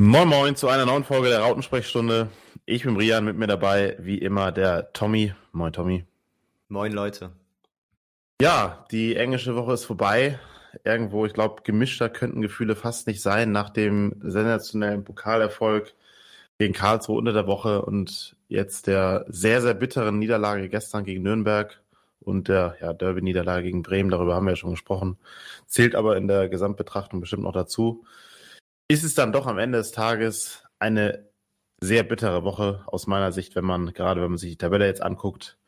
Moin 0.00 0.26
Moin 0.26 0.56
zu 0.56 0.68
einer 0.68 0.86
neuen 0.86 1.04
Folge 1.04 1.28
der 1.28 1.40
Rautensprechstunde. 1.40 2.28
Ich 2.64 2.84
bin 2.84 2.94
Brian, 2.94 3.26
mit 3.26 3.36
mir 3.36 3.46
dabei 3.46 3.94
wie 4.00 4.16
immer 4.16 4.50
der 4.50 4.90
Tommy. 4.94 5.34
Moin 5.52 5.72
Tommy. 5.74 6.06
Moin 6.68 6.92
Leute. 6.92 7.32
Ja, 8.40 8.86
die 8.90 9.16
englische 9.16 9.54
Woche 9.54 9.74
ist 9.74 9.84
vorbei. 9.84 10.38
Irgendwo, 10.82 11.26
ich 11.26 11.34
glaube, 11.34 11.62
gemischter 11.62 12.08
könnten 12.08 12.40
Gefühle 12.40 12.74
fast 12.74 13.06
nicht 13.06 13.20
sein 13.20 13.52
nach 13.52 13.68
dem 13.68 14.14
sensationellen 14.22 15.04
Pokalerfolg 15.04 15.94
gegen 16.58 16.72
Karlsruhe 16.72 17.18
unter 17.18 17.34
der 17.34 17.46
Woche 17.46 17.82
und 17.82 18.34
jetzt 18.48 18.86
der 18.86 19.26
sehr, 19.28 19.60
sehr 19.60 19.74
bitteren 19.74 20.18
Niederlage 20.18 20.70
gestern 20.70 21.04
gegen 21.04 21.22
Nürnberg 21.22 21.82
und 22.18 22.48
der 22.48 22.76
ja, 22.80 22.94
Derby-Niederlage 22.94 23.64
gegen 23.64 23.82
Bremen. 23.82 24.10
Darüber 24.10 24.36
haben 24.36 24.46
wir 24.46 24.52
ja 24.52 24.56
schon 24.56 24.70
gesprochen. 24.70 25.18
Zählt 25.66 25.94
aber 25.94 26.16
in 26.16 26.28
der 26.28 26.48
Gesamtbetrachtung 26.48 27.20
bestimmt 27.20 27.42
noch 27.42 27.52
dazu 27.52 28.06
ist 28.92 29.04
es 29.04 29.14
dann 29.14 29.32
doch 29.32 29.46
am 29.46 29.58
Ende 29.58 29.78
des 29.78 29.90
Tages 29.90 30.64
eine 30.78 31.26
sehr 31.80 32.02
bittere 32.02 32.44
Woche 32.44 32.84
aus 32.86 33.06
meiner 33.06 33.32
Sicht, 33.32 33.56
wenn 33.56 33.64
man, 33.64 33.94
gerade 33.94 34.20
wenn 34.20 34.30
man 34.30 34.38
sich 34.38 34.50
die 34.50 34.58
Tabelle 34.58 34.86
jetzt 34.86 35.02
anguckt. 35.02 35.58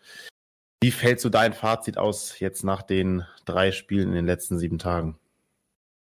Wie 0.83 0.91
fällt 0.91 1.21
so 1.21 1.31
dein 1.31 1.55
Fazit 1.55 1.97
aus 1.97 2.39
jetzt 2.39 2.65
nach 2.65 2.83
den 2.83 3.25
drei 3.47 3.73
Spielen 3.73 4.09
in 4.09 4.15
den 4.15 4.27
letzten 4.27 4.59
sieben 4.59 4.79
Tagen? 4.79 5.19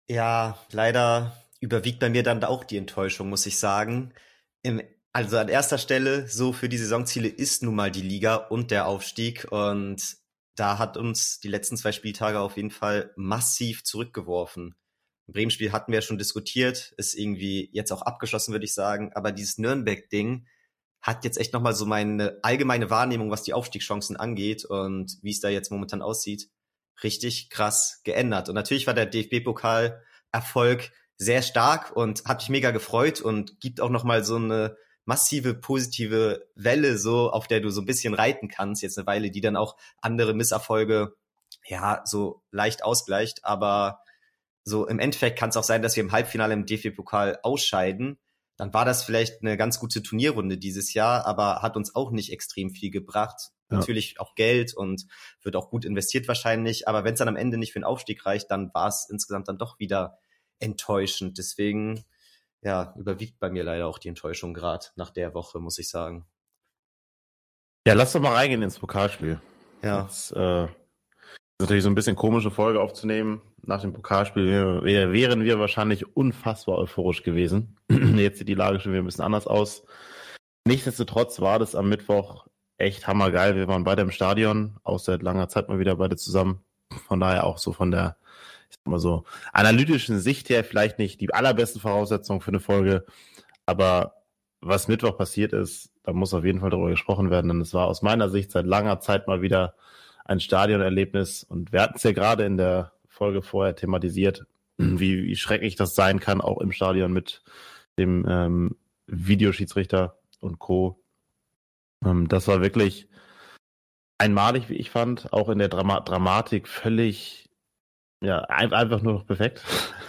Ja, 0.08 0.58
leider 0.72 1.36
überwiegt 1.60 2.00
bei 2.00 2.08
mir 2.08 2.22
dann 2.22 2.42
auch 2.42 2.64
die 2.64 2.78
Enttäuschung, 2.78 3.28
muss 3.28 3.44
ich 3.44 3.58
sagen. 3.58 4.14
Im, 4.62 4.80
also 5.12 5.36
an 5.36 5.48
erster 5.48 5.78
Stelle, 5.78 6.26
so 6.26 6.54
für 6.54 6.70
die 6.70 6.78
Saisonziele 6.78 7.28
ist 7.28 7.62
nun 7.62 7.74
mal 7.74 7.90
die 7.90 8.00
Liga 8.00 8.36
und 8.36 8.70
der 8.70 8.86
Aufstieg. 8.86 9.52
Und 9.52 10.16
da 10.56 10.78
hat 10.78 10.96
uns 10.96 11.40
die 11.40 11.48
letzten 11.48 11.76
zwei 11.76 11.92
Spieltage 11.92 12.40
auf 12.40 12.56
jeden 12.56 12.70
Fall 12.70 13.12
massiv 13.16 13.84
zurückgeworfen. 13.84 14.74
Bremen-Spiel 15.32 15.72
hatten 15.72 15.92
wir 15.92 15.98
ja 15.98 16.02
schon 16.02 16.18
diskutiert, 16.18 16.92
ist 16.96 17.14
irgendwie 17.14 17.70
jetzt 17.72 17.92
auch 17.92 18.02
abgeschlossen, 18.02 18.52
würde 18.52 18.64
ich 18.64 18.74
sagen. 18.74 19.12
Aber 19.14 19.32
dieses 19.32 19.58
Nürnberg-Ding 19.58 20.46
hat 21.00 21.24
jetzt 21.24 21.38
echt 21.38 21.52
nochmal 21.52 21.74
so 21.74 21.84
meine 21.84 22.38
allgemeine 22.42 22.88
Wahrnehmung, 22.90 23.30
was 23.30 23.42
die 23.42 23.54
Aufstiegschancen 23.54 24.16
angeht 24.16 24.64
und 24.64 25.18
wie 25.22 25.32
es 25.32 25.40
da 25.40 25.48
jetzt 25.48 25.70
momentan 25.70 26.00
aussieht, 26.00 26.48
richtig 27.02 27.50
krass 27.50 28.00
geändert. 28.04 28.48
Und 28.48 28.54
natürlich 28.54 28.86
war 28.86 28.94
der 28.94 29.06
DFB-Pokal-Erfolg 29.06 30.92
sehr 31.16 31.42
stark 31.42 31.96
und 31.96 32.24
hat 32.24 32.40
mich 32.40 32.48
mega 32.48 32.70
gefreut 32.70 33.20
und 33.20 33.60
gibt 33.60 33.80
auch 33.80 33.90
nochmal 33.90 34.24
so 34.24 34.36
eine 34.36 34.76
massive 35.04 35.54
positive 35.54 36.46
Welle, 36.54 36.96
so 36.96 37.30
auf 37.30 37.48
der 37.48 37.60
du 37.60 37.70
so 37.70 37.80
ein 37.80 37.86
bisschen 37.86 38.14
reiten 38.14 38.48
kannst, 38.48 38.82
jetzt 38.82 38.98
eine 38.98 39.06
Weile, 39.06 39.30
die 39.30 39.40
dann 39.40 39.56
auch 39.56 39.76
andere 40.00 40.34
Misserfolge 40.34 41.16
ja 41.66 42.02
so 42.04 42.42
leicht 42.50 42.84
ausgleicht. 42.84 43.44
Aber 43.44 44.00
so 44.64 44.86
im 44.86 44.98
Endeffekt 44.98 45.38
kann 45.38 45.50
es 45.50 45.56
auch 45.56 45.64
sein, 45.64 45.82
dass 45.82 45.96
wir 45.96 46.02
im 46.02 46.12
Halbfinale 46.12 46.54
im 46.54 46.66
DFB-Pokal 46.66 47.40
ausscheiden. 47.42 48.18
Dann 48.56 48.72
war 48.72 48.84
das 48.84 49.02
vielleicht 49.02 49.42
eine 49.42 49.56
ganz 49.56 49.80
gute 49.80 50.02
Turnierrunde 50.02 50.58
dieses 50.58 50.94
Jahr, 50.94 51.26
aber 51.26 51.62
hat 51.62 51.76
uns 51.76 51.94
auch 51.94 52.10
nicht 52.10 52.32
extrem 52.32 52.70
viel 52.70 52.90
gebracht. 52.90 53.50
Ja. 53.70 53.78
Natürlich 53.78 54.20
auch 54.20 54.34
Geld 54.34 54.74
und 54.74 55.06
wird 55.42 55.56
auch 55.56 55.70
gut 55.70 55.84
investiert 55.84 56.28
wahrscheinlich. 56.28 56.86
Aber 56.86 57.04
wenn 57.04 57.14
es 57.14 57.18
dann 57.18 57.28
am 57.28 57.36
Ende 57.36 57.58
nicht 57.58 57.72
für 57.72 57.80
den 57.80 57.84
Aufstieg 57.84 58.24
reicht, 58.24 58.50
dann 58.50 58.72
war 58.74 58.88
es 58.88 59.08
insgesamt 59.10 59.48
dann 59.48 59.58
doch 59.58 59.78
wieder 59.78 60.18
enttäuschend. 60.58 61.38
Deswegen, 61.38 62.04
ja, 62.60 62.94
überwiegt 62.96 63.40
bei 63.40 63.50
mir 63.50 63.64
leider 63.64 63.88
auch 63.88 63.98
die 63.98 64.08
Enttäuschung 64.08 64.54
gerade 64.54 64.86
nach 64.96 65.10
der 65.10 65.34
Woche, 65.34 65.58
muss 65.58 65.78
ich 65.78 65.88
sagen. 65.88 66.26
Ja, 67.86 67.94
lass 67.94 68.12
doch 68.12 68.20
mal 68.20 68.34
reingehen 68.34 68.62
ins 68.62 68.78
Pokalspiel. 68.78 69.40
Ja. 69.82 70.02
Jetzt, 70.02 70.30
äh, 70.32 70.68
natürlich 71.62 71.82
so 71.82 71.90
ein 71.90 71.94
bisschen 71.94 72.16
komische 72.16 72.50
Folge 72.50 72.80
aufzunehmen. 72.80 73.40
Nach 73.64 73.80
dem 73.80 73.92
Pokalspiel 73.92 74.82
wären 74.82 75.44
wir 75.44 75.58
wahrscheinlich 75.58 76.16
unfassbar 76.16 76.78
euphorisch 76.78 77.22
gewesen. 77.22 77.78
Jetzt 77.90 78.38
sieht 78.38 78.48
die 78.48 78.54
Lage 78.54 78.80
schon 78.80 78.92
wieder 78.92 79.02
ein 79.02 79.06
bisschen 79.06 79.24
anders 79.24 79.46
aus. 79.46 79.84
Nichtsdestotrotz 80.66 81.40
war 81.40 81.58
das 81.58 81.74
am 81.74 81.88
Mittwoch 81.88 82.46
echt 82.76 83.06
hammergeil. 83.06 83.56
Wir 83.56 83.68
waren 83.68 83.84
beide 83.84 84.02
im 84.02 84.10
Stadion, 84.10 84.76
auch 84.84 84.98
seit 84.98 85.22
langer 85.22 85.48
Zeit 85.48 85.68
mal 85.68 85.78
wieder 85.78 85.96
beide 85.96 86.16
zusammen. 86.16 86.60
Von 87.08 87.20
daher 87.20 87.44
auch 87.44 87.58
so 87.58 87.72
von 87.72 87.90
der, 87.90 88.16
ich 88.68 88.76
sag 88.76 88.90
mal 88.90 88.98
so, 88.98 89.24
analytischen 89.52 90.18
Sicht 90.18 90.50
her 90.50 90.64
vielleicht 90.64 90.98
nicht 90.98 91.20
die 91.20 91.32
allerbesten 91.32 91.80
Voraussetzungen 91.80 92.40
für 92.40 92.50
eine 92.50 92.60
Folge. 92.60 93.06
Aber 93.66 94.22
was 94.60 94.88
Mittwoch 94.88 95.16
passiert 95.16 95.52
ist, 95.52 95.90
da 96.02 96.12
muss 96.12 96.34
auf 96.34 96.44
jeden 96.44 96.60
Fall 96.60 96.70
darüber 96.70 96.90
gesprochen 96.90 97.30
werden, 97.30 97.48
denn 97.48 97.60
es 97.60 97.74
war 97.74 97.86
aus 97.86 98.02
meiner 98.02 98.28
Sicht 98.28 98.50
seit 98.50 98.66
langer 98.66 99.00
Zeit 99.00 99.26
mal 99.26 99.42
wieder 99.42 99.74
ein 100.24 100.40
Stadionerlebnis. 100.40 101.44
Und 101.44 101.72
wir 101.72 101.82
hatten 101.82 101.96
es 101.96 102.02
ja 102.02 102.12
gerade 102.12 102.44
in 102.44 102.56
der 102.56 102.92
Folge 103.08 103.42
vorher 103.42 103.74
thematisiert, 103.74 104.46
wie, 104.78 105.24
wie 105.24 105.36
schrecklich 105.36 105.76
das 105.76 105.94
sein 105.94 106.20
kann, 106.20 106.40
auch 106.40 106.60
im 106.60 106.72
Stadion 106.72 107.12
mit 107.12 107.42
dem 107.98 108.24
ähm, 108.28 108.76
Videoschiedsrichter 109.06 110.18
und 110.40 110.58
Co. 110.58 111.02
Ähm, 112.04 112.28
das 112.28 112.48
war 112.48 112.60
wirklich 112.60 113.08
einmalig, 114.18 114.68
wie 114.68 114.76
ich 114.76 114.90
fand, 114.90 115.32
auch 115.32 115.48
in 115.48 115.58
der 115.58 115.68
Drama 115.68 116.00
Dramatik 116.00 116.68
völlig, 116.68 117.50
ja, 118.20 118.40
einfach 118.40 119.02
nur 119.02 119.14
noch 119.14 119.26
perfekt. 119.26 119.64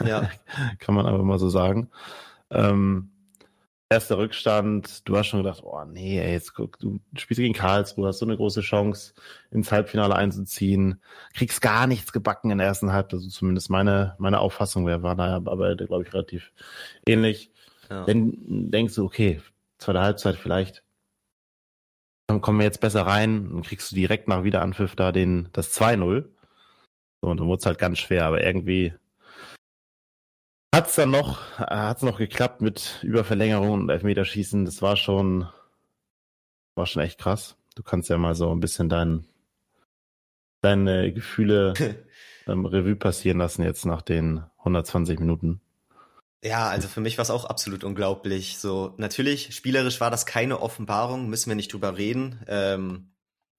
Ja. 0.05 0.29
kann 0.79 0.95
man 0.95 1.05
einfach 1.05 1.23
mal 1.23 1.39
so 1.39 1.49
sagen. 1.49 1.89
Ähm, 2.51 3.12
erster 3.93 4.17
Rückstand, 4.17 5.07
du 5.07 5.17
hast 5.17 5.27
schon 5.27 5.43
gedacht, 5.43 5.61
oh 5.63 5.83
nee, 5.85 6.19
ey, 6.19 6.33
jetzt 6.33 6.53
guck, 6.53 6.77
du 6.79 6.99
spielst 7.15 7.39
gegen 7.39 7.53
Karlsruhe, 7.53 8.07
hast 8.07 8.19
so 8.19 8.25
eine 8.25 8.35
große 8.35 8.61
Chance, 8.61 9.13
ins 9.51 9.71
Halbfinale 9.71 10.15
einzuziehen, 10.15 11.01
kriegst 11.33 11.61
gar 11.61 11.87
nichts 11.87 12.11
gebacken 12.11 12.51
in 12.51 12.57
der 12.57 12.67
ersten 12.67 12.91
Halbzeit, 12.91 13.19
also 13.19 13.29
zumindest 13.29 13.69
meine, 13.69 14.15
meine 14.17 14.39
Auffassung 14.39 14.85
wäre, 14.85 15.03
war 15.03 15.15
da 15.15 15.35
aber, 15.35 15.75
glaube 15.75 16.03
ich, 16.03 16.13
relativ 16.13 16.51
ähnlich. 17.07 17.51
Ja. 17.89 18.05
Dann 18.05 18.33
denkst 18.71 18.95
du, 18.95 19.05
okay, 19.05 19.41
zweite 19.77 20.01
Halbzeit 20.01 20.35
vielleicht, 20.35 20.83
dann 22.27 22.41
kommen 22.41 22.59
wir 22.59 22.65
jetzt 22.65 22.81
besser 22.81 23.05
rein, 23.05 23.49
dann 23.51 23.61
kriegst 23.63 23.91
du 23.91 23.95
direkt 23.95 24.27
nach 24.27 24.43
Wiederanpfiff 24.43 24.95
da 24.95 25.11
den, 25.11 25.49
das 25.53 25.79
2-0. 25.79 26.25
So, 27.21 27.29
und 27.29 27.39
dann 27.39 27.47
wurde 27.47 27.59
es 27.59 27.65
halt 27.65 27.79
ganz 27.79 27.99
schwer, 27.99 28.25
aber 28.25 28.43
irgendwie 28.43 28.93
hat 30.73 30.87
es 30.87 30.95
dann 30.95 31.11
noch, 31.11 31.39
äh, 31.59 31.75
hat's 31.75 32.01
noch 32.01 32.17
geklappt 32.17 32.61
mit 32.61 32.99
Überverlängerung 33.03 33.71
und 33.71 33.89
Elfmeterschießen. 33.89 34.65
Das 34.65 34.81
war 34.81 34.97
schon, 34.97 35.47
war 36.73 36.87
schon 36.87 37.03
echt 37.03 37.19
krass. 37.19 37.55
Du 37.75 37.83
kannst 37.83 38.09
ja 38.09 38.17
mal 38.17 38.33
so 38.33 38.51
ein 38.51 38.59
bisschen 38.59 38.89
dein, 38.89 39.25
deine 40.61 41.13
Gefühle 41.13 41.73
ähm, 42.47 42.65
Revue 42.65 42.95
passieren 42.95 43.37
lassen 43.37 43.61
jetzt 43.61 43.85
nach 43.85 44.01
den 44.01 44.43
120 44.59 45.19
Minuten. 45.19 45.61
Ja, 46.43 46.67
also 46.69 46.87
für 46.87 47.01
mich 47.01 47.19
war 47.19 47.23
es 47.23 47.29
auch 47.29 47.45
absolut 47.45 47.83
unglaublich. 47.83 48.57
So, 48.57 48.95
natürlich, 48.97 49.55
spielerisch 49.55 50.01
war 50.01 50.09
das 50.09 50.25
keine 50.25 50.59
Offenbarung, 50.59 51.29
müssen 51.29 51.49
wir 51.49 51.55
nicht 51.55 51.71
drüber 51.71 51.97
reden. 51.97 52.43
Ähm, 52.47 53.12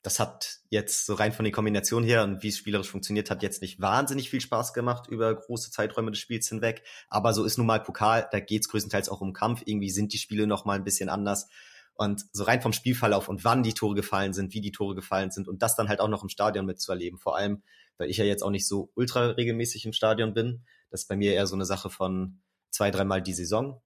das 0.05 0.21
hat 0.21 0.61
jetzt 0.69 1.07
so 1.07 1.15
rein 1.15 1.33
von 1.33 1.47
den 1.47 1.55
Kombinationen 1.55 2.07
her 2.07 2.25
und 2.25 2.43
wie 2.43 2.49
es 2.49 2.59
spielerisch 2.59 2.91
funktioniert, 2.91 3.31
hat 3.31 3.43
jetzt 3.43 3.63
nicht 3.63 3.81
wahnsinnig 3.81 4.29
viel 4.29 4.43
Spaß 4.43 4.75
gemacht 4.75 5.09
über 5.09 5.35
große 5.35 5.71
Zeiträume 5.71 6.11
des 6.11 6.21
Spiels 6.21 6.47
hinweg. 6.47 6.85
Aber 7.09 7.33
so 7.33 7.43
ist 7.43 7.57
nun 7.57 7.67
mal 7.67 7.83
Pokal, 7.83 8.29
da 8.31 8.39
geht 8.39 8.61
es 8.61 8.69
größtenteils 8.69 9.09
auch 9.09 9.23
um 9.23 9.33
Kampf. 9.33 9.63
Irgendwie 9.65 9.89
sind 9.89 10.13
die 10.13 10.19
Spiele 10.19 10.47
noch 10.47 10.67
mal 10.67 10.75
ein 10.75 10.85
bisschen 10.85 11.09
anders. 11.09 11.49
Und 11.95 12.27
so 12.33 12.45
rein 12.45 12.61
vom 12.61 12.75
Spielverlauf 12.75 13.31
und 13.31 13.45
wann 13.45 13.63
die 13.63 13.73
Tore 13.73 13.95
gefallen 13.95 14.35
sind, 14.35 14.53
wie 14.53 14.61
die 14.61 14.73
Tore 14.73 14.95
gefallen 14.95 15.31
sind 15.31 15.49
und 15.49 15.63
das 15.63 15.75
dann 15.75 15.89
halt 15.89 16.01
auch 16.01 16.09
noch 16.09 16.23
im 16.23 16.29
Stadion 16.29 16.67
mitzuerleben. 16.67 17.19
Vor 17.19 17.39
allem, 17.39 17.63
weil 17.97 18.11
ich 18.11 18.19
ja 18.19 18.27
jetzt 18.27 18.43
auch 18.43 18.51
nicht 18.51 18.69
so 18.69 18.93
ultra 18.95 19.29
regelmäßig 19.29 19.87
im 19.87 19.95
Stadion 19.95 20.35
bin. 20.35 20.67
Das 20.91 21.03
ist 21.03 21.09
bei 21.09 21.17
mir 21.17 21.33
eher 21.33 21.47
so 21.47 21.55
eine 21.55 21.65
Sache 21.65 21.89
von 21.89 22.43
zwei, 22.69 22.91
dreimal 22.91 23.23
die 23.23 23.33
Saison. 23.33 23.81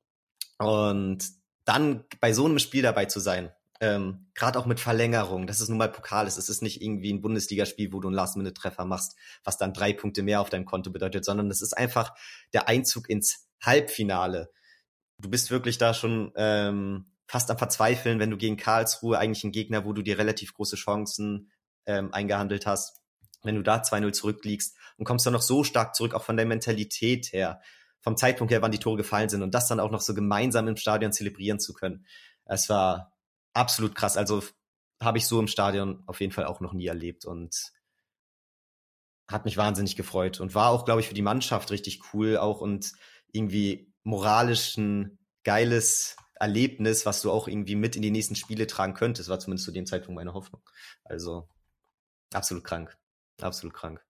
Und 0.58 1.28
dann 1.64 2.06
bei 2.18 2.32
so 2.32 2.46
einem 2.46 2.58
Spiel 2.58 2.82
dabei 2.82 3.04
zu 3.04 3.20
sein, 3.20 3.52
ähm, 3.80 4.30
gerade 4.34 4.58
auch 4.58 4.66
mit 4.66 4.80
Verlängerung, 4.80 5.46
das 5.46 5.60
ist 5.60 5.68
nun 5.68 5.78
mal 5.78 5.90
Pokal 5.90 6.26
ist, 6.26 6.36
es 6.36 6.48
ist 6.48 6.62
nicht 6.62 6.82
irgendwie 6.82 7.12
ein 7.12 7.22
Bundesligaspiel, 7.22 7.92
wo 7.92 8.00
du 8.00 8.08
einen 8.08 8.16
Last-Minute-Treffer 8.16 8.84
machst, 8.84 9.16
was 9.44 9.56
dann 9.56 9.72
drei 9.72 9.92
Punkte 9.92 10.22
mehr 10.22 10.40
auf 10.40 10.50
deinem 10.50 10.64
Konto 10.64 10.90
bedeutet, 10.90 11.24
sondern 11.24 11.50
es 11.50 11.62
ist 11.62 11.76
einfach 11.76 12.12
der 12.52 12.68
Einzug 12.68 13.08
ins 13.08 13.48
Halbfinale. 13.62 14.50
Du 15.18 15.30
bist 15.30 15.50
wirklich 15.50 15.78
da 15.78 15.94
schon 15.94 16.32
ähm, 16.36 17.12
fast 17.26 17.50
am 17.50 17.58
Verzweifeln, 17.58 18.18
wenn 18.18 18.30
du 18.30 18.36
gegen 18.36 18.56
Karlsruhe 18.56 19.18
eigentlich 19.18 19.44
einen 19.44 19.52
Gegner, 19.52 19.84
wo 19.84 19.92
du 19.92 20.02
dir 20.02 20.18
relativ 20.18 20.54
große 20.54 20.76
Chancen 20.76 21.52
ähm, 21.86 22.12
eingehandelt 22.12 22.66
hast, 22.66 23.00
wenn 23.42 23.54
du 23.54 23.62
da 23.62 23.76
2-0 23.76 24.12
zurückliegst 24.12 24.76
und 24.96 25.04
kommst 25.04 25.24
dann 25.26 25.34
noch 25.34 25.42
so 25.42 25.62
stark 25.62 25.94
zurück, 25.94 26.14
auch 26.14 26.24
von 26.24 26.36
der 26.36 26.46
Mentalität 26.46 27.32
her, 27.32 27.60
vom 28.00 28.16
Zeitpunkt 28.16 28.52
her, 28.52 28.62
wann 28.62 28.72
die 28.72 28.78
Tore 28.78 28.96
gefallen 28.96 29.28
sind 29.28 29.42
und 29.42 29.54
das 29.54 29.68
dann 29.68 29.80
auch 29.80 29.90
noch 29.90 30.00
so 30.00 30.14
gemeinsam 30.14 30.66
im 30.68 30.76
Stadion 30.76 31.12
zelebrieren 31.12 31.60
zu 31.60 31.74
können. 31.74 32.06
Es 32.44 32.68
war 32.68 33.12
absolut 33.58 33.94
krass. 33.94 34.16
Also 34.16 34.42
habe 35.02 35.18
ich 35.18 35.26
so 35.26 35.38
im 35.38 35.48
Stadion 35.48 36.02
auf 36.06 36.20
jeden 36.20 36.32
Fall 36.32 36.46
auch 36.46 36.60
noch 36.60 36.72
nie 36.72 36.86
erlebt 36.86 37.24
und 37.24 37.54
hat 39.30 39.44
mich 39.44 39.56
wahnsinnig 39.56 39.96
gefreut 39.96 40.40
und 40.40 40.54
war 40.54 40.70
auch, 40.70 40.84
glaube 40.84 41.00
ich, 41.00 41.08
für 41.08 41.14
die 41.14 41.22
Mannschaft 41.22 41.70
richtig 41.70 42.00
cool 42.12 42.38
auch 42.38 42.60
und 42.60 42.92
irgendwie 43.32 43.92
moralisch 44.02 44.76
ein 44.78 45.18
geiles 45.44 46.16
Erlebnis, 46.34 47.04
was 47.04 47.20
du 47.20 47.30
auch 47.30 47.46
irgendwie 47.48 47.74
mit 47.74 47.96
in 47.96 48.02
die 48.02 48.10
nächsten 48.10 48.36
Spiele 48.36 48.66
tragen 48.66 48.94
könntest, 48.94 49.28
war 49.28 49.38
zumindest 49.38 49.66
zu 49.66 49.72
dem 49.72 49.86
Zeitpunkt 49.86 50.16
meine 50.16 50.34
Hoffnung. 50.34 50.62
Also 51.04 51.48
absolut 52.32 52.64
krank. 52.64 52.96
Absolut 53.40 53.74
krank. 53.74 54.04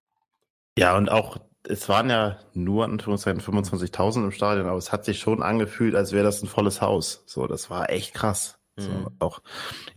Ja, 0.77 0.95
und 0.95 1.09
auch 1.09 1.37
es 1.63 1.89
waren 1.89 2.09
ja 2.09 2.39
nur 2.53 2.85
Anführungszeichen 2.85 3.41
25.000 3.41 4.23
im 4.23 4.31
Stadion, 4.31 4.67
aber 4.67 4.77
es 4.77 4.91
hat 4.91 5.05
sich 5.05 5.19
schon 5.19 5.43
angefühlt, 5.43 5.95
als 5.95 6.13
wäre 6.13 6.23
das 6.23 6.41
ein 6.41 6.47
volles 6.47 6.81
Haus. 6.81 7.23
So, 7.25 7.47
das 7.47 7.69
war 7.69 7.89
echt 7.89 8.13
krass. 8.13 8.58
Mhm. 8.79 9.03
So, 9.03 9.11
auch 9.19 9.41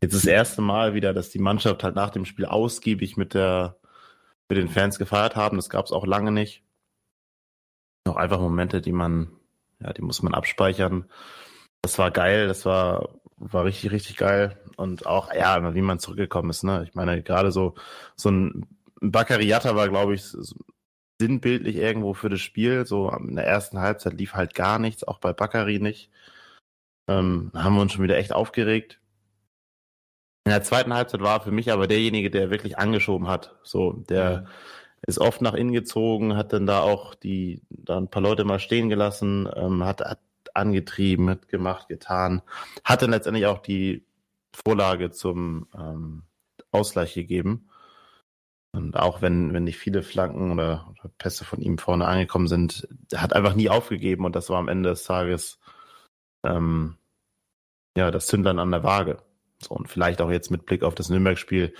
jetzt 0.00 0.14
das 0.14 0.26
erste 0.26 0.62
Mal 0.62 0.94
wieder, 0.94 1.12
dass 1.14 1.30
die 1.30 1.38
Mannschaft 1.38 1.82
halt 1.84 1.94
nach 1.94 2.10
dem 2.10 2.24
Spiel 2.24 2.46
ausgiebig 2.46 3.16
mit 3.16 3.34
der 3.34 3.76
mit 4.48 4.58
den 4.58 4.68
Fans 4.68 4.98
gefeiert 4.98 5.36
haben. 5.36 5.56
Das 5.56 5.70
gab 5.70 5.86
es 5.86 5.92
auch 5.92 6.06
lange 6.06 6.30
nicht. 6.30 6.62
Noch 8.06 8.16
einfach 8.16 8.40
Momente, 8.40 8.82
die 8.82 8.92
man, 8.92 9.32
ja, 9.80 9.92
die 9.92 10.02
muss 10.02 10.22
man 10.22 10.34
abspeichern. 10.34 11.06
Das 11.80 11.98
war 11.98 12.10
geil, 12.10 12.48
das 12.48 12.66
war 12.66 13.08
war 13.42 13.64
richtig, 13.64 13.90
richtig 13.90 14.16
geil. 14.16 14.56
Und 14.76 15.06
auch, 15.06 15.32
ja, 15.34 15.74
wie 15.74 15.82
man 15.82 15.98
zurückgekommen 15.98 16.50
ist, 16.50 16.62
ne? 16.62 16.84
Ich 16.86 16.94
meine, 16.94 17.22
gerade 17.22 17.50
so, 17.52 17.74
so 18.16 18.30
ein 18.30 18.66
Baccariata 19.00 19.74
war, 19.74 19.88
glaube 19.88 20.14
ich, 20.14 20.24
sinnbildlich 21.20 21.76
irgendwo 21.76 22.14
für 22.14 22.28
das 22.28 22.40
Spiel. 22.40 22.86
So 22.86 23.10
in 23.10 23.36
der 23.36 23.46
ersten 23.46 23.80
Halbzeit 23.80 24.14
lief 24.14 24.34
halt 24.34 24.54
gar 24.54 24.78
nichts, 24.78 25.04
auch 25.04 25.18
bei 25.18 25.32
Baccari 25.32 25.78
nicht. 25.80 26.10
Ähm, 27.08 27.50
haben 27.54 27.74
wir 27.74 27.82
uns 27.82 27.92
schon 27.92 28.04
wieder 28.04 28.16
echt 28.16 28.32
aufgeregt. 28.32 29.00
In 30.44 30.50
der 30.50 30.62
zweiten 30.62 30.92
Halbzeit 30.92 31.20
war 31.20 31.40
für 31.40 31.52
mich 31.52 31.70
aber 31.70 31.86
derjenige, 31.86 32.30
der 32.30 32.50
wirklich 32.50 32.78
angeschoben 32.78 33.28
hat. 33.28 33.56
So, 33.62 33.92
der 33.92 34.30
ja. 34.32 34.44
ist 35.06 35.18
oft 35.18 35.40
nach 35.40 35.54
innen 35.54 35.72
gezogen, 35.72 36.36
hat 36.36 36.52
dann 36.52 36.66
da 36.66 36.80
auch 36.80 37.14
die, 37.14 37.62
da 37.70 37.96
ein 37.96 38.10
paar 38.10 38.22
Leute 38.22 38.44
mal 38.44 38.58
stehen 38.58 38.88
gelassen, 38.88 39.48
ähm, 39.54 39.84
hat, 39.84 40.00
hat 40.00 40.20
angetrieben, 40.54 41.30
hat 41.30 41.48
gemacht, 41.48 41.88
getan, 41.88 42.42
hat 42.84 43.02
dann 43.02 43.10
letztendlich 43.10 43.46
auch 43.46 43.60
die 43.60 44.04
Vorlage 44.52 45.10
zum 45.10 45.68
ähm, 45.74 46.24
Ausgleich 46.72 47.14
gegeben. 47.14 47.68
Und 48.72 48.96
auch 48.96 49.20
wenn, 49.20 49.52
wenn 49.52 49.64
nicht 49.64 49.78
viele 49.78 50.02
Flanken 50.02 50.50
oder, 50.50 50.88
oder 50.90 51.10
Pässe 51.18 51.44
von 51.44 51.60
ihm 51.60 51.78
vorne 51.78 52.06
angekommen 52.06 52.48
sind, 52.48 52.88
hat 53.14 53.34
einfach 53.34 53.54
nie 53.54 53.68
aufgegeben 53.68 54.24
und 54.24 54.34
das 54.34 54.48
war 54.48 54.58
am 54.58 54.68
Ende 54.68 54.90
des 54.90 55.04
Tages 55.04 55.60
ähm, 56.44 56.96
ja 57.96 58.10
das 58.10 58.26
Zündlein 58.26 58.58
an 58.58 58.70
der 58.70 58.84
Waage. 58.84 59.18
So, 59.60 59.74
und 59.74 59.88
vielleicht 59.88 60.20
auch 60.20 60.30
jetzt 60.30 60.50
mit 60.50 60.66
Blick 60.66 60.82
auf 60.82 60.94
das 60.94 61.08
Nürnberg-Spiel, 61.08 61.74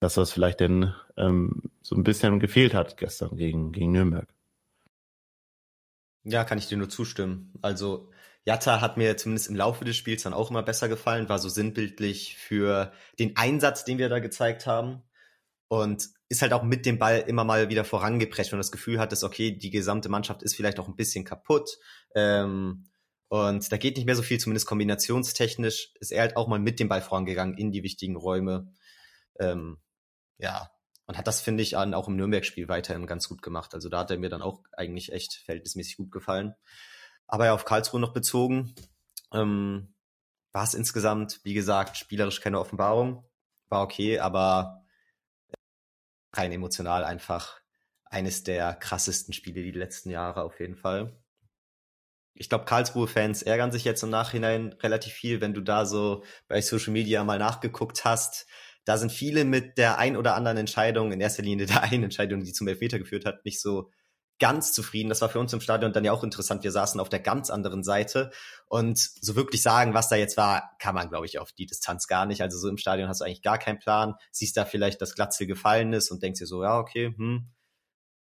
dass 0.00 0.14
das 0.14 0.32
vielleicht 0.32 0.60
denn 0.60 0.94
ähm, 1.16 1.70
so 1.82 1.94
ein 1.94 2.04
bisschen 2.04 2.40
gefehlt 2.40 2.74
hat 2.74 2.96
gestern 2.96 3.36
gegen, 3.36 3.72
gegen 3.72 3.92
Nürnberg. 3.92 4.28
Ja, 6.24 6.44
kann 6.44 6.58
ich 6.58 6.66
dir 6.66 6.78
nur 6.78 6.88
zustimmen. 6.88 7.52
Also 7.62 8.10
Jatta 8.46 8.80
hat 8.80 8.96
mir 8.96 9.16
zumindest 9.16 9.48
im 9.48 9.56
Laufe 9.56 9.84
des 9.84 9.96
Spiels 9.96 10.22
dann 10.22 10.34
auch 10.34 10.50
immer 10.50 10.62
besser 10.62 10.88
gefallen, 10.88 11.28
war 11.28 11.38
so 11.38 11.48
sinnbildlich 11.48 12.36
für 12.36 12.92
den 13.18 13.36
Einsatz, 13.36 13.84
den 13.84 13.98
wir 13.98 14.08
da 14.08 14.18
gezeigt 14.18 14.66
haben. 14.66 15.02
Und 15.68 16.08
ist 16.28 16.42
halt 16.42 16.52
auch 16.52 16.62
mit 16.62 16.86
dem 16.86 16.98
Ball 16.98 17.24
immer 17.26 17.44
mal 17.44 17.68
wieder 17.68 17.84
vorangeprescht 17.84 18.52
und 18.52 18.58
das 18.58 18.72
Gefühl 18.72 18.98
hat, 18.98 19.12
dass 19.12 19.24
okay, 19.24 19.52
die 19.52 19.70
gesamte 19.70 20.08
Mannschaft 20.08 20.42
ist 20.42 20.56
vielleicht 20.56 20.78
auch 20.78 20.88
ein 20.88 20.96
bisschen 20.96 21.24
kaputt. 21.24 21.78
Ähm, 22.14 22.86
und 23.30 23.70
da 23.70 23.76
geht 23.76 23.96
nicht 23.96 24.06
mehr 24.06 24.16
so 24.16 24.22
viel, 24.22 24.40
zumindest 24.40 24.66
kombinationstechnisch 24.66 25.92
ist 26.00 26.10
er 26.10 26.22
halt 26.22 26.36
auch 26.36 26.48
mal 26.48 26.58
mit 26.58 26.80
dem 26.80 26.88
Ball 26.88 27.00
vorangegangen 27.00 27.56
in 27.56 27.70
die 27.70 27.84
wichtigen 27.84 28.16
Räume. 28.16 28.74
Ähm, 29.38 29.78
ja, 30.38 30.68
und 31.06 31.16
hat 31.16 31.28
das, 31.28 31.40
finde 31.40 31.62
ich, 31.62 31.76
auch 31.76 32.08
im 32.08 32.16
Nürnberg-Spiel 32.16 32.68
weiterhin 32.68 33.06
ganz 33.06 33.28
gut 33.28 33.40
gemacht. 33.40 33.72
Also 33.72 33.88
da 33.88 34.00
hat 34.00 34.10
er 34.10 34.18
mir 34.18 34.30
dann 34.30 34.42
auch 34.42 34.64
eigentlich 34.72 35.12
echt 35.12 35.34
verhältnismäßig 35.44 35.96
gut 35.96 36.10
gefallen. 36.10 36.56
Aber 37.28 37.44
ja, 37.44 37.54
auf 37.54 37.64
Karlsruhe 37.64 38.00
noch 38.00 38.12
bezogen, 38.12 38.74
ähm, 39.32 39.94
war 40.50 40.64
es 40.64 40.74
insgesamt, 40.74 41.38
wie 41.44 41.54
gesagt, 41.54 41.98
spielerisch 41.98 42.40
keine 42.40 42.58
Offenbarung. 42.58 43.24
War 43.68 43.84
okay, 43.84 44.18
aber 44.18 44.84
rein 46.32 46.50
emotional 46.50 47.04
einfach 47.04 47.60
eines 48.06 48.42
der 48.42 48.74
krassesten 48.74 49.32
Spiele 49.32 49.62
die 49.62 49.70
letzten 49.70 50.10
Jahre 50.10 50.42
auf 50.42 50.58
jeden 50.58 50.76
Fall. 50.76 51.19
Ich 52.34 52.48
glaube, 52.48 52.64
Karlsruhe-Fans 52.64 53.42
ärgern 53.42 53.72
sich 53.72 53.84
jetzt 53.84 54.02
im 54.02 54.10
Nachhinein 54.10 54.72
relativ 54.82 55.12
viel, 55.12 55.40
wenn 55.40 55.54
du 55.54 55.60
da 55.60 55.84
so 55.84 56.24
bei 56.48 56.60
Social 56.60 56.92
Media 56.92 57.22
mal 57.24 57.38
nachgeguckt 57.38 58.04
hast. 58.04 58.46
Da 58.84 58.96
sind 58.96 59.12
viele 59.12 59.44
mit 59.44 59.76
der 59.78 59.98
ein 59.98 60.16
oder 60.16 60.34
anderen 60.34 60.56
Entscheidung, 60.56 61.12
in 61.12 61.20
erster 61.20 61.42
Linie 61.42 61.66
der 61.66 61.82
einen 61.82 62.04
Entscheidung, 62.04 62.42
die 62.42 62.52
zum 62.52 62.68
Elfmeter 62.68 62.98
geführt 62.98 63.24
hat, 63.26 63.44
nicht 63.44 63.60
so 63.60 63.90
ganz 64.40 64.72
zufrieden. 64.72 65.10
Das 65.10 65.20
war 65.20 65.28
für 65.28 65.38
uns 65.38 65.52
im 65.52 65.60
Stadion 65.60 65.92
dann 65.92 66.04
ja 66.04 66.12
auch 66.12 66.24
interessant. 66.24 66.64
Wir 66.64 66.72
saßen 66.72 66.98
auf 66.98 67.08
der 67.08 67.20
ganz 67.20 67.50
anderen 67.50 67.84
Seite 67.84 68.32
und 68.66 68.98
so 68.98 69.36
wirklich 69.36 69.62
sagen, 69.62 69.94
was 69.94 70.08
da 70.08 70.16
jetzt 70.16 70.36
war, 70.36 70.70
kann 70.80 70.94
man, 70.94 71.10
glaube 71.10 71.26
ich, 71.26 71.38
auf 71.38 71.52
die 71.52 71.66
Distanz 71.66 72.08
gar 72.08 72.26
nicht. 72.26 72.40
Also 72.40 72.58
so 72.58 72.68
im 72.68 72.78
Stadion 72.78 73.08
hast 73.08 73.20
du 73.20 73.24
eigentlich 73.24 73.42
gar 73.42 73.58
keinen 73.58 73.78
Plan. 73.78 74.14
Siehst 74.32 74.56
da 74.56 74.64
vielleicht, 74.64 75.00
dass 75.02 75.14
Glatzel 75.14 75.46
gefallen 75.46 75.92
ist 75.92 76.10
und 76.10 76.22
denkst 76.22 76.40
dir 76.40 76.46
so, 76.46 76.64
ja, 76.64 76.78
okay, 76.78 77.14
hm, 77.16 77.50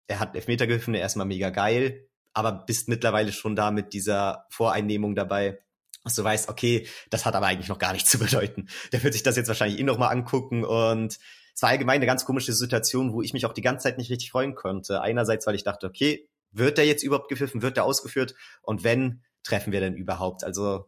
er 0.09 0.21
hat 0.21 0.35
Elfmeter 0.35 0.67
geholfen, 0.67 0.95
erstmal 0.95 1.27
mega 1.27 1.51
geil, 1.51 2.08
aber 2.39 2.53
bist 2.53 2.89
mittlerweile 2.89 3.33
schon 3.33 3.57
da 3.57 3.73
mit 3.73 3.93
dieser 3.93 4.47
Voreinnehmung 4.51 5.17
dabei, 5.17 5.59
dass 6.05 6.15
du 6.15 6.23
weißt, 6.23 6.49
okay, 6.49 6.87
das 7.11 7.27
hat 7.27 7.35
aber 7.35 7.47
eigentlich 7.47 7.69
noch 7.69 7.81
gar 7.81 7.93
nichts 7.93 8.11
zu 8.11 8.19
bedeuten. 8.19 8.69
Der 8.93 9.03
wird 9.03 9.13
sich 9.13 9.25
das 9.25 9.37
jetzt 9.37 9.49
wahrscheinlich 9.49 9.81
eh 9.81 9.83
nochmal 9.83 10.13
angucken 10.13 10.65
und 10.65 11.19
es 11.55 11.63
war 11.63 11.71
allgemein 11.71 11.97
eine 11.97 12.07
ganz 12.07 12.25
komische 12.25 12.53
Situation, 12.53 13.13
wo 13.13 13.21
ich 13.21 13.33
mich 13.33 13.45
auch 13.45 13.53
die 13.53 13.63
ganze 13.63 13.83
Zeit 13.83 13.99
nicht 13.99 14.11
richtig 14.11 14.31
freuen 14.31 14.55
konnte. 14.55 15.03
Einerseits, 15.03 15.47
weil 15.49 15.57
ich 15.57 15.65
dachte, 15.65 15.89
okay, 15.89 16.29
wird 16.53 16.79
der 16.79 16.87
jetzt 16.87 17.03
überhaupt 17.03 17.29
gepfiffen, 17.29 17.61
wird 17.61 17.77
der 17.77 17.85
ausgeführt 17.85 18.37
und 18.63 18.85
wenn, 18.85 19.25
treffen 19.43 19.73
wir 19.73 19.81
denn 19.81 19.97
überhaupt? 19.97 20.45
Also 20.45 20.87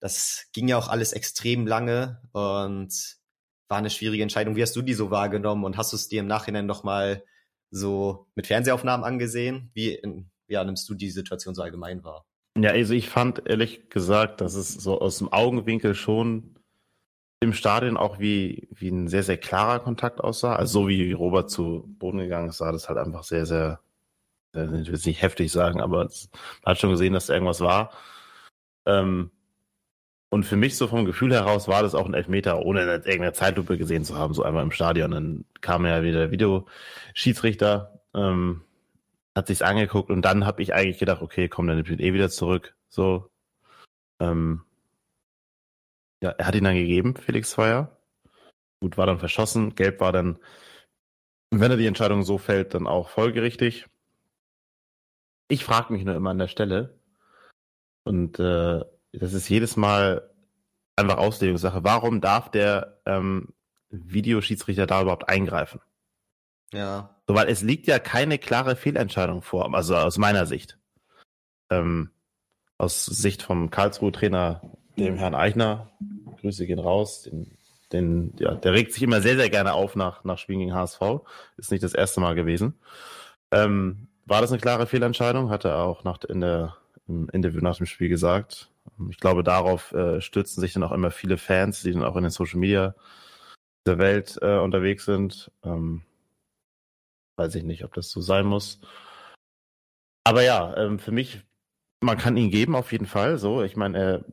das 0.00 0.46
ging 0.54 0.68
ja 0.68 0.78
auch 0.78 0.88
alles 0.88 1.12
extrem 1.12 1.66
lange 1.66 2.22
und 2.32 3.18
war 3.68 3.78
eine 3.78 3.90
schwierige 3.90 4.22
Entscheidung. 4.22 4.56
Wie 4.56 4.62
hast 4.62 4.74
du 4.74 4.80
die 4.82 4.94
so 4.94 5.10
wahrgenommen 5.10 5.64
und 5.64 5.76
hast 5.76 5.92
du 5.92 5.96
es 5.96 6.08
dir 6.08 6.20
im 6.20 6.26
Nachhinein 6.26 6.64
nochmal 6.64 7.22
so 7.70 8.26
mit 8.34 8.46
Fernsehaufnahmen 8.46 9.04
angesehen? 9.04 9.70
Wie 9.74 10.00
ja, 10.48 10.64
nimmst 10.64 10.88
du 10.88 10.94
die 10.94 11.10
Situation 11.10 11.54
so 11.54 11.62
allgemein 11.62 12.04
wahr? 12.04 12.24
Ja, 12.58 12.70
also 12.70 12.94
ich 12.94 13.08
fand 13.08 13.46
ehrlich 13.46 13.90
gesagt, 13.90 14.40
dass 14.40 14.54
es 14.54 14.72
so 14.72 15.00
aus 15.00 15.18
dem 15.18 15.32
Augenwinkel 15.32 15.94
schon 15.94 16.56
im 17.40 17.52
Stadion 17.52 17.96
auch 17.96 18.18
wie, 18.18 18.68
wie 18.70 18.88
ein 18.88 19.08
sehr, 19.08 19.22
sehr 19.22 19.36
klarer 19.36 19.80
Kontakt 19.80 20.22
aussah. 20.22 20.56
Also 20.56 20.82
so 20.82 20.88
wie 20.88 21.12
Robert 21.12 21.50
zu 21.50 21.84
Boden 21.98 22.18
gegangen 22.18 22.48
ist, 22.48 22.58
sah 22.58 22.72
das 22.72 22.88
halt 22.88 22.98
einfach 22.98 23.24
sehr, 23.24 23.44
sehr, 23.44 23.80
sehr 24.54 24.72
ich 24.72 24.88
will 24.88 24.94
es 24.94 25.04
nicht 25.04 25.20
heftig 25.20 25.52
sagen, 25.52 25.80
aber 25.80 26.04
man 26.04 26.10
hat 26.64 26.78
schon 26.78 26.90
gesehen, 26.90 27.12
dass 27.12 27.26
da 27.26 27.34
irgendwas 27.34 27.60
war. 27.60 27.92
Ähm, 28.86 29.30
und 30.30 30.44
für 30.44 30.56
mich 30.56 30.76
so 30.76 30.88
vom 30.88 31.04
Gefühl 31.04 31.32
heraus 31.32 31.68
war 31.68 31.82
das 31.82 31.94
auch 31.94 32.06
ein 32.06 32.14
Elfmeter, 32.14 32.64
ohne 32.64 32.80
irgendeine 32.80 33.32
Zeitlupe 33.32 33.78
gesehen 33.78 34.04
zu 34.04 34.16
haben, 34.16 34.34
so 34.34 34.42
einmal 34.42 34.64
im 34.64 34.72
Stadion. 34.72 35.10
Dann 35.12 35.44
kam 35.60 35.86
ja 35.86 36.02
wieder 36.02 36.20
der 36.20 36.30
Videoschiedsrichter, 36.30 38.00
ähm, 38.14 38.62
hat 39.36 39.46
sich's 39.46 39.62
angeguckt 39.62 40.10
und 40.10 40.22
dann 40.22 40.46
habe 40.46 40.62
ich 40.62 40.74
eigentlich 40.74 40.98
gedacht, 40.98 41.22
okay, 41.22 41.48
komm, 41.48 41.68
dann 41.68 41.76
nimmt 41.76 42.00
eh 42.00 42.12
wieder 42.12 42.30
zurück. 42.30 42.74
So. 42.88 43.30
Ähm, 44.20 44.64
ja, 46.22 46.30
er 46.30 46.46
hat 46.46 46.54
ihn 46.54 46.64
dann 46.64 46.74
gegeben, 46.74 47.16
Felix 47.16 47.50
Zweier. 47.50 47.96
Gut, 48.80 48.96
war 48.96 49.06
dann 49.06 49.18
verschossen. 49.18 49.74
Gelb 49.74 50.00
war 50.00 50.12
dann, 50.12 50.38
wenn 51.50 51.70
er 51.70 51.76
die 51.76 51.86
Entscheidung 51.86 52.22
so 52.24 52.38
fällt, 52.38 52.74
dann 52.74 52.86
auch 52.86 53.10
folgerichtig. 53.10 53.86
Ich 55.48 55.64
frage 55.64 55.92
mich 55.92 56.04
nur 56.04 56.16
immer 56.16 56.30
an 56.30 56.38
der 56.38 56.48
Stelle, 56.48 56.98
und 58.06 58.38
äh, 58.38 58.84
das 59.12 59.32
ist 59.32 59.48
jedes 59.48 59.76
Mal 59.76 60.30
einfach 60.94 61.18
Auslegungssache, 61.18 61.82
warum 61.82 62.20
darf 62.20 62.52
der 62.52 63.00
ähm, 63.04 63.52
Videoschiedsrichter 63.90 64.86
da 64.86 65.02
überhaupt 65.02 65.28
eingreifen? 65.28 65.80
Ja. 66.72 67.16
So, 67.26 67.34
weil 67.34 67.48
es 67.48 67.62
liegt 67.62 67.86
ja 67.86 67.98
keine 67.98 68.38
klare 68.38 68.76
Fehlentscheidung 68.76 69.42
vor, 69.42 69.72
also 69.74 69.96
aus 69.96 70.18
meiner 70.18 70.46
Sicht. 70.46 70.78
Ähm, 71.70 72.10
aus 72.78 73.06
Sicht 73.06 73.42
vom 73.42 73.70
Karlsruhe-Trainer 73.70 74.62
dem 74.98 75.16
Herrn 75.16 75.34
Eichner. 75.34 75.90
Grüße 76.40 76.66
gehen 76.66 76.78
raus. 76.78 77.22
Den, 77.22 77.56
den, 77.92 78.34
ja, 78.38 78.54
der 78.54 78.72
regt 78.72 78.92
sich 78.92 79.02
immer 79.02 79.20
sehr, 79.20 79.36
sehr 79.36 79.50
gerne 79.50 79.74
auf 79.74 79.96
nach, 79.96 80.24
nach 80.24 80.38
Spielen 80.38 80.60
gegen 80.60 80.74
HSV. 80.74 81.00
Ist 81.56 81.70
nicht 81.70 81.82
das 81.82 81.94
erste 81.94 82.20
Mal 82.20 82.34
gewesen. 82.34 82.74
Ähm, 83.50 84.08
war 84.24 84.40
das 84.40 84.50
eine 84.50 84.60
klare 84.60 84.86
Fehlentscheidung? 84.86 85.50
Hat 85.50 85.64
er 85.64 85.78
auch 85.78 86.04
nach, 86.04 86.22
in 86.24 86.40
der, 86.40 86.76
im 87.08 87.28
Interview 87.30 87.60
nach 87.60 87.76
dem 87.76 87.86
Spiel 87.86 88.08
gesagt. 88.08 88.70
Ich 89.10 89.18
glaube, 89.18 89.42
darauf 89.42 89.92
äh, 89.92 90.20
stürzen 90.20 90.60
sich 90.60 90.72
dann 90.72 90.82
auch 90.82 90.92
immer 90.92 91.10
viele 91.10 91.38
Fans, 91.38 91.82
die 91.82 91.92
dann 91.92 92.04
auch 92.04 92.16
in 92.16 92.22
den 92.22 92.30
Social 92.30 92.58
Media 92.58 92.94
der 93.86 93.98
Welt 93.98 94.38
äh, 94.42 94.58
unterwegs 94.58 95.04
sind. 95.04 95.50
Ähm, 95.64 96.02
weiß 97.36 97.54
ich 97.56 97.64
nicht, 97.64 97.84
ob 97.84 97.94
das 97.94 98.10
so 98.10 98.20
sein 98.20 98.46
muss. 98.46 98.80
Aber 100.24 100.42
ja, 100.42 100.76
ähm, 100.76 100.98
für 100.98 101.12
mich, 101.12 101.42
man 102.02 102.18
kann 102.18 102.36
ihn 102.36 102.50
geben 102.50 102.74
auf 102.74 102.92
jeden 102.92 103.06
Fall. 103.06 103.38
So, 103.38 103.62
ich 103.62 103.76
meine, 103.76 103.98
er 103.98 104.24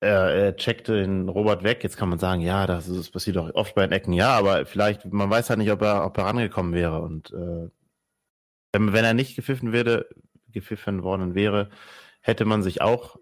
er, 0.00 0.30
er 0.30 0.56
checkte 0.56 1.00
den 1.00 1.28
Robert 1.28 1.62
weg. 1.62 1.82
Jetzt 1.82 1.96
kann 1.96 2.08
man 2.08 2.18
sagen, 2.18 2.40
ja, 2.40 2.66
das, 2.66 2.86
das 2.86 3.10
passiert 3.10 3.38
auch 3.38 3.50
oft 3.54 3.74
bei 3.74 3.86
den 3.86 3.92
Ecken. 3.92 4.12
Ja, 4.12 4.36
aber 4.36 4.66
vielleicht, 4.66 5.04
man 5.06 5.30
weiß 5.30 5.50
halt 5.50 5.58
nicht, 5.58 5.70
ob 5.70 5.82
er, 5.82 6.04
ob 6.04 6.18
er 6.18 6.24
rangekommen 6.24 6.74
wäre. 6.74 7.00
Und 7.00 7.32
äh, 7.32 7.68
wenn 8.72 9.04
er 9.04 9.14
nicht 9.14 9.36
gepfiffen 9.36 9.72
wäre, 9.72 10.06
gepfiffen 10.48 11.02
worden 11.02 11.34
wäre, 11.34 11.70
hätte 12.20 12.44
man 12.44 12.62
sich 12.62 12.80
auch 12.82 13.16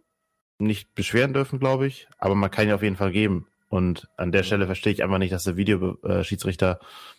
nicht 0.59 0.95
beschweren 0.95 1.33
dürfen, 1.33 1.59
glaube 1.59 1.87
ich. 1.87 2.09
Aber 2.19 2.35
man 2.35 2.51
kann 2.51 2.67
ihn 2.67 2.75
auf 2.75 2.83
jeden 2.83 2.97
Fall 2.97 3.13
geben. 3.13 3.49
Und 3.69 4.09
an 4.17 4.33
der 4.33 4.43
Stelle 4.43 4.67
verstehe 4.67 4.93
ich 4.93 5.03
einfach 5.03 5.19
nicht, 5.19 5.33
dass 5.33 5.45
der 5.45 5.57
Videoschiedsrichter 5.57 6.79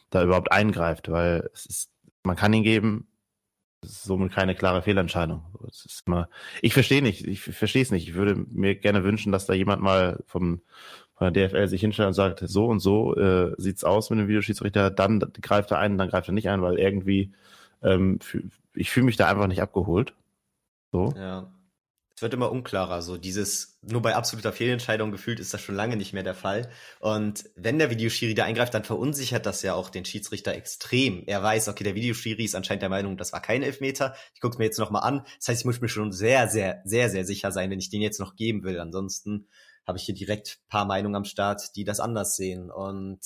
da 0.09 0.23
überhaupt 0.23 0.51
eingreift, 0.51 1.09
weil 1.11 1.49
es 1.53 1.65
ist, 1.65 1.91
man 2.23 2.35
kann 2.35 2.53
ihn 2.53 2.63
geben. 2.63 3.07
somit 3.81 4.31
keine 4.31 4.55
klare 4.55 4.81
Fehlentscheidung. 4.81 5.43
Immer, 6.05 6.29
ich 6.61 6.73
verstehe 6.73 7.01
nicht, 7.01 7.27
ich 7.27 7.41
verstehe 7.41 7.81
es 7.81 7.91
nicht. 7.91 8.07
Ich 8.07 8.15
würde 8.15 8.35
mir 8.35 8.75
gerne 8.75 9.03
wünschen, 9.03 9.31
dass 9.31 9.45
da 9.45 9.53
jemand 9.53 9.81
mal 9.81 10.23
vom 10.27 10.61
von 11.15 11.33
der 11.33 11.47
DFL 11.47 11.67
sich 11.67 11.81
hinstellt 11.81 12.07
und 12.07 12.13
sagt, 12.13 12.43
so 12.45 12.65
und 12.65 12.79
so 12.79 13.15
äh, 13.15 13.53
sieht's 13.57 13.85
aus 13.85 14.09
mit 14.09 14.19
dem 14.19 14.27
Videoschiedsrichter, 14.27 14.91
dann 14.91 15.19
greift 15.41 15.71
er 15.71 15.79
ein, 15.79 15.97
dann 15.97 16.09
greift 16.09 16.27
er 16.27 16.33
nicht 16.33 16.49
ein, 16.49 16.61
weil 16.61 16.77
irgendwie 16.77 17.31
ähm, 17.81 18.19
ich 18.73 18.91
fühle 18.91 19.05
mich 19.05 19.15
da 19.15 19.29
einfach 19.29 19.47
nicht 19.47 19.61
abgeholt. 19.61 20.13
So. 20.91 21.13
Ja. 21.17 21.47
Es 22.15 22.21
wird 22.21 22.33
immer 22.33 22.49
unklarer, 22.49 23.01
so 23.01 23.17
dieses, 23.17 23.77
nur 23.81 24.01
bei 24.01 24.15
absoluter 24.15 24.53
Fehlentscheidung 24.53 25.11
gefühlt 25.11 25.41
ist 25.41 25.53
das 25.53 25.59
schon 25.59 25.75
lange 25.75 25.97
nicht 25.97 26.13
mehr 26.13 26.23
der 26.23 26.33
Fall. 26.33 26.69
Und 27.01 27.49
wenn 27.57 27.77
der 27.77 27.89
Videoschiri 27.89 28.33
da 28.33 28.45
eingreift, 28.45 28.73
dann 28.73 28.85
verunsichert 28.85 29.45
das 29.45 29.61
ja 29.63 29.73
auch 29.73 29.89
den 29.89 30.05
Schiedsrichter 30.05 30.53
extrem. 30.53 31.23
Er 31.27 31.43
weiß, 31.43 31.67
okay, 31.67 31.83
der 31.83 31.95
Videoschiri 31.95 32.45
ist 32.45 32.55
anscheinend 32.55 32.83
der 32.83 32.89
Meinung, 32.89 33.17
das 33.17 33.33
war 33.33 33.41
kein 33.41 33.63
Elfmeter. 33.63 34.15
Ich 34.33 34.39
gucke 34.39 34.57
mir 34.57 34.63
jetzt 34.63 34.79
nochmal 34.79 35.03
an. 35.03 35.25
Das 35.39 35.49
heißt, 35.49 35.61
ich 35.61 35.65
muss 35.65 35.81
mir 35.81 35.89
schon 35.89 36.13
sehr, 36.13 36.47
sehr, 36.47 36.81
sehr, 36.85 37.09
sehr 37.09 37.25
sicher 37.25 37.51
sein, 37.51 37.69
wenn 37.69 37.79
ich 37.79 37.89
den 37.89 38.01
jetzt 38.01 38.21
noch 38.21 38.37
geben 38.37 38.63
will. 38.63 38.79
Ansonsten 38.79 39.49
habe 39.85 39.97
ich 39.97 40.05
hier 40.05 40.15
direkt 40.15 40.59
paar 40.69 40.85
Meinungen 40.85 41.15
am 41.15 41.25
Start, 41.25 41.75
die 41.75 41.83
das 41.83 41.99
anders 41.99 42.37
sehen. 42.37 42.71
Und 42.71 43.19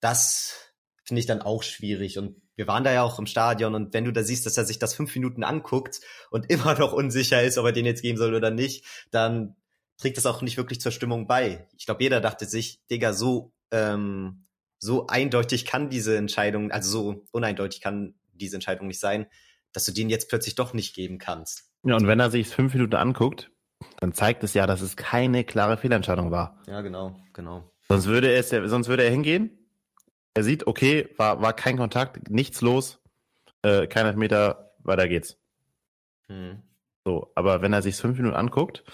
das 0.00 0.72
finde 1.04 1.20
ich 1.20 1.26
dann 1.26 1.42
auch 1.42 1.62
schwierig. 1.62 2.16
Und 2.16 2.40
wir 2.58 2.66
waren 2.66 2.82
da 2.82 2.92
ja 2.92 3.04
auch 3.04 3.20
im 3.20 3.26
Stadion 3.26 3.76
und 3.76 3.94
wenn 3.94 4.04
du 4.04 4.12
da 4.12 4.24
siehst, 4.24 4.44
dass 4.44 4.56
er 4.56 4.64
sich 4.64 4.80
das 4.80 4.92
fünf 4.92 5.14
Minuten 5.14 5.44
anguckt 5.44 6.00
und 6.30 6.50
immer 6.50 6.76
noch 6.76 6.92
unsicher 6.92 7.42
ist, 7.42 7.56
ob 7.56 7.64
er 7.64 7.72
den 7.72 7.86
jetzt 7.86 8.02
geben 8.02 8.18
soll 8.18 8.34
oder 8.34 8.50
nicht, 8.50 8.84
dann 9.12 9.54
trägt 9.96 10.16
das 10.16 10.26
auch 10.26 10.42
nicht 10.42 10.56
wirklich 10.56 10.80
zur 10.80 10.90
Stimmung 10.90 11.28
bei. 11.28 11.68
Ich 11.76 11.86
glaube, 11.86 12.02
jeder 12.02 12.20
dachte 12.20 12.46
sich, 12.46 12.84
Digga, 12.90 13.12
so, 13.12 13.52
ähm, 13.70 14.46
so 14.80 15.06
eindeutig 15.06 15.66
kann 15.66 15.88
diese 15.88 16.16
Entscheidung, 16.16 16.72
also 16.72 16.90
so 16.90 17.24
uneindeutig 17.30 17.80
kann 17.80 18.14
diese 18.32 18.56
Entscheidung 18.56 18.88
nicht 18.88 19.00
sein, 19.00 19.26
dass 19.72 19.84
du 19.84 19.92
den 19.92 20.10
jetzt 20.10 20.28
plötzlich 20.28 20.56
doch 20.56 20.74
nicht 20.74 20.96
geben 20.96 21.18
kannst. 21.18 21.70
Ja, 21.84 21.94
und 21.94 22.08
wenn 22.08 22.18
er 22.18 22.30
sich 22.30 22.48
fünf 22.48 22.74
Minuten 22.74 22.96
anguckt, 22.96 23.52
dann 24.00 24.12
zeigt 24.12 24.42
es 24.42 24.54
ja, 24.54 24.66
dass 24.66 24.80
es 24.80 24.96
keine 24.96 25.44
klare 25.44 25.76
Fehlentscheidung 25.76 26.32
war. 26.32 26.60
Ja, 26.66 26.80
genau, 26.80 27.20
genau. 27.32 27.70
Sonst 27.88 28.06
würde 28.06 28.32
er, 28.32 28.42
sonst 28.68 28.88
würde 28.88 29.04
er 29.04 29.10
hingehen, 29.10 29.67
er 30.38 30.44
sieht, 30.44 30.66
okay, 30.66 31.08
war, 31.16 31.42
war 31.42 31.52
kein 31.52 31.76
Kontakt, 31.76 32.30
nichts 32.30 32.60
los, 32.60 33.00
äh, 33.62 33.86
kein 33.86 34.06
Elfmeter, 34.06 34.72
weiter 34.78 35.08
geht's. 35.08 35.36
Hm. 36.28 36.62
So, 37.04 37.32
aber 37.34 37.60
wenn 37.62 37.72
er 37.72 37.82
sich 37.82 37.96
fünf 37.96 38.18
Minuten 38.18 38.36
anguckt, 38.36 38.84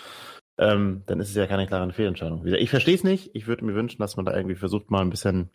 ähm, 0.56 1.02
dann 1.06 1.20
ist 1.20 1.28
es 1.28 1.34
ja 1.34 1.46
keine 1.46 1.66
klare 1.66 1.92
Fehlentscheidung. 1.92 2.46
Ich 2.46 2.70
verstehe 2.70 2.94
es 2.94 3.04
nicht. 3.04 3.30
Ich 3.34 3.46
würde 3.46 3.64
mir 3.64 3.74
wünschen, 3.74 4.00
dass 4.00 4.16
man 4.16 4.24
da 4.24 4.34
irgendwie 4.34 4.54
versucht, 4.54 4.90
mal 4.90 5.02
ein 5.02 5.10
bisschen 5.10 5.50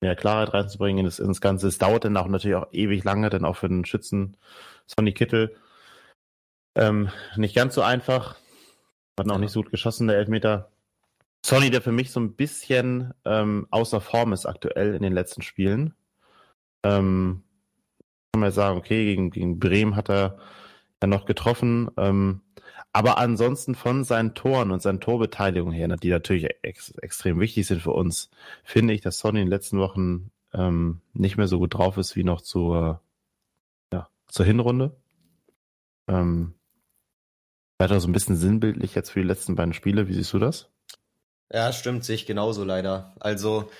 mehr 0.00 0.16
Klarheit 0.16 0.52
reinzubringen 0.52 1.06
ins, 1.06 1.20
ins 1.20 1.40
Ganze. 1.40 1.68
Es 1.68 1.78
dauert 1.78 2.04
dann 2.04 2.16
auch 2.16 2.26
natürlich 2.26 2.56
auch 2.56 2.72
ewig 2.72 3.04
lange, 3.04 3.30
denn 3.30 3.44
auch 3.44 3.56
für 3.56 3.68
den 3.68 3.84
Schützen 3.84 4.36
Sonny 4.86 5.12
Kittel 5.12 5.56
ähm, 6.74 7.08
nicht 7.36 7.54
ganz 7.54 7.74
so 7.74 7.82
einfach. 7.82 8.36
Hat 9.18 9.26
auch 9.28 9.32
ja. 9.32 9.38
nicht 9.38 9.52
so 9.52 9.62
gut 9.62 9.70
geschossen, 9.70 10.08
der 10.08 10.18
Elfmeter. 10.18 10.70
Sonny, 11.44 11.70
der 11.70 11.82
für 11.82 11.92
mich 11.92 12.10
so 12.10 12.20
ein 12.20 12.36
bisschen 12.36 13.12
ähm, 13.26 13.66
außer 13.70 14.00
Form 14.00 14.32
ist 14.32 14.46
aktuell 14.46 14.94
in 14.94 15.02
den 15.02 15.12
letzten 15.12 15.42
Spielen. 15.42 15.94
Ähm, 16.82 17.42
kann 18.32 18.40
man 18.40 18.50
sagen, 18.50 18.78
okay, 18.78 19.04
gegen, 19.04 19.30
gegen 19.30 19.58
Bremen 19.58 19.94
hat 19.94 20.08
er 20.08 20.38
ja 21.02 21.06
noch 21.06 21.26
getroffen. 21.26 21.90
Ähm, 21.98 22.40
aber 22.94 23.18
ansonsten 23.18 23.74
von 23.74 24.04
seinen 24.04 24.34
Toren 24.34 24.70
und 24.70 24.80
seinen 24.80 25.00
Torbeteiligung 25.00 25.70
her, 25.70 25.88
die 25.98 26.08
natürlich 26.08 26.48
ex 26.62 26.92
extrem 26.92 27.38
wichtig 27.40 27.66
sind 27.66 27.82
für 27.82 27.92
uns, 27.92 28.30
finde 28.62 28.94
ich, 28.94 29.02
dass 29.02 29.18
Sonny 29.18 29.40
in 29.40 29.46
den 29.46 29.50
letzten 29.50 29.78
Wochen 29.78 30.30
ähm, 30.54 31.02
nicht 31.12 31.36
mehr 31.36 31.46
so 31.46 31.58
gut 31.58 31.74
drauf 31.74 31.98
ist 31.98 32.16
wie 32.16 32.24
noch 32.24 32.40
zur, 32.40 33.02
ja, 33.92 34.08
zur 34.28 34.46
Hinrunde. 34.46 34.96
Ähm, 36.08 36.54
weiter 37.78 38.00
so 38.00 38.08
ein 38.08 38.12
bisschen 38.12 38.36
sinnbildlich 38.36 38.94
jetzt 38.94 39.10
für 39.10 39.20
die 39.20 39.28
letzten 39.28 39.56
beiden 39.56 39.74
Spiele. 39.74 40.08
Wie 40.08 40.14
siehst 40.14 40.32
du 40.32 40.38
das? 40.38 40.70
Ja, 41.54 41.72
stimmt, 41.72 42.04
sehe 42.04 42.16
ich 42.16 42.26
genauso 42.26 42.64
leider. 42.64 43.14
Also 43.20 43.70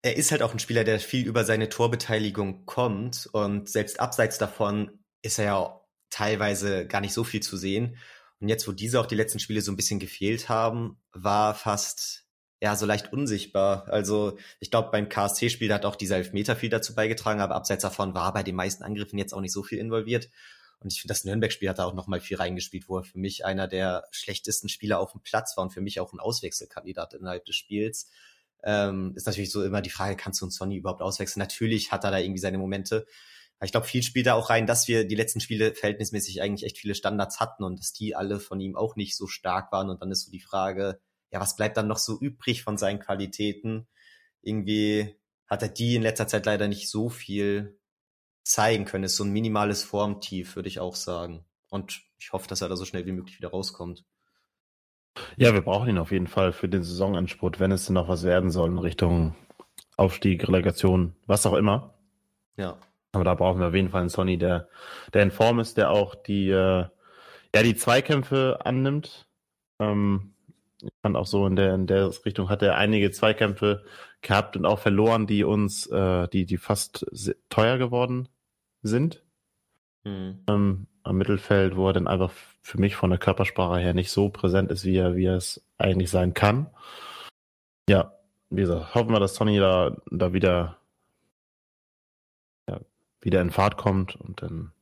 er 0.00 0.16
ist 0.16 0.30
halt 0.30 0.42
auch 0.42 0.52
ein 0.52 0.60
Spieler, 0.60 0.84
der 0.84 1.00
viel 1.00 1.26
über 1.26 1.44
seine 1.44 1.68
Torbeteiligung 1.68 2.66
kommt 2.66 3.28
und 3.32 3.68
selbst 3.68 3.98
abseits 3.98 4.38
davon 4.38 5.00
ist 5.20 5.40
er 5.40 5.44
ja 5.44 5.80
teilweise 6.10 6.86
gar 6.86 7.00
nicht 7.00 7.12
so 7.12 7.24
viel 7.24 7.40
zu 7.40 7.56
sehen. 7.56 7.96
Und 8.38 8.48
jetzt, 8.48 8.68
wo 8.68 8.72
diese 8.72 9.00
auch 9.00 9.06
die 9.06 9.16
letzten 9.16 9.40
Spiele 9.40 9.60
so 9.60 9.72
ein 9.72 9.76
bisschen 9.76 9.98
gefehlt 9.98 10.48
haben, 10.48 11.00
war 11.12 11.56
fast 11.56 12.26
ja 12.60 12.76
so 12.76 12.86
leicht 12.86 13.12
unsichtbar. 13.12 13.88
Also 13.88 14.38
ich 14.60 14.70
glaube, 14.70 14.90
beim 14.92 15.08
KSC-Spiel 15.08 15.74
hat 15.74 15.84
auch 15.84 15.96
dieser 15.96 16.16
Elfmeter 16.16 16.54
viel 16.54 16.70
dazu 16.70 16.94
beigetragen, 16.94 17.40
aber 17.40 17.56
abseits 17.56 17.82
davon 17.82 18.14
war 18.14 18.32
bei 18.32 18.44
den 18.44 18.54
meisten 18.54 18.84
Angriffen 18.84 19.18
jetzt 19.18 19.32
auch 19.34 19.40
nicht 19.40 19.52
so 19.52 19.64
viel 19.64 19.78
involviert. 19.78 20.28
Und 20.80 20.92
ich 20.92 21.02
finde, 21.02 21.12
das 21.12 21.24
Nürnberg-Spiel 21.24 21.68
hat 21.68 21.78
da 21.78 21.84
auch 21.84 21.94
nochmal 21.94 22.20
viel 22.20 22.38
reingespielt, 22.38 22.88
wo 22.88 22.98
er 22.98 23.04
für 23.04 23.18
mich 23.18 23.44
einer 23.44 23.68
der 23.68 24.04
schlechtesten 24.10 24.68
Spieler 24.68 24.98
auf 24.98 25.12
dem 25.12 25.20
Platz 25.20 25.56
war 25.56 25.64
und 25.64 25.72
für 25.72 25.82
mich 25.82 26.00
auch 26.00 26.12
ein 26.12 26.20
Auswechselkandidat 26.20 27.14
innerhalb 27.14 27.44
des 27.44 27.56
Spiels. 27.56 28.10
Ähm, 28.62 29.12
ist 29.14 29.26
natürlich 29.26 29.52
so 29.52 29.62
immer 29.62 29.82
die 29.82 29.90
Frage, 29.90 30.16
kannst 30.16 30.40
du 30.40 30.46
einen 30.46 30.52
Sonny 30.52 30.76
überhaupt 30.76 31.02
auswechseln? 31.02 31.40
Natürlich 31.40 31.92
hat 31.92 32.04
er 32.04 32.10
da 32.10 32.18
irgendwie 32.18 32.40
seine 32.40 32.58
Momente. 32.58 33.06
Aber 33.58 33.66
ich 33.66 33.72
glaube, 33.72 33.86
viel 33.86 34.02
spielt 34.02 34.26
da 34.26 34.34
auch 34.34 34.48
rein, 34.48 34.66
dass 34.66 34.88
wir 34.88 35.06
die 35.06 35.14
letzten 35.14 35.40
Spiele 35.40 35.74
verhältnismäßig 35.74 36.40
eigentlich 36.40 36.64
echt 36.64 36.78
viele 36.78 36.94
Standards 36.94 37.40
hatten 37.40 37.62
und 37.62 37.78
dass 37.78 37.92
die 37.92 38.16
alle 38.16 38.40
von 38.40 38.58
ihm 38.58 38.74
auch 38.74 38.96
nicht 38.96 39.16
so 39.16 39.26
stark 39.26 39.70
waren. 39.72 39.90
Und 39.90 40.00
dann 40.00 40.10
ist 40.10 40.24
so 40.24 40.30
die 40.30 40.40
Frage, 40.40 40.98
ja, 41.30 41.40
was 41.40 41.56
bleibt 41.56 41.76
dann 41.76 41.88
noch 41.88 41.98
so 41.98 42.18
übrig 42.18 42.62
von 42.62 42.78
seinen 42.78 43.00
Qualitäten? 43.00 43.86
Irgendwie 44.40 45.14
hat 45.46 45.62
er 45.62 45.68
die 45.68 45.96
in 45.96 46.02
letzter 46.02 46.26
Zeit 46.26 46.46
leider 46.46 46.68
nicht 46.68 46.88
so 46.88 47.10
viel 47.10 47.79
zeigen 48.42 48.84
können. 48.84 49.04
Ist 49.04 49.16
so 49.16 49.24
ein 49.24 49.32
minimales 49.32 49.82
Formtief, 49.82 50.56
würde 50.56 50.68
ich 50.68 50.80
auch 50.80 50.94
sagen. 50.94 51.44
Und 51.68 52.02
ich 52.18 52.32
hoffe, 52.32 52.48
dass 52.48 52.62
er 52.62 52.68
da 52.68 52.76
so 52.76 52.84
schnell 52.84 53.06
wie 53.06 53.12
möglich 53.12 53.38
wieder 53.38 53.50
rauskommt. 53.50 54.04
Ja, 55.36 55.52
wir 55.54 55.62
brauchen 55.62 55.88
ihn 55.88 55.98
auf 55.98 56.12
jeden 56.12 56.26
Fall 56.26 56.52
für 56.52 56.68
den 56.68 56.82
Saisonendspurt, 56.82 57.60
wenn 57.60 57.72
es 57.72 57.86
denn 57.86 57.94
noch 57.94 58.08
was 58.08 58.22
werden 58.22 58.50
soll 58.50 58.70
in 58.70 58.78
Richtung 58.78 59.34
Aufstieg, 59.96 60.46
Relegation, 60.48 61.14
was 61.26 61.46
auch 61.46 61.54
immer. 61.54 61.94
Ja. 62.56 62.78
Aber 63.12 63.24
da 63.24 63.34
brauchen 63.34 63.60
wir 63.60 63.68
auf 63.68 63.74
jeden 63.74 63.90
Fall 63.90 64.02
einen 64.02 64.08
Sonny, 64.08 64.38
der, 64.38 64.68
der 65.12 65.22
in 65.22 65.30
Form 65.30 65.58
ist, 65.58 65.76
der 65.76 65.90
auch 65.90 66.14
die, 66.14 66.48
äh, 66.48 66.86
ja, 67.54 67.62
die 67.62 67.74
Zweikämpfe 67.74 68.60
annimmt. 68.64 69.26
Ähm, 69.78 70.34
ich 70.80 70.92
fand 71.02 71.16
auch 71.16 71.26
so 71.26 71.46
in 71.46 71.56
der, 71.56 71.74
in 71.74 71.86
der 71.86 72.10
Richtung 72.24 72.48
hat 72.48 72.62
er 72.62 72.76
einige 72.76 73.10
Zweikämpfe 73.10 73.84
gehabt 74.22 74.56
und 74.56 74.66
auch 74.66 74.78
verloren, 74.78 75.26
die 75.26 75.44
uns, 75.44 75.86
äh, 75.86 76.28
die, 76.28 76.46
die 76.46 76.58
fast 76.58 77.06
teuer 77.48 77.78
geworden 77.78 78.28
sind. 78.82 79.22
Mhm. 80.04 80.44
Ähm, 80.48 80.86
am 81.02 81.16
Mittelfeld, 81.16 81.76
wo 81.76 81.88
er 81.88 81.92
dann 81.92 82.06
einfach 82.06 82.30
für 82.62 82.78
mich 82.78 82.96
von 82.96 83.10
der 83.10 83.18
Körpersprache 83.18 83.78
her 83.78 83.94
nicht 83.94 84.10
so 84.10 84.28
präsent 84.28 84.70
ist, 84.70 84.84
wie 84.84 84.96
er, 84.96 85.16
wie 85.16 85.26
er 85.26 85.36
es 85.36 85.64
eigentlich 85.78 86.10
sein 86.10 86.34
kann. 86.34 86.68
Ja, 87.88 88.12
wie 88.50 88.62
gesagt, 88.62 88.94
hoffen 88.94 89.12
wir, 89.12 89.20
dass 89.20 89.34
Sonny 89.34 89.58
da, 89.58 89.96
da 90.10 90.32
wieder, 90.32 90.78
ja, 92.68 92.80
wieder 93.20 93.40
in 93.40 93.50
Fahrt 93.50 93.76
kommt 93.76 94.16
und 94.16 94.42
dann 94.42 94.72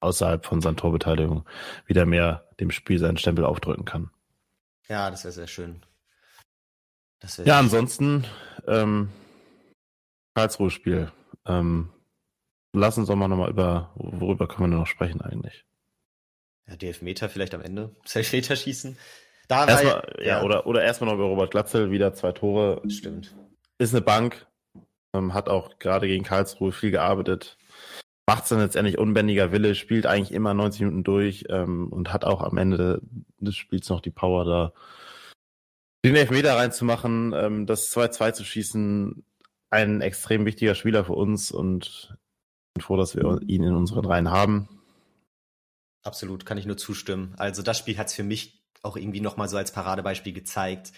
außerhalb 0.00 0.46
von 0.46 0.60
seiner 0.60 0.76
Torbeteiligung 0.76 1.44
wieder 1.86 2.06
mehr 2.06 2.48
dem 2.58 2.70
Spiel 2.70 2.98
seinen 2.98 3.18
Stempel 3.18 3.44
aufdrücken 3.44 3.84
kann. 3.84 4.10
Ja, 4.88 5.10
das 5.10 5.24
wäre 5.24 5.32
sehr 5.32 5.46
schön. 5.46 5.82
Ja, 7.44 7.58
ansonsten 7.58 8.24
ähm, 8.66 9.10
Karlsruhe-Spiel. 10.34 11.12
Ähm, 11.46 11.90
lass 12.72 12.98
uns 12.98 13.08
doch 13.08 13.16
mal 13.16 13.28
nochmal 13.28 13.50
über, 13.50 13.92
worüber 13.94 14.48
können 14.48 14.70
wir 14.70 14.78
noch 14.78 14.86
sprechen 14.86 15.20
eigentlich? 15.20 15.64
Ja, 16.68 16.76
die 16.76 16.86
Elfmeter 16.86 17.28
vielleicht 17.28 17.54
am 17.54 17.62
Ende. 17.62 17.94
Das 18.02 18.16
Elfmeterschießen. 18.16 18.96
Da 19.48 19.66
erstmal, 19.66 20.14
ja, 20.18 20.24
ja, 20.24 20.42
oder, 20.42 20.66
oder 20.66 20.82
erstmal 20.82 21.10
noch 21.10 21.16
über 21.16 21.26
Robert 21.26 21.50
Glatzel, 21.50 21.90
wieder 21.90 22.14
zwei 22.14 22.30
Tore. 22.32 22.80
Stimmt. 22.88 23.34
Ist 23.78 23.92
eine 23.92 24.00
Bank, 24.00 24.46
ähm, 25.12 25.34
hat 25.34 25.48
auch 25.48 25.78
gerade 25.78 26.06
gegen 26.06 26.22
Karlsruhe 26.22 26.70
viel 26.70 26.92
gearbeitet. 26.92 27.58
Macht 28.28 28.44
es 28.44 28.50
dann 28.50 28.60
letztendlich 28.60 28.96
unbändiger 28.96 29.50
Wille, 29.50 29.74
spielt 29.74 30.06
eigentlich 30.06 30.32
immer 30.32 30.54
90 30.54 30.82
Minuten 30.82 31.02
durch 31.02 31.46
ähm, 31.48 31.88
und 31.88 32.12
hat 32.12 32.24
auch 32.24 32.42
am 32.42 32.58
Ende 32.58 33.02
des 33.38 33.56
Spiels 33.56 33.88
noch 33.88 34.00
die 34.00 34.12
Power 34.12 34.44
da, 34.44 34.72
den 36.04 36.16
Elfmeter 36.16 36.56
reinzumachen, 36.56 37.32
ähm, 37.34 37.66
das 37.66 37.90
2-2 37.94 38.32
zu 38.32 38.44
schießen. 38.44 39.24
Ein 39.72 40.00
extrem 40.00 40.46
wichtiger 40.46 40.74
Spieler 40.74 41.04
für 41.04 41.12
uns 41.12 41.52
und 41.52 42.16
bin 42.74 42.82
froh, 42.82 42.96
dass 42.96 43.14
wir 43.14 43.40
ihn 43.46 43.62
in 43.62 43.74
unseren 43.74 44.04
Reihen 44.04 44.30
haben. 44.30 44.68
Absolut, 46.02 46.46
kann 46.46 46.58
ich 46.58 46.66
nur 46.66 46.76
zustimmen. 46.76 47.34
Also 47.36 47.62
das 47.62 47.78
Spiel 47.78 47.98
hat 47.98 48.08
es 48.08 48.14
für 48.14 48.24
mich 48.24 48.64
auch 48.82 48.96
irgendwie 48.96 49.20
nochmal 49.20 49.48
so 49.48 49.56
als 49.56 49.72
Paradebeispiel 49.72 50.32
gezeigt. 50.32 50.92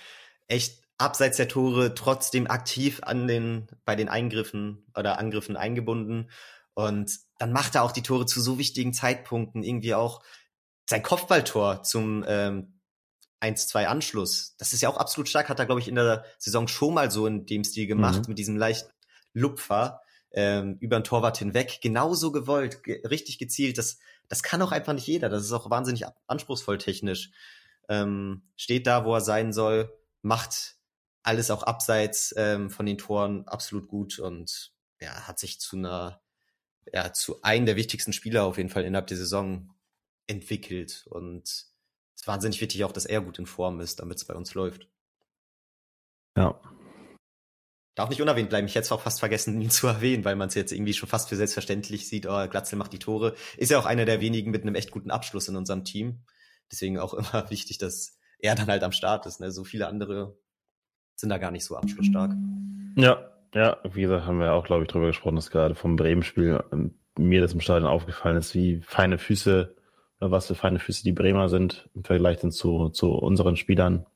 Echt 0.46 0.82
abseits 0.96 1.36
der 1.36 1.48
Tore 1.48 1.94
trotzdem 1.94 2.46
aktiv 2.46 3.00
an 3.02 3.26
den, 3.26 3.66
bei 3.84 3.96
den 3.96 4.08
Eingriffen 4.08 4.86
oder 4.96 5.18
Angriffen 5.18 5.56
eingebunden. 5.56 6.30
Und 6.74 7.18
dann 7.38 7.52
macht 7.52 7.74
er 7.74 7.82
auch 7.82 7.92
die 7.92 8.02
Tore 8.02 8.26
zu 8.26 8.40
so 8.40 8.58
wichtigen 8.58 8.92
Zeitpunkten. 8.92 9.64
Irgendwie 9.64 9.94
auch 9.94 10.22
sein 10.88 11.02
Kopfballtor 11.02 11.82
zum 11.82 12.24
ähm, 12.26 12.71
1-2 13.42 13.86
Anschluss. 13.86 14.54
Das 14.56 14.72
ist 14.72 14.80
ja 14.80 14.88
auch 14.88 14.96
absolut 14.96 15.28
stark. 15.28 15.48
Hat 15.48 15.58
er, 15.58 15.66
glaube 15.66 15.80
ich, 15.80 15.88
in 15.88 15.96
der 15.96 16.24
Saison 16.38 16.68
schon 16.68 16.94
mal 16.94 17.10
so 17.10 17.26
in 17.26 17.44
dem 17.44 17.64
Stil 17.64 17.86
gemacht, 17.86 18.20
mhm. 18.20 18.24
mit 18.28 18.38
diesem 18.38 18.56
leicht 18.56 18.88
Lupfer. 19.34 20.00
ähm, 20.34 20.78
über 20.80 20.98
den 20.98 21.04
Torwart 21.04 21.36
hinweg, 21.38 21.80
genauso 21.82 22.32
gewollt, 22.32 22.82
ge 22.82 23.06
richtig 23.06 23.38
gezielt. 23.38 23.76
Das, 23.76 23.98
das 24.28 24.42
kann 24.42 24.62
auch 24.62 24.72
einfach 24.72 24.94
nicht 24.94 25.06
jeder. 25.06 25.28
Das 25.28 25.44
ist 25.44 25.52
auch 25.52 25.68
wahnsinnig 25.68 26.06
anspruchsvoll 26.26 26.78
technisch. 26.78 27.30
Ähm, 27.88 28.42
steht 28.56 28.86
da, 28.86 29.04
wo 29.04 29.14
er 29.14 29.20
sein 29.20 29.52
soll, 29.52 29.92
macht 30.22 30.76
alles 31.22 31.50
auch 31.50 31.62
abseits 31.64 32.34
ähm, 32.36 32.70
von 32.70 32.86
den 32.86 32.98
Toren 32.98 33.46
absolut 33.46 33.88
gut 33.88 34.18
und 34.18 34.72
ja, 35.00 35.28
hat 35.28 35.38
sich 35.38 35.60
zu 35.60 35.76
einer, 35.76 36.22
ja, 36.92 37.12
zu 37.12 37.42
einem 37.42 37.66
der 37.66 37.76
wichtigsten 37.76 38.12
Spieler 38.12 38.44
auf 38.44 38.56
jeden 38.56 38.70
Fall 38.70 38.84
innerhalb 38.84 39.08
der 39.08 39.16
Saison 39.16 39.74
entwickelt. 40.26 41.06
Und 41.10 41.66
ist 42.22 42.28
wahnsinnig 42.28 42.60
wichtig 42.60 42.84
auch, 42.84 42.92
dass 42.92 43.04
er 43.04 43.20
gut 43.20 43.40
in 43.40 43.46
Form 43.46 43.80
ist, 43.80 43.98
damit 43.98 44.16
es 44.16 44.24
bei 44.24 44.34
uns 44.34 44.54
läuft. 44.54 44.86
Ja. 46.36 46.60
Darf 47.96 48.10
nicht 48.10 48.22
unerwähnt 48.22 48.48
bleiben. 48.48 48.68
Ich 48.68 48.76
hätte 48.76 48.84
es 48.84 48.92
auch 48.92 49.00
fast 49.00 49.18
vergessen, 49.18 49.60
ihn 49.60 49.70
zu 49.70 49.88
erwähnen, 49.88 50.24
weil 50.24 50.36
man 50.36 50.46
es 50.46 50.54
jetzt 50.54 50.70
irgendwie 50.70 50.94
schon 50.94 51.08
fast 51.08 51.28
für 51.28 51.36
selbstverständlich 51.36 52.08
sieht. 52.08 52.26
Oh, 52.26 52.46
Glatzel 52.48 52.78
macht 52.78 52.92
die 52.92 53.00
Tore. 53.00 53.34
Ist 53.56 53.72
ja 53.72 53.78
auch 53.80 53.86
einer 53.86 54.04
der 54.04 54.20
wenigen 54.20 54.52
mit 54.52 54.62
einem 54.62 54.76
echt 54.76 54.92
guten 54.92 55.10
Abschluss 55.10 55.48
in 55.48 55.56
unserem 55.56 55.84
Team. 55.84 56.24
Deswegen 56.70 56.96
auch 57.00 57.12
immer 57.32 57.50
wichtig, 57.50 57.78
dass 57.78 58.16
er 58.38 58.54
dann 58.54 58.68
halt 58.68 58.84
am 58.84 58.92
Start 58.92 59.26
ist. 59.26 59.40
Ne? 59.40 59.50
So 59.50 59.64
viele 59.64 59.88
andere 59.88 60.38
sind 61.16 61.28
da 61.28 61.38
gar 61.38 61.50
nicht 61.50 61.64
so 61.64 61.76
abschlussstark. 61.76 62.32
Ja, 62.96 63.32
ja, 63.52 63.78
wie 63.82 64.02
gesagt, 64.02 64.26
haben 64.26 64.38
wir 64.38 64.52
auch, 64.52 64.64
glaube 64.64 64.84
ich, 64.84 64.88
drüber 64.88 65.08
gesprochen, 65.08 65.36
dass 65.36 65.50
gerade 65.50 65.74
vom 65.74 65.96
Bremen-Spiel 65.96 66.62
ähm, 66.72 66.94
mir 67.18 67.40
das 67.40 67.52
im 67.52 67.60
Stadion 67.60 67.90
aufgefallen 67.90 68.36
ist, 68.36 68.54
wie 68.54 68.80
feine 68.80 69.18
Füße 69.18 69.74
was 70.30 70.46
für 70.46 70.54
feine 70.54 70.78
Füße 70.78 71.04
die 71.04 71.12
Bremer 71.12 71.48
sind 71.48 71.88
im 71.94 72.04
Vergleich 72.04 72.38
dann 72.38 72.52
zu, 72.52 72.88
zu 72.90 73.10
unseren 73.10 73.56
Spielern, 73.56 74.06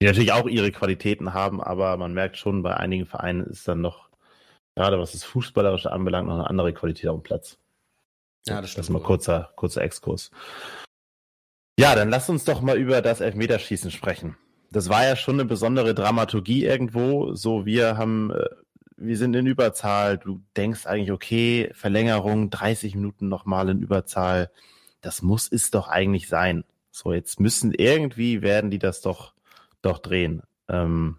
die 0.00 0.06
natürlich 0.06 0.32
auch 0.32 0.46
ihre 0.46 0.70
Qualitäten 0.70 1.32
haben, 1.32 1.60
aber 1.62 1.96
man 1.96 2.12
merkt 2.12 2.36
schon, 2.36 2.62
bei 2.62 2.76
einigen 2.76 3.06
Vereinen 3.06 3.46
ist 3.46 3.66
dann 3.66 3.80
noch, 3.80 4.08
gerade 4.76 4.98
was 4.98 5.12
das 5.12 5.24
Fußballerische 5.24 5.90
anbelangt, 5.90 6.28
noch 6.28 6.34
eine 6.34 6.50
andere 6.50 6.72
Qualität 6.72 7.08
auf 7.08 7.20
dem 7.20 7.22
Platz. 7.22 7.58
Ja, 8.46 8.60
das 8.60 8.70
stimmt. 8.70 8.78
Das 8.80 8.86
ist 8.86 8.92
mal 8.92 9.02
kurzer, 9.02 9.50
kurzer 9.56 9.82
Exkurs. 9.82 10.30
Ja, 11.78 11.94
dann 11.94 12.10
lass 12.10 12.28
uns 12.28 12.44
doch 12.44 12.60
mal 12.60 12.76
über 12.76 13.02
das 13.02 13.20
Elfmeterschießen 13.20 13.90
sprechen. 13.90 14.36
Das 14.70 14.88
war 14.88 15.04
ja 15.04 15.16
schon 15.16 15.36
eine 15.36 15.44
besondere 15.44 15.94
Dramaturgie 15.94 16.64
irgendwo. 16.64 17.34
So, 17.34 17.66
wir 17.66 17.96
haben, 17.96 18.32
äh, 18.32 18.48
wir 18.96 19.16
sind 19.16 19.34
in 19.34 19.46
Überzahl. 19.46 20.18
Du 20.18 20.42
denkst 20.56 20.86
eigentlich, 20.86 21.12
okay, 21.12 21.70
Verlängerung, 21.74 22.50
30 22.50 22.94
Minuten 22.94 23.28
nochmal 23.28 23.68
in 23.70 23.80
Überzahl. 23.80 24.50
Das 25.00 25.22
muss 25.22 25.50
es 25.50 25.70
doch 25.70 25.88
eigentlich 25.88 26.28
sein. 26.28 26.64
So, 26.90 27.12
jetzt 27.12 27.40
müssen 27.40 27.72
irgendwie 27.72 28.42
werden 28.42 28.70
die 28.70 28.78
das 28.78 29.00
doch 29.00 29.34
doch 29.82 29.98
drehen. 29.98 30.42
Ähm, 30.68 31.18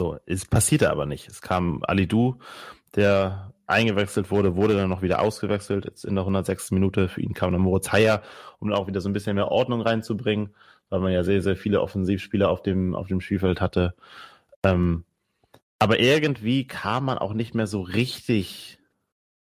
so, 0.00 0.18
es 0.26 0.46
passierte 0.46 0.90
aber 0.90 1.06
nicht. 1.06 1.28
Es 1.28 1.42
kam 1.42 1.82
Alidu, 1.84 2.38
der 2.94 3.52
eingewechselt 3.66 4.30
wurde, 4.30 4.56
wurde 4.56 4.74
dann 4.74 4.88
noch 4.88 5.02
wieder 5.02 5.20
ausgewechselt. 5.20 5.84
Jetzt 5.84 6.04
in 6.04 6.14
der 6.14 6.22
106. 6.22 6.70
Minute 6.70 7.08
für 7.08 7.20
ihn 7.20 7.34
kam 7.34 7.52
dann 7.52 7.60
Moritz 7.60 7.92
Heyer, 7.92 8.22
um 8.58 8.72
auch 8.72 8.86
wieder 8.86 9.00
so 9.00 9.08
ein 9.08 9.12
bisschen 9.12 9.36
mehr 9.36 9.50
Ordnung 9.50 9.82
reinzubringen, 9.82 10.54
weil 10.88 11.00
man 11.00 11.12
ja 11.12 11.22
sehr, 11.24 11.42
sehr 11.42 11.56
viele 11.56 11.80
Offensivspieler 11.80 12.48
auf 12.48 12.62
dem, 12.62 12.94
auf 12.94 13.08
dem 13.08 13.20
Spielfeld 13.20 13.60
hatte. 13.60 13.94
Ähm, 14.62 15.04
aber 15.78 16.00
irgendwie 16.00 16.66
kam 16.66 17.04
man 17.04 17.18
auch 17.18 17.34
nicht 17.34 17.54
mehr 17.54 17.66
so 17.66 17.82
richtig, 17.82 18.78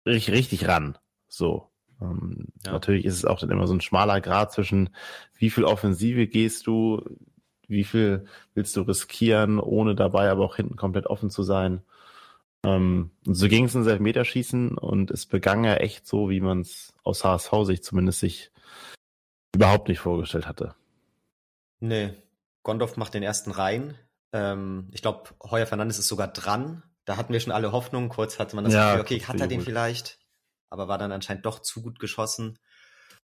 richtig, 0.07 0.35
richtig 0.35 0.69
ran. 0.69 0.99
So. 1.29 1.70
Ähm, 2.01 2.49
ja. 2.65 2.73
Natürlich 2.73 3.05
ist 3.05 3.15
es 3.15 3.25
auch 3.25 3.39
dann 3.39 3.51
immer 3.51 3.67
so 3.67 3.75
ein 3.75 3.81
schmaler 3.81 4.21
Grad 4.21 4.53
zwischen, 4.53 4.91
wie 5.37 5.51
viel 5.51 5.65
Offensive 5.65 6.27
gehst 6.27 6.67
du, 6.67 7.03
wie 7.69 7.85
viel 7.85 8.27
willst 8.55 8.77
du 8.77 8.83
riskieren, 8.83 9.61
ohne 9.61 9.95
dabei 9.95 10.31
aber 10.31 10.45
auch 10.45 10.57
hinten 10.57 10.77
komplett 10.77 11.07
offen 11.07 11.31
zu 11.31 11.43
sein. 11.43 11.83
Ähm, 12.65 13.11
und 13.27 13.35
so 13.35 13.49
ging 13.49 13.65
es 13.65 13.75
ins 13.75 13.87
Elfmeterschießen 13.87 14.77
und 14.77 15.11
es 15.11 15.27
begann 15.27 15.65
ja 15.65 15.75
echt 15.75 16.07
so, 16.07 16.29
wie 16.29 16.41
man 16.41 16.61
es 16.61 16.93
aus 17.05 17.25
HSV-Sicht 17.25 17.85
zumindest 17.85 18.21
sich 18.21 18.51
überhaupt 19.55 19.89
nicht 19.89 20.01
vorgestellt 20.01 20.47
hatte. 20.47 20.75
Nee, 21.81 22.13
Gondorf 22.63 22.97
macht 22.97 23.15
den 23.15 23.23
ersten 23.23 23.51
rein. 23.51 23.97
Ähm, 24.33 24.89
ich 24.93 25.03
glaube, 25.03 25.31
Heuer 25.43 25.67
Fernandes 25.67 25.99
ist 25.99 26.09
sogar 26.09 26.29
dran. 26.29 26.83
Da 27.07 27.17
hatten 27.17 27.33
wir 27.33 27.41
schon 27.41 27.53
alle 27.53 27.73
Hoffnung. 27.73 28.11
Kurz 28.11 28.39
hatte 28.39 28.55
man 28.55 28.65
das 28.65 28.75
ja, 28.75 28.97
Gefühl, 28.97 29.01
okay, 29.01 29.27
hat 29.27 29.41
er 29.41 29.47
den 29.47 29.63
vielleicht? 29.63 30.20
Aber 30.71 30.89
war 30.89 30.99
dann 30.99 31.13
anscheinend 31.13 31.45
doch 31.45 31.61
zu 31.61 31.83
gut 31.83 31.99
geschossen. 31.99 32.59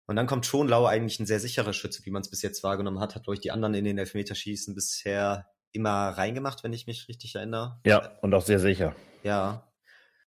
Und 0.07 0.17
dann 0.17 0.27
kommt 0.27 0.47
schon 0.47 0.69
Lau 0.69 0.87
eigentlich 0.87 1.19
ein 1.21 1.27
sehr 1.27 1.41
sicherer 1.41 1.73
Schütze, 1.73 2.05
wie 2.05 2.11
man 2.11 2.23
es 2.23 2.31
bis 2.31 2.43
jetzt 2.43 2.63
wahrgenommen 2.63 3.01
hat. 3.01 3.15
Hat, 3.15 3.25
glaube 3.25 3.35
ich, 3.35 3.41
die 3.41 3.51
anderen 3.51 3.75
in 3.75 3.85
den 3.85 3.99
Elfmeterschießen 3.99 4.75
bisher 4.75 5.49
immer 5.73 6.11
reingemacht, 6.11 6.63
wenn 6.65 6.73
ich 6.73 6.87
mich 6.87 7.09
richtig 7.09 7.35
erinnere. 7.35 7.81
Ja, 7.87 8.19
und 8.21 8.35
auch 8.35 8.45
sehr 8.45 8.59
sicher. 8.59 8.95
Ja. 9.23 9.73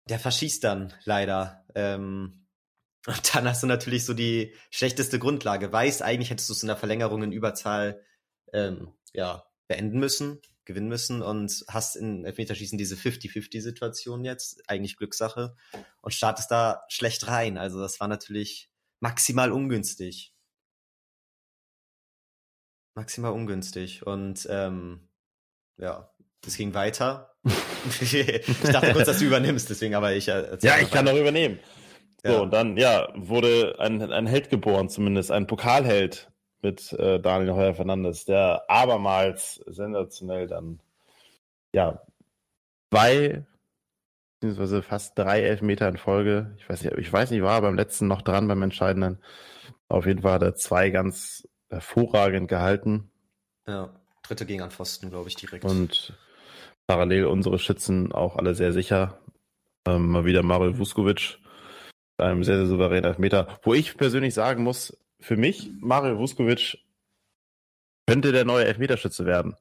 Der 0.08 0.18
verschießt 0.18 0.64
dann 0.64 0.94
leider. 1.04 1.64
Ähm, 1.74 2.46
und 3.06 3.34
dann 3.34 3.46
hast 3.46 3.62
du 3.62 3.66
natürlich 3.66 4.04
so 4.04 4.14
die 4.14 4.54
schlechteste 4.70 5.18
Grundlage. 5.18 5.72
Weiß, 5.72 6.02
eigentlich 6.02 6.30
hättest 6.30 6.48
du 6.48 6.54
es 6.54 6.62
in 6.62 6.68
der 6.68 6.76
Verlängerung 6.76 7.22
in 7.22 7.32
Überzahl 7.32 8.04
ähm, 8.52 8.94
ja, 9.12 9.44
beenden 9.68 10.00
müssen 10.00 10.40
gewinnen 10.68 10.88
müssen 10.88 11.22
und 11.22 11.64
hast 11.66 11.96
in 11.96 12.24
Elfmeterschießen 12.24 12.78
diese 12.78 12.94
50-50-Situation 12.94 14.24
jetzt, 14.24 14.62
eigentlich 14.68 14.96
Glückssache, 14.96 15.56
und 16.02 16.14
startest 16.14 16.50
da 16.50 16.84
schlecht 16.88 17.26
rein. 17.26 17.58
Also 17.58 17.80
das 17.80 17.98
war 17.98 18.06
natürlich 18.06 18.70
maximal 19.00 19.50
ungünstig. 19.50 20.34
Maximal 22.94 23.32
ungünstig. 23.32 24.06
Und 24.06 24.46
ähm, 24.50 25.08
ja, 25.78 26.12
es 26.46 26.56
ging 26.56 26.74
weiter. 26.74 27.34
ich 28.00 28.46
dachte 28.62 28.92
kurz, 28.92 29.06
dass 29.06 29.20
du 29.20 29.24
übernimmst, 29.24 29.70
deswegen 29.70 29.94
aber 29.94 30.12
ich. 30.14 30.28
Äh, 30.28 30.58
ja, 30.60 30.78
ich 30.78 30.90
kann 30.90 31.06
doch 31.06 31.16
übernehmen. 31.16 31.58
So, 32.22 32.32
ja. 32.32 32.38
und 32.40 32.52
dann, 32.52 32.76
ja, 32.76 33.08
wurde 33.14 33.76
ein, 33.78 34.02
ein 34.12 34.26
Held 34.26 34.50
geboren, 34.50 34.90
zumindest 34.90 35.30
ein 35.30 35.46
Pokalheld 35.46 36.30
mit 36.62 36.92
äh, 36.94 37.20
Daniel 37.20 37.54
Heuer 37.54 37.74
Fernandes, 37.74 38.24
der 38.24 38.64
abermals 38.68 39.62
sensationell 39.66 40.46
dann, 40.46 40.80
ja, 41.72 42.02
zwei, 42.90 43.44
beziehungsweise 44.40 44.82
fast 44.82 45.18
drei 45.18 45.42
Elfmeter 45.42 45.88
in 45.88 45.96
Folge, 45.96 46.54
ich 46.58 46.68
weiß 46.68 46.82
nicht, 46.82 46.96
ich 46.96 47.12
weiß 47.12 47.30
nicht, 47.30 47.42
war 47.42 47.60
beim 47.60 47.76
letzten 47.76 48.06
noch 48.06 48.22
dran, 48.22 48.48
beim 48.48 48.62
Entscheidenden. 48.62 49.18
Auf 49.88 50.06
jeden 50.06 50.22
Fall 50.22 50.32
hat 50.34 50.42
er 50.42 50.54
zwei 50.54 50.90
ganz 50.90 51.48
hervorragend 51.70 52.48
gehalten. 52.48 53.10
Ja, 53.66 53.90
dritte 54.22 54.46
gegen 54.46 54.62
an 54.62 54.70
Pfosten, 54.70 55.10
glaube 55.10 55.28
ich, 55.28 55.36
direkt. 55.36 55.64
Und 55.64 56.14
parallel 56.86 57.26
unsere 57.26 57.58
Schützen 57.58 58.12
auch 58.12 58.36
alle 58.36 58.54
sehr 58.54 58.72
sicher. 58.72 59.18
Ähm, 59.86 60.08
mal 60.10 60.24
wieder 60.24 60.42
Mario 60.42 60.78
Vuskovic, 60.78 61.38
einem 62.18 62.44
sehr, 62.44 62.56
sehr 62.56 62.66
souveränen 62.66 63.04
Elfmeter. 63.04 63.58
Wo 63.62 63.74
ich 63.74 63.96
persönlich 63.96 64.34
sagen 64.34 64.62
muss, 64.62 64.96
für 65.20 65.36
mich, 65.36 65.70
Mario 65.80 66.18
Vuskovic 66.18 66.78
könnte 68.06 68.32
der 68.32 68.44
neue 68.44 68.64
Elfmeterschütze 68.64 69.26
werden. 69.26 69.56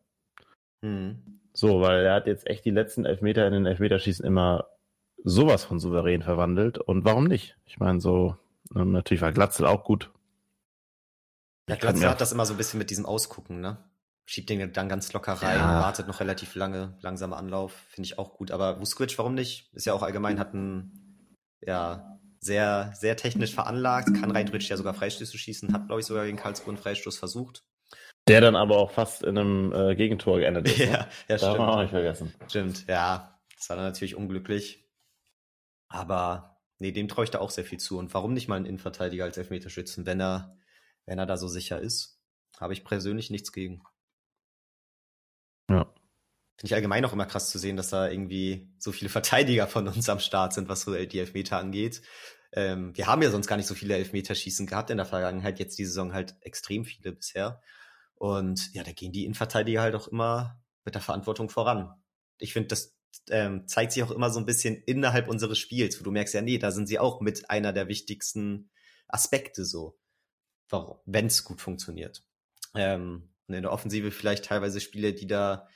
Mhm. 0.81 1.39
So, 1.53 1.81
weil 1.81 2.05
er 2.05 2.13
hat 2.13 2.27
jetzt 2.27 2.47
echt 2.47 2.65
die 2.65 2.71
letzten 2.71 3.05
Elfmeter 3.05 3.47
in 3.47 3.53
den 3.53 3.65
Elfmeterschießen 3.65 4.23
immer 4.25 4.67
sowas 5.23 5.63
von 5.63 5.79
souverän 5.79 6.21
verwandelt. 6.21 6.77
Und 6.77 7.03
warum 7.03 7.25
nicht? 7.25 7.57
Ich 7.65 7.79
meine, 7.79 7.99
so, 7.99 8.37
ähm, 8.75 8.91
natürlich 8.91 9.21
war 9.21 9.31
Glatzel 9.31 9.65
auch 9.65 9.83
gut. 9.83 10.11
Ja, 11.69 11.75
Glatzel 11.75 12.09
hat 12.09 12.21
das 12.21 12.31
immer 12.31 12.45
so 12.45 12.53
ein 12.53 12.57
bisschen 12.57 12.77
mit 12.77 12.89
diesem 12.89 13.05
Ausgucken, 13.05 13.59
ne? 13.59 13.77
Schiebt 14.25 14.49
den 14.49 14.71
dann 14.73 14.89
ganz 14.89 15.11
locker 15.13 15.33
rein, 15.33 15.57
ja. 15.57 15.81
wartet 15.81 16.07
noch 16.07 16.19
relativ 16.19 16.53
lange, 16.55 16.97
langsamer 17.01 17.37
Anlauf, 17.37 17.71
finde 17.89 18.07
ich 18.07 18.19
auch 18.19 18.33
gut. 18.33 18.51
Aber 18.51 18.79
Vuskovic, 18.79 19.17
warum 19.17 19.33
nicht? 19.33 19.73
Ist 19.73 19.85
ja 19.85 19.93
auch 19.93 20.03
allgemein, 20.03 20.39
hat 20.39 20.53
ein, 20.53 21.25
ja, 21.61 22.16
sehr, 22.39 22.93
sehr 22.95 23.17
technisch 23.17 23.53
veranlagt, 23.53 24.13
kann 24.19 24.31
rein 24.31 24.45
theoretisch 24.45 24.69
ja 24.69 24.77
sogar 24.77 24.93
Freistöße 24.93 25.37
schießen, 25.37 25.73
hat, 25.73 25.87
glaube 25.87 26.01
ich, 26.01 26.07
sogar 26.07 26.25
gegen 26.25 26.37
Karlsruhe 26.37 26.69
einen 26.69 26.77
Freistoß 26.77 27.17
versucht. 27.17 27.63
Der 28.27 28.41
dann 28.41 28.55
aber 28.55 28.77
auch 28.77 28.91
fast 28.91 29.23
in 29.23 29.37
einem 29.37 29.71
äh, 29.73 29.95
Gegentor 29.95 30.39
geendet 30.39 30.67
ist. 30.67 30.77
ja, 30.77 30.85
ne? 30.85 31.07
ja, 31.29 31.37
stimmt. 31.37 31.41
Darf 31.41 31.57
man 31.57 31.69
auch 31.69 31.81
nicht 31.81 31.91
vergessen. 31.91 32.33
Stimmt, 32.47 32.85
ja. 32.87 33.39
Das 33.55 33.69
war 33.69 33.77
dann 33.77 33.85
natürlich 33.85 34.15
unglücklich. 34.15 34.85
Aber 35.87 36.57
nee, 36.79 36.91
dem 36.91 37.07
traue 37.07 37.23
ich 37.23 37.31
da 37.31 37.39
auch 37.39 37.49
sehr 37.49 37.65
viel 37.65 37.79
zu. 37.79 37.97
Und 37.97 38.13
warum 38.13 38.33
nicht 38.33 38.47
mal 38.47 38.55
einen 38.55 38.65
Innenverteidiger 38.65 39.23
als 39.23 39.37
Elfmeterschützen, 39.37 40.05
wenn 40.05 40.19
er, 40.19 40.57
wenn 41.05 41.19
er 41.19 41.25
da 41.25 41.37
so 41.37 41.47
sicher 41.47 41.79
ist? 41.79 42.21
Habe 42.59 42.73
ich 42.73 42.83
persönlich 42.83 43.29
nichts 43.29 43.51
gegen. 43.51 43.81
Finde 46.57 46.71
ich 46.71 46.73
allgemein 46.73 47.05
auch 47.05 47.13
immer 47.13 47.25
krass 47.25 47.49
zu 47.49 47.59
sehen, 47.59 47.77
dass 47.77 47.89
da 47.89 48.09
irgendwie 48.09 48.67
so 48.79 48.91
viele 48.91 49.09
Verteidiger 49.09 49.67
von 49.67 49.87
uns 49.87 50.09
am 50.09 50.19
Start 50.19 50.53
sind, 50.53 50.69
was 50.69 50.81
so 50.81 50.93
die 50.93 51.19
Elfmeter 51.19 51.57
angeht. 51.57 52.01
Ähm, 52.51 52.97
wir 52.97 53.07
haben 53.07 53.21
ja 53.21 53.29
sonst 53.29 53.47
gar 53.47 53.57
nicht 53.57 53.67
so 53.67 53.75
viele 53.75 53.95
Elfmeterschießen 53.95 54.65
gehabt 54.65 54.89
in 54.89 54.97
der 54.97 55.05
Vergangenheit, 55.05 55.59
jetzt 55.59 55.77
die 55.77 55.85
Saison 55.85 56.13
halt 56.13 56.35
extrem 56.41 56.85
viele 56.85 57.11
bisher. 57.11 57.61
Und 58.15 58.73
ja, 58.73 58.83
da 58.83 58.91
gehen 58.91 59.11
die 59.11 59.25
Innenverteidiger 59.25 59.81
halt 59.81 59.93
auch 59.93 60.07
immer 60.07 60.59
mit 60.83 60.95
der 60.95 61.01
Verantwortung 61.01 61.49
voran. 61.49 61.93
Ich 62.39 62.53
finde, 62.53 62.69
das 62.69 62.97
ähm, 63.29 63.67
zeigt 63.67 63.91
sich 63.91 64.01
auch 64.01 64.11
immer 64.11 64.31
so 64.31 64.39
ein 64.39 64.45
bisschen 64.45 64.75
innerhalb 64.75 65.27
unseres 65.27 65.59
Spiels, 65.59 65.99
wo 65.99 66.03
du 66.03 66.11
merkst, 66.11 66.33
ja, 66.33 66.41
nee, 66.41 66.57
da 66.57 66.71
sind 66.71 66.87
sie 66.87 66.97
auch 66.97 67.21
mit 67.21 67.49
einer 67.49 67.73
der 67.73 67.87
wichtigsten 67.87 68.69
Aspekte 69.07 69.65
so, 69.65 69.99
wenn 71.05 71.27
es 71.27 71.43
gut 71.43 71.61
funktioniert. 71.61 72.23
Ähm, 72.73 73.29
und 73.47 73.53
in 73.55 73.61
der 73.61 73.71
Offensive 73.71 74.11
vielleicht 74.11 74.45
teilweise 74.45 74.81
Spiele, 74.81 75.13
die 75.13 75.27
da 75.27 75.67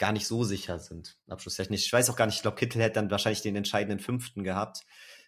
gar 0.00 0.12
nicht 0.12 0.26
so 0.26 0.44
sicher 0.44 0.78
sind, 0.78 1.18
abschlusstechnisch. 1.28 1.84
Ich 1.84 1.92
weiß 1.92 2.08
auch 2.08 2.16
gar 2.16 2.24
nicht, 2.24 2.36
ich 2.36 2.42
glaube, 2.42 2.56
Kittel 2.56 2.80
hätte 2.80 2.94
dann 2.94 3.10
wahrscheinlich 3.10 3.42
den 3.42 3.54
entscheidenden 3.54 4.00
fünften 4.00 4.42
gehabt. 4.42 4.80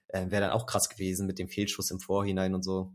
Äh, 0.08 0.30
Wäre 0.30 0.40
dann 0.40 0.50
auch 0.50 0.64
krass 0.64 0.88
gewesen 0.88 1.26
mit 1.26 1.38
dem 1.38 1.48
Fehlschuss 1.48 1.90
im 1.90 2.00
Vorhinein 2.00 2.54
und 2.54 2.62
so. 2.62 2.94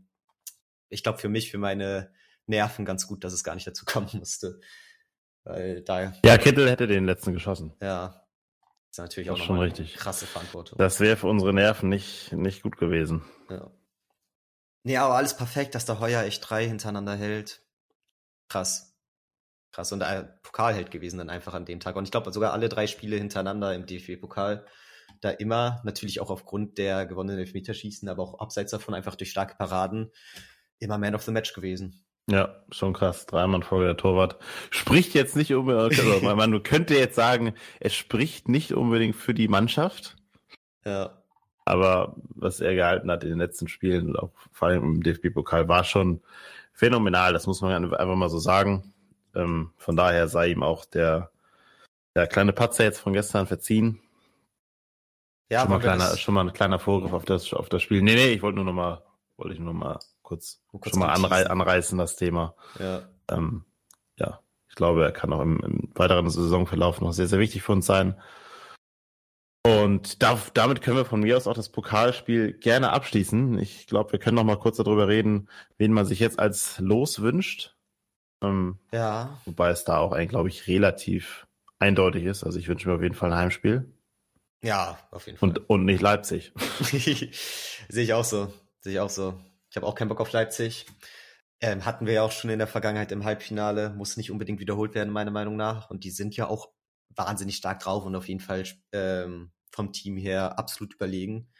Ich 0.88 1.04
glaube, 1.04 1.18
für 1.18 1.28
mich, 1.28 1.52
für 1.52 1.58
meine 1.58 2.12
Nerven 2.46 2.84
ganz 2.84 3.06
gut, 3.06 3.22
dass 3.22 3.32
es 3.32 3.44
gar 3.44 3.54
nicht 3.54 3.66
dazu 3.66 3.84
kommen 3.86 4.10
musste. 4.12 4.60
Weil 5.44 5.82
da. 5.82 6.12
Ja, 6.24 6.36
Kittel 6.36 6.68
hätte 6.68 6.88
den 6.88 7.06
letzten 7.06 7.32
geschossen. 7.32 7.72
Ja. 7.80 8.26
ist 8.90 8.98
natürlich 8.98 9.30
auch 9.30 9.36
schon 9.38 9.60
richtig. 9.60 9.94
krasse 9.94 10.26
Verantwortung. 10.26 10.78
Das 10.78 10.98
wäre 10.98 11.16
für 11.16 11.28
unsere 11.28 11.54
Nerven 11.54 11.88
nicht, 11.88 12.32
nicht 12.32 12.64
gut 12.64 12.76
gewesen. 12.76 13.24
Ja. 13.48 13.70
Nee, 14.82 14.96
aber 14.96 15.14
alles 15.14 15.36
perfekt, 15.36 15.76
dass 15.76 15.84
der 15.84 16.00
Heuer 16.00 16.24
echt 16.24 16.50
drei 16.50 16.66
hintereinander 16.66 17.14
hält. 17.14 17.62
Krass. 18.48 18.87
Krass. 19.72 19.92
Und 19.92 20.00
äh, 20.00 20.24
Pokalheld 20.42 20.90
gewesen 20.90 21.18
dann 21.18 21.30
einfach 21.30 21.54
an 21.54 21.64
dem 21.64 21.80
Tag. 21.80 21.96
Und 21.96 22.04
ich 22.04 22.10
glaube 22.10 22.32
sogar 22.32 22.52
alle 22.52 22.68
drei 22.68 22.86
Spiele 22.86 23.16
hintereinander 23.16 23.74
im 23.74 23.86
DFB-Pokal. 23.86 24.64
Da 25.20 25.30
immer, 25.30 25.80
natürlich 25.84 26.20
auch 26.20 26.30
aufgrund 26.30 26.78
der 26.78 27.06
gewonnenen 27.06 27.40
Elfmeterschießen, 27.40 28.08
aber 28.08 28.22
auch 28.22 28.40
abseits 28.40 28.70
davon 28.70 28.94
einfach 28.94 29.16
durch 29.16 29.30
starke 29.30 29.56
Paraden, 29.56 30.12
immer 30.78 30.98
Man 30.98 31.14
of 31.14 31.22
the 31.22 31.32
Match 31.32 31.54
gewesen. 31.54 32.04
Ja, 32.30 32.62
schon 32.70 32.92
krass. 32.92 33.24
Dreimal 33.26 33.62
Folge 33.62 33.86
der 33.86 33.96
Torwart. 33.96 34.36
Spricht 34.70 35.14
jetzt 35.14 35.34
nicht 35.34 35.54
unbedingt, 35.54 35.98
also 35.98 36.20
man 36.36 36.62
könnte 36.62 36.94
jetzt 36.94 37.16
sagen, 37.16 37.54
es 37.80 37.94
spricht 37.94 38.48
nicht 38.48 38.72
unbedingt 38.74 39.16
für 39.16 39.32
die 39.32 39.48
Mannschaft. 39.48 40.16
Ja. 40.84 41.22
Aber 41.64 42.16
was 42.34 42.60
er 42.60 42.74
gehalten 42.74 43.10
hat 43.10 43.24
in 43.24 43.30
den 43.30 43.38
letzten 43.38 43.68
Spielen, 43.68 44.14
auch 44.16 44.32
vor 44.52 44.68
allem 44.68 44.84
im 44.84 45.02
DFB-Pokal, 45.02 45.68
war 45.68 45.84
schon 45.84 46.22
phänomenal. 46.72 47.32
Das 47.32 47.46
muss 47.46 47.60
man 47.60 47.92
einfach 47.94 48.16
mal 48.16 48.30
so 48.30 48.38
sagen. 48.38 48.94
Ähm, 49.34 49.72
von 49.76 49.96
daher 49.96 50.28
sei 50.28 50.48
ihm 50.48 50.62
auch 50.62 50.84
der, 50.84 51.30
der 52.14 52.26
kleine 52.26 52.52
Patzer 52.52 52.84
jetzt 52.84 52.98
von 52.98 53.12
gestern 53.12 53.46
verziehen. 53.46 54.00
Ja, 55.50 55.62
schon 55.62 55.70
mal, 55.70 55.80
kleiner, 55.80 56.16
schon 56.16 56.34
mal 56.34 56.46
ein 56.46 56.52
kleiner 56.52 56.78
Vorgriff 56.78 57.12
auf 57.12 57.24
das, 57.24 57.54
auf 57.54 57.68
das 57.68 57.82
Spiel. 57.82 58.02
Nee, 58.02 58.14
nee, 58.14 58.32
ich 58.32 58.42
wollte 58.42 58.56
nur 58.56 58.66
noch 58.66 58.74
mal, 58.74 59.02
wollte 59.36 59.54
ich 59.54 59.60
nur 59.60 59.72
noch 59.72 59.80
mal 59.80 59.98
kurz, 60.22 60.60
kurz 60.70 60.90
schon 60.90 61.00
mal 61.00 61.12
anrei 61.12 61.48
anreißen, 61.48 61.96
das 61.96 62.16
Thema. 62.16 62.54
Ja. 62.78 63.08
Ähm, 63.30 63.64
ja, 64.16 64.40
ich 64.68 64.74
glaube, 64.74 65.04
er 65.04 65.12
kann 65.12 65.32
auch 65.32 65.40
im, 65.40 65.60
im 65.60 65.90
weiteren 65.94 66.28
Saisonverlauf 66.28 67.00
noch 67.00 67.12
sehr, 67.12 67.28
sehr 67.28 67.38
wichtig 67.38 67.62
für 67.62 67.72
uns 67.72 67.86
sein. 67.86 68.20
Und 69.66 70.22
da, 70.22 70.38
damit 70.54 70.82
können 70.82 70.96
wir 70.96 71.04
von 71.04 71.20
mir 71.20 71.36
aus 71.36 71.46
auch 71.46 71.54
das 71.54 71.68
Pokalspiel 71.68 72.52
gerne 72.54 72.90
abschließen. 72.90 73.58
Ich 73.58 73.86
glaube, 73.86 74.12
wir 74.12 74.18
können 74.18 74.36
noch 74.36 74.44
mal 74.44 74.58
kurz 74.58 74.76
darüber 74.76 75.08
reden, 75.08 75.48
wen 75.76 75.92
man 75.92 76.06
sich 76.06 76.20
jetzt 76.20 76.38
als 76.38 76.78
Los 76.78 77.20
wünscht. 77.20 77.76
Ähm, 78.42 78.78
ja. 78.92 79.38
Wobei 79.44 79.70
es 79.70 79.84
da 79.84 79.98
auch 79.98 80.12
eigentlich, 80.12 80.30
glaube 80.30 80.48
ich, 80.48 80.66
relativ 80.66 81.46
eindeutig 81.78 82.24
ist. 82.24 82.44
Also 82.44 82.58
ich 82.58 82.68
wünsche 82.68 82.88
mir 82.88 82.94
auf 82.94 83.02
jeden 83.02 83.14
Fall 83.14 83.32
ein 83.32 83.38
Heimspiel. 83.38 83.92
Ja, 84.62 84.98
auf 85.10 85.26
jeden 85.26 85.38
Fall. 85.38 85.48
Und, 85.50 85.70
und 85.70 85.84
nicht 85.84 86.00
Leipzig. 86.00 86.52
Sehe 86.80 88.04
ich 88.04 88.12
auch 88.12 88.24
so. 88.24 88.52
Sehe 88.80 88.94
ich 88.94 89.00
auch 89.00 89.10
so. 89.10 89.38
Ich 89.70 89.76
habe 89.76 89.86
auch 89.86 89.94
keinen 89.94 90.08
Bock 90.08 90.20
auf 90.20 90.32
Leipzig. 90.32 90.86
Ähm, 91.60 91.84
hatten 91.84 92.06
wir 92.06 92.14
ja 92.14 92.22
auch 92.22 92.32
schon 92.32 92.50
in 92.50 92.58
der 92.58 92.68
Vergangenheit 92.68 93.12
im 93.12 93.24
Halbfinale. 93.24 93.90
Muss 93.90 94.16
nicht 94.16 94.30
unbedingt 94.30 94.60
wiederholt 94.60 94.94
werden, 94.94 95.12
meiner 95.12 95.30
Meinung 95.30 95.56
nach. 95.56 95.90
Und 95.90 96.04
die 96.04 96.10
sind 96.10 96.36
ja 96.36 96.48
auch 96.48 96.70
wahnsinnig 97.10 97.56
stark 97.56 97.80
drauf 97.80 98.04
und 98.04 98.14
auf 98.14 98.28
jeden 98.28 98.40
Fall 98.40 98.64
ähm, 98.92 99.52
vom 99.70 99.92
Team 99.92 100.16
her 100.16 100.58
absolut 100.58 100.94
überlegen. 100.94 101.50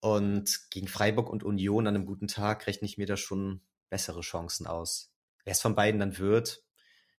Und 0.00 0.70
gegen 0.70 0.88
Freiburg 0.88 1.30
und 1.30 1.42
Union 1.42 1.86
an 1.86 1.96
einem 1.96 2.06
guten 2.06 2.28
Tag 2.28 2.66
rechne 2.66 2.86
ich 2.86 2.98
mir 2.98 3.06
da 3.06 3.16
schon 3.16 3.62
bessere 3.88 4.20
Chancen 4.20 4.66
aus. 4.66 5.15
Wer 5.46 5.52
es 5.52 5.60
von 5.62 5.76
beiden 5.76 6.00
dann 6.00 6.18
wird, 6.18 6.64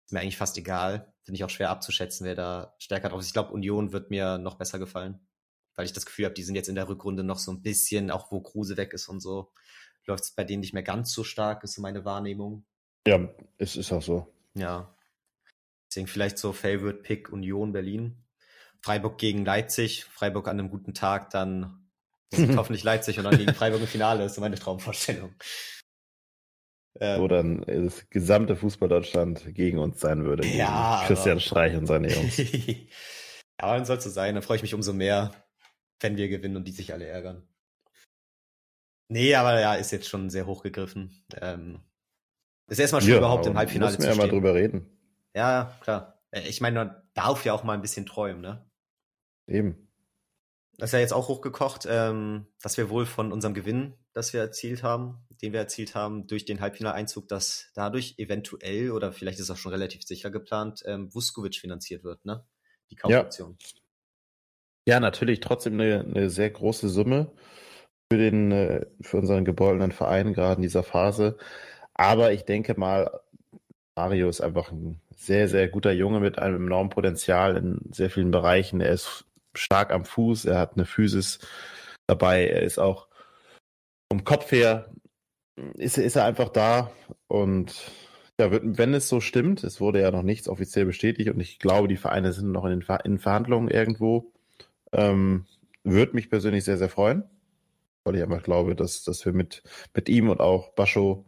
ist 0.05 0.13
mir 0.13 0.21
eigentlich 0.21 0.37
fast 0.37 0.59
egal. 0.59 1.15
Finde 1.23 1.37
ich 1.37 1.45
auch 1.45 1.51
schwer 1.51 1.71
abzuschätzen, 1.71 2.27
wer 2.27 2.35
da 2.35 2.75
stärker 2.79 3.09
drauf 3.09 3.21
ist. 3.21 3.29
Ich 3.29 3.33
glaube, 3.33 3.53
Union 3.53 3.93
wird 3.93 4.11
mir 4.11 4.37
noch 4.37 4.57
besser 4.57 4.81
gefallen, 4.81 5.21
weil 5.77 5.87
ich 5.87 5.93
das 5.93 6.07
Gefühl 6.07 6.25
habe, 6.27 6.35
die 6.35 6.43
sind 6.43 6.57
jetzt 6.57 6.69
in 6.69 6.75
der 6.75 6.89
Rückrunde 6.89 7.23
noch 7.23 7.39
so 7.39 7.53
ein 7.53 7.63
bisschen, 7.63 8.11
auch 8.11 8.33
wo 8.33 8.41
Kruse 8.41 8.77
weg 8.77 8.93
ist 8.93 9.09
und 9.09 9.21
so, 9.21 9.53
läuft 10.07 10.25
es 10.25 10.33
bei 10.33 10.43
denen 10.43 10.61
nicht 10.61 10.75
mehr 10.75 10.83
ganz 10.83 11.13
so 11.13 11.23
stark, 11.23 11.63
ist 11.63 11.75
so 11.75 11.83
meine 11.83 12.05
Wahrnehmung. 12.05 12.67
Ja, 13.07 13.29
es 13.59 13.77
ist 13.77 13.93
auch 13.93 14.03
so. 14.03 14.27
Ja. 14.55 14.93
Deswegen 15.89 16.09
vielleicht 16.09 16.39
so 16.39 16.53
Favorite 16.53 17.03
Pick 17.03 17.33
Union 17.33 17.73
Berlin. 17.73 18.25
Freiburg 18.81 19.19
gegen 19.19 19.45
Leipzig. 19.45 20.05
Freiburg 20.05 20.49
an 20.49 20.59
einem 20.59 20.71
guten 20.71 20.95
Tag, 20.95 21.31
dann 21.31 21.89
hoffentlich 22.57 22.83
Leipzig 22.83 23.19
und 23.19 23.25
dann 23.25 23.39
gegen 23.39 23.55
Freiburg 23.55 23.81
im 23.81 23.87
Finale. 23.87 24.23
Das 24.23 24.33
ist 24.33 24.35
so 24.35 24.41
meine 24.41 24.57
Traumvorstellung. 24.57 25.33
Ähm, 27.01 27.21
Wo 27.21 27.29
dann 27.29 27.63
das 27.67 28.09
gesamte 28.11 28.57
Fußball-Deutschland 28.57 29.55
gegen 29.55 29.79
uns 29.79 30.01
sein 30.01 30.25
würde. 30.25 30.47
Ja. 30.47 31.05
Christian 31.07 31.33
aber, 31.33 31.41
Streich 31.41 31.77
und 31.77 31.87
seine 31.87 32.13
Jungs. 32.13 32.37
ja, 32.39 32.87
dann 33.59 33.85
soll 33.85 33.99
es 33.99 34.05
so 34.05 34.11
sein. 34.11 34.35
Dann 34.35 34.43
freue 34.43 34.57
ich 34.57 34.63
mich 34.63 34.75
umso 34.75 34.93
mehr, 34.93 35.33
wenn 36.01 36.17
wir 36.17 36.29
gewinnen 36.29 36.57
und 36.57 36.65
die 36.65 36.73
sich 36.73 36.93
alle 36.93 37.07
ärgern. 37.07 37.47
Nee, 39.09 39.35
aber 39.35 39.61
ja, 39.61 39.75
ist 39.75 39.93
jetzt 39.93 40.09
schon 40.09 40.31
sehr 40.31 40.47
hochgegriffen. 40.47 41.25
Ähm, 41.41 41.81
ist 42.69 42.79
erstmal 42.79 43.03
schon 43.03 43.13
ja, 43.13 43.19
überhaupt 43.19 43.47
im 43.47 43.57
Halbfinale 43.57 43.93
zu 43.93 43.97
stehen. 43.97 44.09
Müssen 44.09 44.19
wir 44.19 44.25
ja 44.25 44.33
mal 44.33 44.35
drüber 44.35 44.55
reden. 44.55 44.91
Ja, 45.35 45.77
klar. 45.81 46.21
Äh, 46.31 46.49
ich 46.49 46.61
meine, 46.61 46.85
man 46.85 47.03
darf 47.15 47.45
ja 47.45 47.53
auch 47.53 47.63
mal 47.63 47.75
ein 47.75 47.83
bisschen 47.83 48.07
träumen, 48.07 48.41
ne? 48.41 48.69
Eben. 49.47 49.86
Das 50.79 50.91
ist 50.91 50.93
ja 50.93 50.99
jetzt 50.99 51.15
auch 51.15 51.29
hochgekocht, 51.29 51.87
ähm, 51.89 52.47
dass 52.63 52.77
wir 52.77 52.91
wohl 52.91 53.07
von 53.07 53.33
unserem 53.33 53.55
Gewinn, 53.55 53.95
das 54.13 54.33
wir 54.33 54.41
erzielt 54.41 54.83
haben, 54.83 55.27
den 55.41 55.53
wir 55.53 55.61
erzielt 55.61 55.95
haben 55.95 56.27
durch 56.27 56.45
den 56.45 56.61
Halbfinaleinzug, 56.61 57.29
dass 57.29 57.71
dadurch 57.75 58.15
eventuell 58.19 58.91
oder 58.91 59.13
vielleicht 59.13 59.39
ist 59.39 59.51
auch 59.51 59.57
schon 59.57 59.73
relativ 59.73 60.03
sicher 60.03 60.31
geplant, 60.31 60.83
ähm, 60.87 61.15
Vuskovic 61.15 61.57
finanziert 61.57 62.05
wird, 62.05 62.25
ne? 62.25 62.45
Die 62.91 62.97
Kaufoption. 62.97 63.57
Ja. 64.87 64.95
ja, 64.95 65.01
natürlich 65.01 65.41
trotzdem 65.41 65.75
eine, 65.75 66.01
eine 66.01 66.31
sehr 66.31 66.51
große 66.51 66.89
Summe 66.89 67.33
für 68.13 68.19
den, 68.19 68.53
äh, 68.53 68.87
für 69.01 69.17
unseren 69.17 69.45
geborenen 69.45 69.93
Verein 69.93 70.35
gerade 70.35 70.57
in 70.57 70.63
dieser 70.63 70.83
Phase. 70.83 71.39
Aber 71.95 72.33
ich 72.33 72.45
denke 72.45 72.79
mal, 72.79 73.21
Mario 73.97 74.29
ist 74.29 74.43
einfach 74.43 74.71
ein 74.71 75.01
sehr, 75.17 75.49
sehr 75.49 75.69
guter 75.69 75.93
Junge 75.93 76.21
mit 76.21 76.39
einem 76.39 76.67
enormen 76.67 76.91
Potenzial 76.91 77.57
in 77.57 77.81
sehr 77.93 78.11
vielen 78.11 78.31
Bereichen. 78.31 78.83
Er 78.83 78.93
ist 78.93 79.25
stark 79.57 79.93
am 79.93 80.05
Fuß, 80.05 80.45
er 80.47 80.59
hat 80.59 80.75
eine 80.75 80.87
Physis 80.87 81.39
dabei, 82.07 82.47
er 82.47 82.63
ist 82.63 82.79
auch 82.79 83.09
vom 84.11 84.25
Kopf 84.25 84.53
her, 84.53 84.91
ist, 85.75 85.99
ist 85.99 86.17
er 86.17 86.25
einfach 86.25 86.49
da 86.51 86.91
und 87.29 87.91
ja, 88.39 88.51
wenn 88.51 88.93
es 88.93 89.09
so 89.09 89.21
stimmt, 89.21 89.65
es 89.65 89.81
wurde 89.81 90.03
ja 90.03 90.11
noch 90.11 90.23
nichts 90.23 90.49
offiziell 90.49 90.85
bestätigt 90.85 91.31
und 91.31 91.41
ich 91.41 91.59
glaube, 91.59 91.89
die 91.89 91.97
Vereine 91.97 92.33
sind 92.33 92.53
noch 92.53 92.65
in, 92.67 92.81
den 92.81 92.99
in 93.05 93.19
Verhandlungen 93.19 93.69
irgendwo, 93.69 94.33
ähm, 94.93 95.47
würde 95.85 96.13
mich 96.15 96.29
persönlich 96.29 96.65
sehr, 96.65 96.77
sehr 96.77 96.91
freuen, 96.91 97.25
weil 98.05 98.17
ich 98.17 98.23
einfach 98.23 98.43
glaube, 98.43 98.75
dass, 98.75 99.05
dass 99.05 99.25
wir 99.25 99.33
mit, 99.33 99.63
mit 99.95 100.09
ihm 100.09 100.29
und 100.29 100.41
auch 100.41 100.71
Bascho 100.75 101.25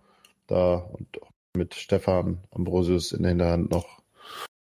da 0.47 0.75
und 0.77 1.19
mit 1.57 1.75
Stefan 1.75 2.45
Ambrosius 2.51 3.13
in 3.13 3.23
der 3.23 3.31
Hinterhand 3.31 3.71
noch 3.71 4.03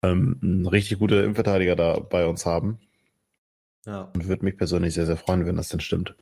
ähm, 0.03 0.67
richtig 0.71 0.99
gute 0.99 1.17
Innenverteidiger 1.17 1.77
da 1.77 1.99
bei 1.99 2.27
uns 2.27 2.47
haben. 2.47 2.79
Ja. 3.87 4.11
Und 4.15 4.29
würde 4.29 4.45
mich 4.45 4.57
persönlich 4.57 4.95
sehr, 4.95 5.07
sehr 5.07 5.17
freuen, 5.17 5.47
wenn 5.47 5.57
das 5.57 5.69
denn 5.69 5.81
stimmt. 5.81 6.15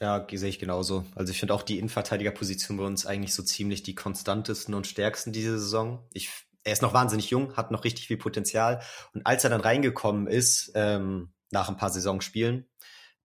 Ja, 0.00 0.26
sehe 0.32 0.48
ich 0.48 0.58
genauso. 0.58 1.04
Also 1.14 1.30
ich 1.30 1.38
finde 1.38 1.54
auch 1.54 1.62
die 1.62 1.78
Innenverteidigerposition 1.78 2.76
bei 2.76 2.84
uns 2.84 3.06
eigentlich 3.06 3.34
so 3.34 3.42
ziemlich 3.42 3.84
die 3.84 3.94
konstantesten 3.94 4.74
und 4.74 4.86
stärksten 4.86 5.32
diese 5.32 5.58
Saison. 5.60 6.04
Ich, 6.12 6.28
er 6.64 6.72
ist 6.72 6.82
noch 6.82 6.92
wahnsinnig 6.94 7.30
jung, 7.30 7.56
hat 7.56 7.70
noch 7.70 7.84
richtig 7.84 8.08
viel 8.08 8.16
Potenzial. 8.16 8.82
Und 9.14 9.24
als 9.26 9.44
er 9.44 9.50
dann 9.50 9.60
reingekommen 9.60 10.26
ist, 10.26 10.72
ähm, 10.74 11.32
nach 11.52 11.68
ein 11.68 11.76
paar 11.76 11.90
Saisonspielen, 11.90 12.68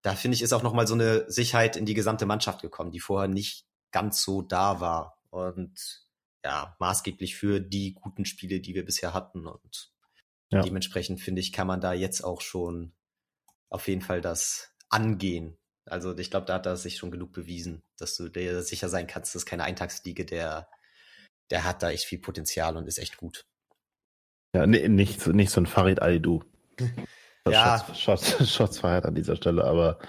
da 0.04 0.14
finde 0.14 0.36
ich, 0.36 0.44
ist 0.44 0.54
auch 0.54 0.62
nochmal 0.62 0.86
so 0.86 0.94
eine 0.94 1.26
Sicherheit 1.32 1.78
in 1.78 1.88
die 1.88 1.96
gesamte 1.96 2.28
Mannschaft 2.28 2.62
gekommen, 2.62 2.92
die 2.92 3.00
vorher 3.00 3.28
nicht 3.28 3.66
ganz 3.92 4.22
so 4.22 4.44
da 4.44 4.80
war 4.80 5.18
und 5.32 6.06
ja, 6.44 6.76
maßgeblich 6.80 7.36
für 7.36 7.60
die 7.60 7.94
guten 7.94 8.26
Spiele, 8.26 8.60
die 8.60 8.76
wir 8.76 8.86
bisher 8.86 9.14
hatten. 9.14 9.48
Und 9.48 9.92
ja. 10.52 10.62
dementsprechend 10.62 11.22
finde 11.22 11.42
ich, 11.42 11.52
kann 11.52 11.68
man 11.68 11.82
da 11.82 11.94
jetzt 11.94 12.24
auch 12.24 12.42
schon 12.42 12.94
auf 13.70 13.88
jeden 13.88 14.02
Fall 14.02 14.22
das 14.22 14.74
angehen. 14.90 15.58
Also 15.86 16.18
ich 16.18 16.30
glaube, 16.30 16.46
da 16.46 16.56
hat 16.56 16.66
er 16.66 16.76
sich 16.76 16.98
schon 16.98 17.12
genug 17.12 17.32
bewiesen, 17.32 17.82
dass 17.98 18.16
du 18.16 18.30
dir 18.30 18.62
sicher 18.62 18.90
sein 18.90 19.08
kannst, 19.08 19.34
das 19.34 19.44
ist 19.44 19.46
keine 19.46 19.64
Eintagsliege, 19.64 20.26
der, 20.26 20.68
der 21.50 21.64
hat 21.64 21.82
da 21.82 21.92
echt 21.92 22.06
viel 22.06 22.20
Potenzial 22.20 22.76
und 22.76 22.88
ist 22.88 23.00
echt 23.00 23.18
gut. 23.18 23.46
Ja, 24.54 24.68
nee, 24.68 24.88
nicht, 24.88 25.26
nicht 25.28 25.52
so 25.52 25.62
ein 25.62 25.66
Farid 25.66 26.02
Alidu. 26.02 26.44
ja. 27.48 27.80
Shots, 27.80 28.00
Shots, 28.00 28.54
Shots 28.54 28.80
feiert 28.80 29.06
an 29.06 29.16
dieser 29.16 29.36
Stelle, 29.36 29.64
aber 29.64 30.00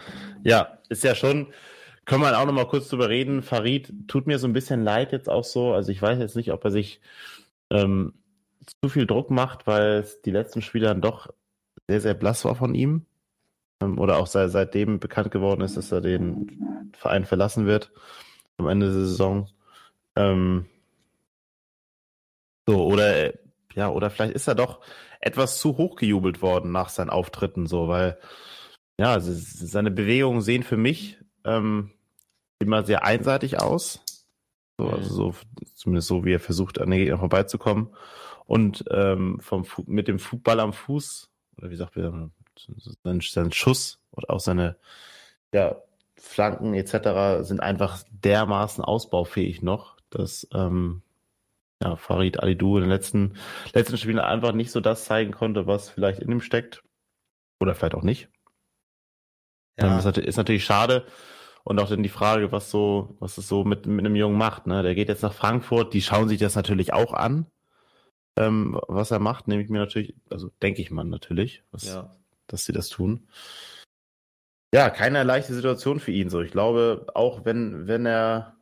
ja, 0.42 0.78
ist 0.88 1.04
ja 1.04 1.14
schon, 1.14 1.52
können 2.08 2.22
wir 2.22 2.38
auch 2.38 2.46
noch 2.46 2.52
mal 2.52 2.66
kurz 2.66 2.88
drüber 2.88 3.08
reden. 3.08 3.42
Farid 3.42 3.92
tut 4.08 4.26
mir 4.26 4.38
so 4.38 4.48
ein 4.48 4.54
bisschen 4.54 4.82
leid 4.82 5.12
jetzt 5.12 5.28
auch 5.28 5.44
so. 5.44 5.74
Also 5.74 5.92
ich 5.92 6.00
weiß 6.00 6.18
jetzt 6.18 6.36
nicht, 6.36 6.52
ob 6.52 6.64
er 6.64 6.70
sich 6.70 7.00
ähm, 7.70 8.14
zu 8.82 8.88
viel 8.88 9.06
Druck 9.06 9.30
macht, 9.30 9.66
weil 9.66 10.06
die 10.24 10.30
letzten 10.30 10.62
Spiele 10.62 10.86
dann 10.86 11.02
doch 11.02 11.28
sehr, 11.86 12.00
sehr 12.00 12.14
blass 12.14 12.46
war 12.46 12.54
von 12.54 12.74
ihm. 12.74 13.04
Ähm, 13.80 13.98
oder 13.98 14.18
auch 14.18 14.26
seit, 14.26 14.50
seitdem 14.50 14.98
bekannt 15.00 15.30
geworden 15.30 15.60
ist, 15.60 15.76
dass 15.76 15.92
er 15.92 16.00
den 16.00 16.90
Verein 16.92 17.24
verlassen 17.24 17.66
wird 17.66 17.92
am 18.58 18.68
Ende 18.68 18.86
der 18.86 18.94
Saison. 18.94 19.48
Ähm, 20.16 20.66
so, 22.66 22.84
oder 22.84 23.32
ja, 23.74 23.88
oder 23.88 24.10
vielleicht 24.10 24.34
ist 24.34 24.48
er 24.48 24.54
doch 24.54 24.80
etwas 25.20 25.58
zu 25.58 25.76
hoch 25.76 25.96
gejubelt 25.96 26.42
worden 26.42 26.72
nach 26.72 26.88
seinen 26.88 27.10
Auftritten, 27.10 27.66
so, 27.66 27.88
weil, 27.88 28.18
ja, 28.98 29.18
seine 29.20 29.90
Bewegungen 29.90 30.40
sehen 30.40 30.64
für 30.64 30.76
mich 30.76 31.18
ähm, 31.44 31.92
immer 32.58 32.84
sehr 32.84 33.04
einseitig 33.04 33.60
aus. 33.60 34.00
So, 34.78 34.86
mhm. 34.86 34.94
also 34.94 35.14
so, 35.14 35.34
zumindest 35.74 36.08
so, 36.08 36.24
wie 36.24 36.32
er 36.32 36.40
versucht, 36.40 36.80
an 36.80 36.90
den 36.90 37.00
Gegner 37.00 37.18
vorbeizukommen. 37.18 37.94
Und 38.46 38.84
ähm, 38.90 39.38
vom, 39.40 39.64
mit 39.86 40.08
dem 40.08 40.18
Fußball 40.18 40.58
am 40.60 40.72
Fuß, 40.72 41.30
oder 41.58 41.70
wie 41.70 41.76
sagt 41.76 41.96
man, 41.96 42.32
sein, 43.04 43.20
sein 43.20 43.52
Schuss 43.52 44.00
oder 44.12 44.30
auch 44.30 44.40
seine 44.40 44.76
ja, 45.52 45.76
Flanken 46.16 46.74
etc. 46.74 47.46
sind 47.46 47.60
einfach 47.60 48.02
dermaßen 48.10 48.84
ausbaufähig 48.84 49.62
noch, 49.62 49.96
dass 50.10 50.46
ähm, 50.52 51.02
ja, 51.82 51.96
Farid 51.96 52.40
Alidou 52.40 52.76
in 52.76 52.82
den 52.82 52.90
letzten, 52.90 53.34
letzten 53.72 53.98
Spielen 53.98 54.18
einfach 54.18 54.52
nicht 54.52 54.70
so 54.70 54.80
das 54.80 55.04
zeigen 55.04 55.32
konnte, 55.32 55.66
was 55.66 55.88
vielleicht 55.88 56.20
in 56.20 56.30
ihm 56.30 56.40
steckt. 56.40 56.82
Oder 57.60 57.74
vielleicht 57.74 57.94
auch 57.94 58.02
nicht. 58.02 58.28
Ja. 59.78 59.92
Ähm, 59.92 59.98
ist, 59.98 60.18
ist 60.18 60.36
natürlich 60.36 60.64
schade. 60.64 61.06
Und 61.64 61.78
auch 61.80 61.88
dann 61.88 62.02
die 62.02 62.08
Frage, 62.08 62.50
was 62.50 62.70
so, 62.70 63.16
was 63.20 63.36
es 63.36 63.48
so 63.48 63.64
mit, 63.64 63.86
mit 63.86 64.04
einem 64.04 64.16
Jungen 64.16 64.38
macht. 64.38 64.66
Ne? 64.66 64.82
Der 64.82 64.94
geht 64.94 65.08
jetzt 65.08 65.22
nach 65.22 65.34
Frankfurt, 65.34 65.92
die 65.92 66.02
schauen 66.02 66.28
sich 66.28 66.38
das 66.38 66.56
natürlich 66.56 66.92
auch 66.92 67.12
an, 67.12 67.46
ähm, 68.36 68.80
was 68.88 69.10
er 69.10 69.18
macht, 69.18 69.48
nehme 69.48 69.62
ich 69.62 69.68
mir 69.68 69.78
natürlich, 69.78 70.14
also 70.30 70.50
denke 70.62 70.80
ich 70.80 70.90
mal 70.90 71.04
natürlich, 71.04 71.64
was, 71.70 71.86
ja. 71.86 72.10
Dass 72.48 72.64
sie 72.64 72.72
das 72.72 72.88
tun. 72.88 73.28
Ja, 74.74 74.90
keine 74.90 75.22
leichte 75.22 75.54
Situation 75.54 75.98
für 76.00 76.12
ihn 76.12 76.28
so. 76.28 76.40
Ich 76.40 76.50
glaube, 76.50 77.06
auch 77.14 77.44
wenn, 77.44 77.86
wenn 77.86 78.04
er 78.04 78.56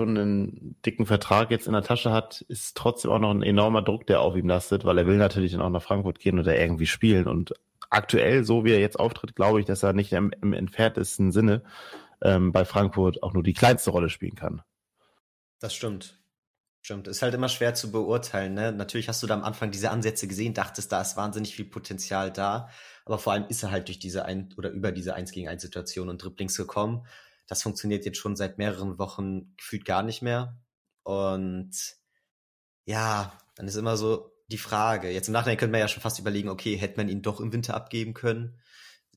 schon 0.00 0.16
einen 0.16 0.76
dicken 0.86 1.06
Vertrag 1.06 1.50
jetzt 1.50 1.66
in 1.66 1.72
der 1.72 1.82
Tasche 1.82 2.12
hat, 2.12 2.42
ist 2.48 2.76
trotzdem 2.76 3.10
auch 3.10 3.18
noch 3.18 3.30
ein 3.30 3.42
enormer 3.42 3.82
Druck, 3.82 4.06
der 4.06 4.20
auf 4.20 4.36
ihm 4.36 4.48
lastet, 4.48 4.84
weil 4.84 4.96
er 4.96 5.06
will 5.06 5.16
natürlich 5.16 5.52
dann 5.52 5.60
auch 5.60 5.70
nach 5.70 5.82
Frankfurt 5.82 6.20
gehen 6.20 6.38
oder 6.38 6.58
irgendwie 6.58 6.86
spielen. 6.86 7.26
Und 7.26 7.52
aktuell, 7.90 8.44
so 8.44 8.64
wie 8.64 8.72
er 8.72 8.80
jetzt 8.80 8.98
auftritt, 8.98 9.34
glaube 9.34 9.60
ich, 9.60 9.66
dass 9.66 9.82
er 9.82 9.92
nicht 9.92 10.12
im, 10.12 10.32
im 10.40 10.52
entferntesten 10.52 11.32
Sinne 11.32 11.62
ähm, 12.22 12.52
bei 12.52 12.64
Frankfurt 12.64 13.22
auch 13.22 13.34
nur 13.34 13.42
die 13.42 13.54
kleinste 13.54 13.90
Rolle 13.90 14.08
spielen 14.08 14.34
kann. 14.34 14.62
Das 15.58 15.74
stimmt. 15.74 16.17
Stimmt. 16.88 17.06
Ist 17.06 17.20
halt 17.20 17.34
immer 17.34 17.50
schwer 17.50 17.74
zu 17.74 17.92
beurteilen. 17.92 18.54
Ne? 18.54 18.72
Natürlich 18.72 19.10
hast 19.10 19.22
du 19.22 19.26
da 19.26 19.34
am 19.34 19.44
Anfang 19.44 19.70
diese 19.70 19.90
Ansätze 19.90 20.26
gesehen, 20.26 20.54
dachtest, 20.54 20.90
da 20.90 21.02
ist 21.02 21.18
wahnsinnig 21.18 21.54
viel 21.54 21.66
Potenzial 21.66 22.32
da. 22.32 22.70
Aber 23.04 23.18
vor 23.18 23.34
allem 23.34 23.44
ist 23.50 23.62
er 23.62 23.70
halt 23.70 23.88
durch 23.88 23.98
diese 23.98 24.24
ein 24.24 24.54
oder 24.56 24.70
über 24.70 24.90
diese 24.90 25.14
1 25.14 25.32
gegen 25.32 25.48
1 25.48 25.60
Situation 25.60 26.08
und 26.08 26.22
Dribblings 26.22 26.56
gekommen. 26.56 27.06
Das 27.46 27.62
funktioniert 27.62 28.06
jetzt 28.06 28.16
schon 28.16 28.36
seit 28.36 28.56
mehreren 28.56 28.98
Wochen 28.98 29.54
gefühlt 29.58 29.84
gar 29.84 30.02
nicht 30.02 30.22
mehr. 30.22 30.62
Und 31.02 31.72
ja, 32.86 33.38
dann 33.56 33.68
ist 33.68 33.76
immer 33.76 33.98
so 33.98 34.32
die 34.46 34.56
Frage. 34.56 35.10
Jetzt 35.10 35.28
im 35.28 35.34
Nachhinein 35.34 35.58
könnte 35.58 35.72
man 35.72 35.80
ja 35.80 35.88
schon 35.88 36.00
fast 36.00 36.18
überlegen, 36.18 36.48
okay, 36.48 36.74
hätte 36.76 36.96
man 36.96 37.10
ihn 37.10 37.20
doch 37.20 37.40
im 37.40 37.52
Winter 37.52 37.74
abgeben 37.74 38.14
können? 38.14 38.62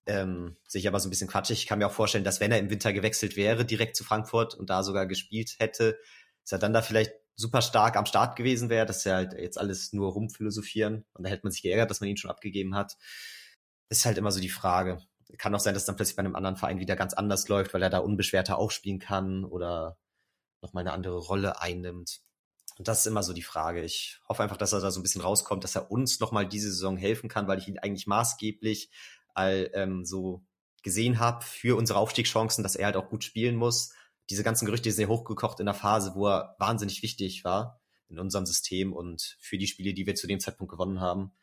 Ähm, 0.05 0.57
sehe 0.67 0.79
ich 0.79 0.89
aber 0.89 0.99
so 0.99 1.07
ein 1.07 1.12
bisschen 1.12 1.29
quatschig. 1.29 1.60
Ich 1.60 1.67
kann 1.67 1.79
mir 1.79 1.88
auch 1.88 1.93
vorstellen, 1.93 2.25
dass 2.25 2.41
wenn 2.41 2.51
er 2.51 2.60
im 2.60 2.69
Winter 2.69 2.91
gewechselt 2.91 3.38
wäre, 3.38 3.63
direkt 3.63 3.95
zu 3.95 4.03
Frankfurt 4.03 4.55
und 4.55 4.69
da 4.69 4.84
sogar 4.84 5.05
gespielt 5.05 5.55
hätte, 5.60 5.97
dass 6.43 6.51
er 6.51 6.60
dann 6.60 6.73
da 6.73 6.81
vielleicht 6.81 7.20
super 7.41 7.62
stark 7.62 7.97
am 7.97 8.06
Start 8.06 8.36
gewesen 8.36 8.69
wäre, 8.69 8.86
dass 8.86 9.06
er 9.06 9.15
halt 9.15 9.34
jetzt 9.34 9.58
alles 9.58 9.93
nur 9.93 10.12
rumphilosophieren 10.12 11.06
und 11.13 11.25
da 11.25 11.30
hätte 11.30 11.43
man 11.43 11.51
sich 11.51 11.62
geärgert, 11.62 11.89
dass 11.89 12.01
man 12.01 12.10
ihn 12.10 12.17
schon 12.17 12.32
abgegeben 12.32 12.75
hat. 12.75 12.97
Ist 13.89 14.06
halt 14.06 14.17
immer 14.17 14.32
so 14.32 14.39
die 14.39 14.49
Frage 14.49 14.99
kann 15.38 15.56
auch 15.56 15.60
sein, 15.60 15.73
dass 15.73 15.86
dann 15.86 15.95
plötzlich 15.95 16.15
bei 16.15 16.21
einem 16.21 16.36
anderen 16.36 16.58
Verein 16.58 16.80
wieder 16.80 16.95
ganz 16.95 17.13
anders 17.13 17.47
läuft, 17.47 17.73
weil 17.73 17.84
er 17.84 17.89
da 17.89 17.99
unbeschwerter 17.99 18.58
auch 18.58 18.71
spielen 18.71 18.99
kann 18.99 19.45
oder 19.45 19.97
nochmal 20.62 20.82
eine 20.82 20.93
andere 20.93 21.17
Rolle 21.17 21.62
einnimmt. 21.62 22.21
Und 22.77 22.88
das 22.88 23.01
ist 23.01 23.08
immer 23.08 23.23
so 23.23 23.34
die 23.34 23.41
Frage. 23.41 23.84
Ich 23.84 24.19
hoffe 24.27 24.43
einfach, 24.43 24.58
dass 24.58 24.73
er 24.73 24.80
da 24.80 24.91
so 24.91 24.99
ein 24.99 25.04
bisschen 25.04 25.21
rauskommt, 25.21 25.63
dass 25.63 25.75
er 25.75 25.91
uns 25.91 26.19
nochmal 26.19 26.47
diese 26.47 26.71
Saison 26.71 26.97
helfen 26.97 27.30
kann, 27.30 27.47
weil 27.47 27.60
ich 27.60 27.67
ihn 27.67 27.80
eigentlich 27.80 28.08
maßgeblich 28.08 28.89
all, 29.34 29.69
ähm, 29.73 30.06
so 30.06 30.43
gesehen 30.84 31.19
habe 31.19 31.43
für 31.43 31.77
unsere 31.77 31.99
Aufstiegschancen, 31.99 32.63
dass 32.63 32.75
er 32.75 32.86
halt 32.86 32.97
auch 32.97 33.10
gut 33.10 33.23
spielen 33.23 33.56
muss. 33.56 33.93
Diese 34.31 34.43
ganzen 34.43 34.65
Gerüchte 34.65 34.89
ja 34.89 35.07
hochgekocht 35.07 35.59
in 35.59 35.65
der 35.65 35.75
Phase, 35.75 36.13
wo 36.15 36.29
er 36.29 36.55
wahnsinnig 36.57 37.03
wichtig 37.03 37.43
war 37.43 37.81
in 38.07 38.17
unserem 38.17 38.45
System 38.45 38.93
und 38.93 39.35
für 39.41 39.57
die 39.57 39.67
Spiele, 39.67 39.93
die 39.93 40.05
wir 40.05 40.15
zu 40.15 40.25
dem 40.25 40.39
Zeitpunkt 40.39 40.71
gewonnen 40.71 41.01
haben. 41.01 41.33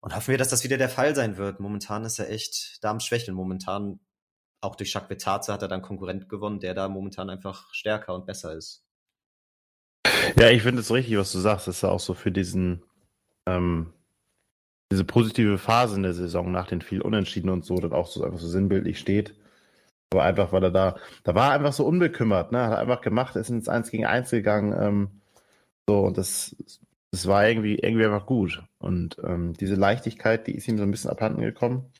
Und 0.00 0.16
hoffen 0.16 0.30
wir, 0.30 0.38
dass 0.38 0.48
das 0.48 0.64
wieder 0.64 0.78
der 0.78 0.88
Fall 0.88 1.14
sein 1.14 1.36
wird. 1.36 1.60
Momentan 1.60 2.06
ist 2.06 2.18
er 2.18 2.30
echt 2.30 2.78
da 2.82 2.90
am 2.90 3.00
Schwächeln. 3.00 3.36
Momentan, 3.36 4.00
auch 4.62 4.74
durch 4.74 4.94
Jacques 4.94 5.08
Betarze 5.08 5.52
hat 5.52 5.60
er 5.60 5.68
dann 5.68 5.82
Konkurrent 5.82 6.30
gewonnen, 6.30 6.60
der 6.60 6.72
da 6.72 6.88
momentan 6.88 7.28
einfach 7.28 7.72
stärker 7.74 8.14
und 8.14 8.24
besser 8.24 8.54
ist. 8.54 8.86
Ja, 10.38 10.48
ich 10.48 10.62
finde 10.62 10.80
es 10.80 10.90
richtig, 10.90 11.18
was 11.18 11.30
du 11.30 11.40
sagst. 11.40 11.68
Das 11.68 11.76
ist 11.76 11.82
ja 11.82 11.90
auch 11.90 12.00
so 12.00 12.14
für 12.14 12.32
diesen, 12.32 12.84
ähm, 13.46 13.92
diese 14.90 15.04
positive 15.04 15.58
Phase 15.58 15.96
in 15.96 16.02
der 16.02 16.14
Saison 16.14 16.50
nach 16.50 16.68
den 16.68 16.80
vielen 16.80 17.02
Unentschieden 17.02 17.50
und 17.50 17.66
so, 17.66 17.76
dann 17.76 17.92
auch 17.92 18.06
so 18.06 18.24
einfach 18.24 18.38
so 18.38 18.48
sinnbildlich 18.48 18.98
steht. 18.98 19.34
Aber 20.14 20.24
einfach, 20.24 20.52
weil 20.52 20.64
er 20.64 20.70
da, 20.70 20.96
da 21.24 21.34
war 21.34 21.48
er 21.48 21.54
einfach 21.54 21.72
so 21.72 21.84
unbekümmert, 21.84 22.52
ne? 22.52 22.62
Hat 22.62 22.72
er 22.72 22.78
einfach 22.78 23.00
gemacht, 23.00 23.36
ist 23.36 23.50
ins 23.50 23.68
Eins 23.68 23.90
gegen 23.90 24.06
Eins 24.06 24.30
gegangen, 24.30 24.74
ähm, 24.80 25.20
so, 25.86 26.00
und 26.00 26.16
das 26.16 26.56
es 27.14 27.26
war 27.28 27.46
irgendwie, 27.48 27.76
irgendwie 27.76 28.04
einfach 28.04 28.26
gut. 28.26 28.62
Und 28.78 29.16
ähm, 29.24 29.54
diese 29.54 29.76
Leichtigkeit, 29.76 30.46
die 30.46 30.56
ist 30.56 30.66
ihm 30.68 30.78
so 30.78 30.82
ein 30.82 30.90
bisschen 30.90 31.10
abhanden 31.10 31.42
gekommen. 31.42 31.92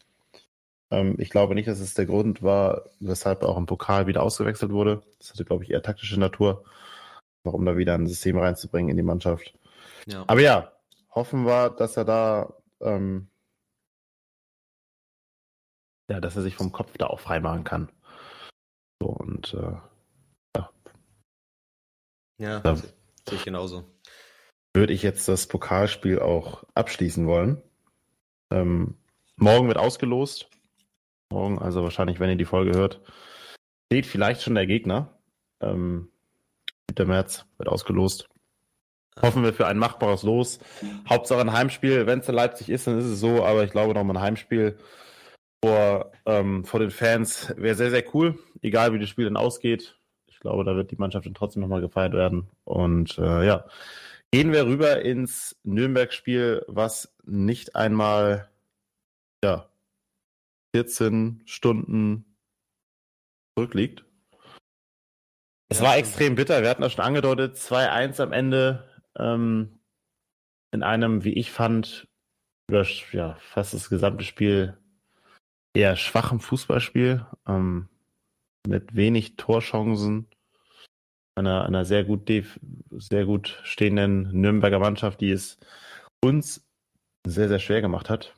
Ähm, 0.90 1.14
ich 1.18 1.30
glaube 1.30 1.54
nicht, 1.54 1.68
dass 1.68 1.80
es 1.80 1.94
der 1.94 2.06
Grund 2.06 2.42
war, 2.42 2.86
weshalb 3.00 3.42
er 3.42 3.48
auch 3.48 3.56
im 3.56 3.66
Pokal 3.66 4.06
wieder 4.06 4.22
ausgewechselt 4.22 4.72
wurde. 4.72 5.02
Das 5.18 5.30
hatte, 5.30 5.44
glaube 5.44 5.64
ich, 5.64 5.70
eher 5.70 5.82
taktische 5.82 6.18
Natur, 6.18 6.64
um 7.44 7.64
da 7.64 7.76
wieder 7.76 7.94
ein 7.94 8.08
System 8.08 8.38
reinzubringen 8.38 8.90
in 8.90 8.96
die 8.96 9.02
Mannschaft. 9.02 9.54
Ja. 10.06 10.24
Aber 10.26 10.40
ja, 10.40 10.72
hoffen 11.10 11.46
wir, 11.46 11.70
dass 11.70 11.96
er 11.96 12.04
da, 12.04 12.52
ähm, 12.80 13.28
ja, 16.10 16.20
dass 16.20 16.36
er 16.36 16.42
sich 16.42 16.56
vom 16.56 16.72
Kopf 16.72 16.98
da 16.98 17.06
auch 17.06 17.20
freimachen 17.20 17.64
kann. 17.64 17.88
So 19.00 19.08
und 19.08 19.54
äh, 19.54 19.76
ja. 20.56 20.70
Ja, 22.38 22.60
da, 22.60 22.76
sehe 22.76 22.92
ich 23.32 23.44
genauso 23.44 23.84
würde 24.74 24.92
ich 24.92 25.02
jetzt 25.02 25.28
das 25.28 25.46
Pokalspiel 25.46 26.18
auch 26.18 26.64
abschließen 26.74 27.26
wollen. 27.26 27.62
Ähm, 28.50 28.96
morgen 29.36 29.68
wird 29.68 29.78
ausgelost. 29.78 30.50
Morgen, 31.30 31.60
also 31.60 31.82
wahrscheinlich, 31.82 32.20
wenn 32.20 32.28
ihr 32.28 32.36
die 32.36 32.44
Folge 32.44 32.76
hört, 32.76 33.00
steht 33.86 34.06
vielleicht 34.06 34.42
schon 34.42 34.56
der 34.56 34.66
Gegner. 34.66 35.16
Ähm, 35.60 36.10
7. 36.90 37.08
März 37.08 37.46
wird 37.56 37.68
ausgelost. 37.68 38.28
Hoffen 39.22 39.44
wir 39.44 39.54
für 39.54 39.68
ein 39.68 39.78
machbares 39.78 40.24
Los. 40.24 40.58
Hauptsache 41.08 41.40
ein 41.40 41.52
Heimspiel. 41.52 42.06
Wenn 42.06 42.18
es 42.18 42.28
in 42.28 42.34
Leipzig 42.34 42.68
ist, 42.68 42.88
dann 42.88 42.98
ist 42.98 43.04
es 43.04 43.20
so, 43.20 43.44
aber 43.44 43.62
ich 43.62 43.70
glaube 43.70 43.94
noch 43.94 44.02
mal 44.02 44.16
ein 44.16 44.22
Heimspiel 44.22 44.76
vor, 45.66 46.12
ähm, 46.26 46.64
vor 46.64 46.80
den 46.80 46.90
Fans 46.90 47.54
wäre 47.56 47.74
sehr, 47.74 47.90
sehr 47.90 48.04
cool. 48.14 48.38
Egal 48.62 48.92
wie 48.92 48.98
das 48.98 49.08
Spiel 49.08 49.24
dann 49.24 49.36
ausgeht. 49.36 49.98
Ich 50.26 50.40
glaube, 50.40 50.64
da 50.64 50.76
wird 50.76 50.90
die 50.90 50.96
Mannschaft 50.96 51.26
dann 51.26 51.34
trotzdem 51.34 51.62
nochmal 51.62 51.80
gefeiert 51.80 52.12
werden. 52.12 52.48
Und 52.64 53.18
äh, 53.18 53.46
ja, 53.46 53.64
Gehen 54.34 54.52
wir 54.52 54.66
rüber 54.66 55.00
ins 55.00 55.56
Nürnberg-Spiel, 55.62 56.64
was 56.66 57.14
nicht 57.22 57.76
einmal 57.76 58.50
ja, 59.44 59.68
14 60.74 61.42
Stunden 61.44 62.24
zurückliegt. 63.56 64.04
Es 65.68 65.80
war 65.80 65.96
extrem 65.96 66.34
bitter. 66.34 66.62
Wir 66.62 66.68
hatten 66.68 66.82
das 66.82 66.94
schon 66.94 67.04
angedeutet. 67.04 67.58
2-1 67.58 68.20
am 68.20 68.32
Ende 68.32 68.90
ähm, 69.16 69.78
in 70.72 70.82
einem, 70.82 71.22
wie 71.22 71.34
ich 71.34 71.52
fand, 71.52 72.08
über 72.68 72.84
ja, 73.12 73.36
fast 73.36 73.72
das 73.72 73.88
gesamte 73.88 74.24
Spiel 74.24 74.76
eher 75.74 75.96
schwachem 75.96 76.40
Fußballspiel 76.40 77.26
ähm, 77.46 77.88
mit 78.66 78.94
wenig 78.94 79.36
Torchancen 79.36 80.26
einer, 81.34 81.64
einer 81.64 81.84
sehr 81.84 82.04
gut, 82.04 82.30
sehr 82.90 83.26
gut 83.26 83.60
stehenden 83.64 84.40
Nürnberger 84.40 84.78
Mannschaft, 84.78 85.20
die 85.20 85.30
es 85.30 85.58
uns 86.22 86.64
sehr, 87.26 87.48
sehr 87.48 87.58
schwer 87.58 87.80
gemacht 87.80 88.08
hat, 88.08 88.34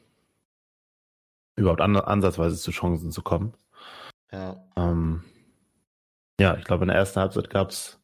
überhaupt 1.57 1.81
an, 1.81 1.97
ansatzweise 1.97 2.57
zu 2.57 2.71
Chancen 2.71 3.13
zu 3.13 3.23
kommen. 3.23 3.55
Ja. 4.33 4.65
Ähm, 4.77 5.23
ja, 6.41 6.57
ich 6.57 6.65
glaube, 6.65 6.85
in 6.85 6.89
der 6.89 6.97
ersten 6.97 7.21
Halbzeit 7.21 7.51
gab 7.51 7.71
es 7.71 8.01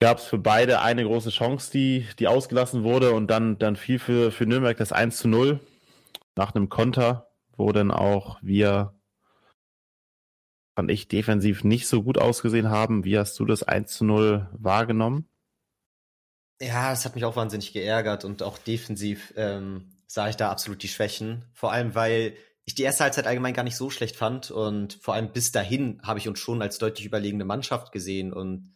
gab 0.00 0.18
es 0.18 0.24
für 0.24 0.38
beide 0.38 0.82
eine 0.82 1.04
große 1.04 1.30
Chance, 1.30 1.70
die, 1.72 2.06
die 2.18 2.28
ausgelassen 2.28 2.82
wurde 2.82 3.12
und 3.12 3.28
dann, 3.28 3.58
dann 3.58 3.74
fiel 3.74 3.98
für, 3.98 4.32
für 4.32 4.44
Nürnberg 4.44 4.76
das 4.76 4.92
1 4.92 5.16
zu 5.16 5.28
0 5.28 5.60
nach 6.36 6.54
einem 6.54 6.68
Konter, 6.68 7.23
wo 7.56 7.72
dann 7.72 7.90
auch 7.90 8.38
wir 8.42 8.94
fand 10.74 10.90
ich, 10.90 11.08
defensiv 11.08 11.64
nicht 11.64 11.86
so 11.86 12.02
gut 12.02 12.18
ausgesehen 12.18 12.68
haben. 12.68 13.04
Wie 13.04 13.18
hast 13.18 13.38
du 13.38 13.44
das 13.44 13.62
1 13.62 13.92
zu 13.92 14.04
0 14.04 14.48
wahrgenommen? 14.52 15.28
Ja, 16.60 16.92
es 16.92 17.04
hat 17.04 17.14
mich 17.14 17.24
auch 17.24 17.36
wahnsinnig 17.36 17.72
geärgert 17.72 18.24
und 18.24 18.42
auch 18.42 18.58
defensiv 18.58 19.32
ähm, 19.36 19.92
sah 20.06 20.28
ich 20.28 20.36
da 20.36 20.50
absolut 20.50 20.82
die 20.82 20.88
Schwächen. 20.88 21.44
Vor 21.52 21.72
allem, 21.72 21.94
weil 21.94 22.36
ich 22.64 22.74
die 22.74 22.82
erste 22.82 23.04
Halbzeit 23.04 23.26
allgemein 23.26 23.54
gar 23.54 23.64
nicht 23.64 23.76
so 23.76 23.90
schlecht 23.90 24.16
fand 24.16 24.50
und 24.50 24.94
vor 24.94 25.14
allem 25.14 25.32
bis 25.32 25.52
dahin 25.52 26.00
habe 26.02 26.18
ich 26.18 26.28
uns 26.28 26.38
schon 26.38 26.62
als 26.62 26.78
deutlich 26.78 27.06
überlegene 27.06 27.44
Mannschaft 27.44 27.92
gesehen 27.92 28.32
und 28.32 28.74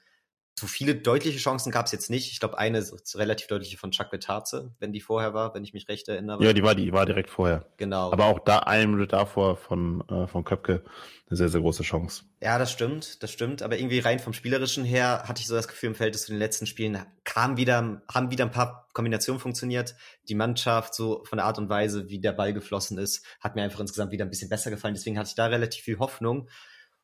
so 0.59 0.67
viele 0.67 0.95
deutliche 0.95 1.39
Chancen 1.39 1.71
gab 1.73 1.87
es 1.87 1.93
jetzt 1.93 2.11
nicht. 2.11 2.31
Ich 2.33 2.41
glaube, 2.41 2.59
eine 2.59 2.85
relativ 3.15 3.47
deutliche 3.47 3.79
von 3.79 3.91
Chuck 3.91 4.11
Betarze, 4.11 4.75
wenn 4.79 4.93
die 4.93 5.01
vorher 5.01 5.35
war, 5.35 5.55
wenn 5.55 5.65
ich 5.65 5.73
mich 5.73 5.89
recht 5.89 6.09
erinnere. 6.09 6.45
Ja, 6.45 6.53
die 6.53 6.63
war, 6.63 6.75
die 6.75 6.93
war 6.93 7.07
direkt 7.07 7.31
vorher. 7.31 7.67
Genau. 7.77 8.13
Aber 8.13 8.27
auch 8.27 8.39
da 8.41 8.61
eine 8.61 8.87
Minute 8.87 9.09
davor 9.09 9.57
von, 9.57 10.03
äh, 10.09 10.27
von 10.27 10.45
Köpke 10.45 10.85
eine 11.29 11.37
sehr, 11.37 11.49
sehr 11.49 11.61
große 11.61 11.83
Chance. 11.83 12.25
Ja, 12.41 12.59
das 12.59 12.73
stimmt, 12.73 13.23
das 13.23 13.31
stimmt. 13.31 13.63
Aber 13.63 13.79
irgendwie 13.79 13.99
rein 13.99 14.19
vom 14.19 14.33
Spielerischen 14.33 14.85
her 14.85 15.25
hatte 15.27 15.41
ich 15.41 15.47
so 15.47 15.55
das 15.55 15.69
Gefühl, 15.69 15.91
im 15.91 15.95
Feld 15.95 16.19
zu 16.19 16.33
den 16.33 16.39
letzten 16.39 16.67
Spielen 16.67 16.99
kam 17.25 17.57
wieder, 17.57 18.03
haben 18.13 18.31
wieder 18.31 18.45
ein 18.45 18.51
paar 18.51 18.89
Kombinationen 18.95 19.41
funktioniert. 19.41 19.95
Die 20.29 20.35
Mannschaft, 20.35 20.95
so 20.95 21.25
von 21.25 21.37
der 21.37 21.47
Art 21.47 21.59
und 21.59 21.69
Weise, 21.69 22.09
wie 22.09 22.21
der 22.21 22.33
Ball 22.33 22.53
geflossen 22.53 22.99
ist, 22.99 23.25
hat 23.41 23.55
mir 23.55 23.63
einfach 23.63 23.81
insgesamt 23.81 24.13
wieder 24.13 24.25
ein 24.25 24.31
bisschen 24.31 24.49
besser 24.49 24.71
gefallen. 24.71 24.95
Deswegen 24.95 25.19
hatte 25.19 25.29
ich 25.29 25.35
da 25.35 25.47
relativ 25.47 25.85
viel 25.85 25.99
Hoffnung. 25.99 26.49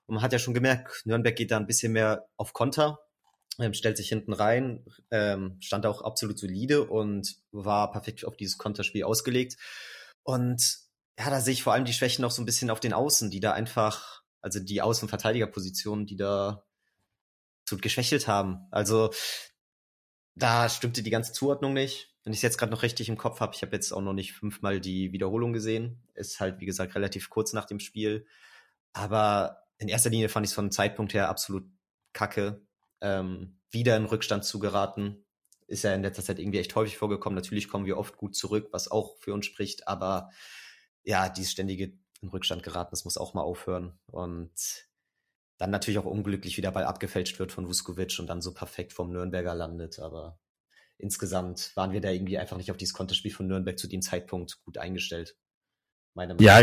Und 0.07 0.17
man 0.17 0.23
hat 0.23 0.33
ja 0.33 0.39
schon 0.39 0.55
gemerkt, 0.55 1.03
Nürnberg 1.05 1.37
geht 1.37 1.51
da 1.51 1.57
ein 1.57 1.67
bisschen 1.67 1.93
mehr 1.93 2.27
auf 2.37 2.53
Konter 2.53 2.99
ähm, 3.59 3.75
stellt 3.75 3.97
sich 3.97 4.09
hinten 4.09 4.33
rein, 4.33 4.85
ähm, 5.11 5.57
stand 5.61 5.87
auch 5.87 6.03
absolut 6.03 6.39
solide 6.39 6.85
und 6.85 7.37
war 7.53 7.91
perfekt 7.93 8.25
auf 8.25 8.37
dieses 8.37 8.59
Konterspiel 8.59 9.05
ausgelegt. 9.05 9.57
Und 10.23 10.79
ja, 11.19 11.31
da 11.31 11.41
sehe 11.41 11.53
ich 11.53 11.63
vor 11.63 11.73
allem 11.73 11.85
die 11.85 11.93
Schwächen 11.93 12.23
noch 12.23 12.31
so 12.31 12.43
ein 12.43 12.47
bisschen 12.47 12.71
auf 12.71 12.81
den 12.81 12.93
Außen, 12.93 13.31
die 13.31 13.41
da 13.41 13.53
einfach, 13.53 14.23
also 14.41 14.61
die 14.61 14.83
Außenverteidigerpositionen, 14.83 16.07
die 16.07 16.17
da 16.17 16.65
so 17.69 17.77
geschwächelt 17.77 18.27
haben. 18.27 18.67
Also 18.71 19.11
da 20.35 20.69
stimmte 20.69 21.03
die 21.03 21.11
ganze 21.11 21.33
Zuordnung 21.33 21.73
nicht. 21.73 22.13
Wenn 22.25 22.33
ich 22.33 22.39
es 22.39 22.43
jetzt 22.43 22.59
gerade 22.59 22.73
noch 22.73 22.83
richtig 22.83 23.09
im 23.09 23.19
Kopf 23.19 23.41
habe, 23.41 23.55
ich 23.55 23.63
habe 23.63 23.77
jetzt 23.77 23.93
auch 23.93 24.01
noch 24.01 24.15
nicht 24.15 24.33
fünfmal 24.33 24.81
die 24.81 25.13
Wiederholung 25.13 25.53
gesehen. 25.53 26.03
Ist 26.15 26.41
halt, 26.41 26.61
wie 26.61 26.67
gesagt, 26.67 26.95
relativ 26.95 27.31
kurz 27.31 27.53
nach 27.53 27.67
dem 27.67 27.79
Spiel. 27.79 28.27
Aber 28.93 29.65
in 29.79 29.89
erster 29.89 30.11
Linie 30.11 30.29
fand 30.29 30.47
ich 30.47 30.51
es 30.51 30.55
von 30.55 30.73
Zeitpunkt 30.73 31.15
her 31.15 31.29
absolut 31.29 31.65
kacke 32.13 32.65
ähm, 33.05 33.61
wieder 33.71 33.97
in 33.97 34.07
Rückstand 34.07 34.45
zu 34.45 34.59
geraten. 34.59 35.25
Ist 35.67 35.85
ja 35.85 35.95
in 35.95 36.03
letzter 36.03 36.23
Zeit 36.23 36.39
irgendwie 36.39 36.59
echt 36.59 36.75
häufig 36.75 36.97
vorgekommen. 36.97 37.37
Natürlich 37.37 37.69
kommen 37.69 37.87
wir 37.87 37.99
oft 37.99 38.17
gut 38.17 38.35
zurück, 38.35 38.69
was 38.73 38.91
auch 38.91 39.17
für 39.19 39.33
uns 39.33 39.47
spricht, 39.47 39.87
aber 39.87 40.31
ja, 41.05 41.29
dieses 41.29 41.53
ständige 41.53 41.93
in 42.23 42.29
Rückstand 42.31 42.63
geraten, 42.63 42.91
das 42.91 43.05
muss 43.05 43.19
auch 43.19 43.35
mal 43.35 43.43
aufhören. 43.43 43.99
Und 44.07 44.53
dann 45.59 45.71
natürlich 45.71 45.99
auch 45.99 46.07
unglücklich, 46.07 46.57
wie 46.57 46.63
der 46.63 46.71
Ball 46.71 46.85
abgefälscht 46.85 47.39
wird 47.39 47.53
von 47.53 47.69
Vuskovic 47.69 48.19
und 48.19 48.27
dann 48.27 48.41
so 48.41 48.53
perfekt 48.55 48.93
vom 48.93 49.13
Nürnberger 49.13 49.55
landet. 49.55 49.99
Aber 49.99 50.39
insgesamt 50.99 51.77
waren 51.77 51.93
wir 51.93 52.01
da 52.01 52.11
irgendwie 52.11 52.39
einfach 52.39 52.57
nicht 52.57 52.71
auf 52.71 52.77
dieses 52.77 52.95
Konterspiel 52.95 53.33
von 53.33 53.47
Nürnberg 53.47 53.79
zu 53.79 53.87
dem 53.87 54.03
Zeitpunkt 54.03 54.63
gut 54.65 54.79
eingestellt. 54.79 55.37
Meine 56.15 56.37
ja, 56.41 56.63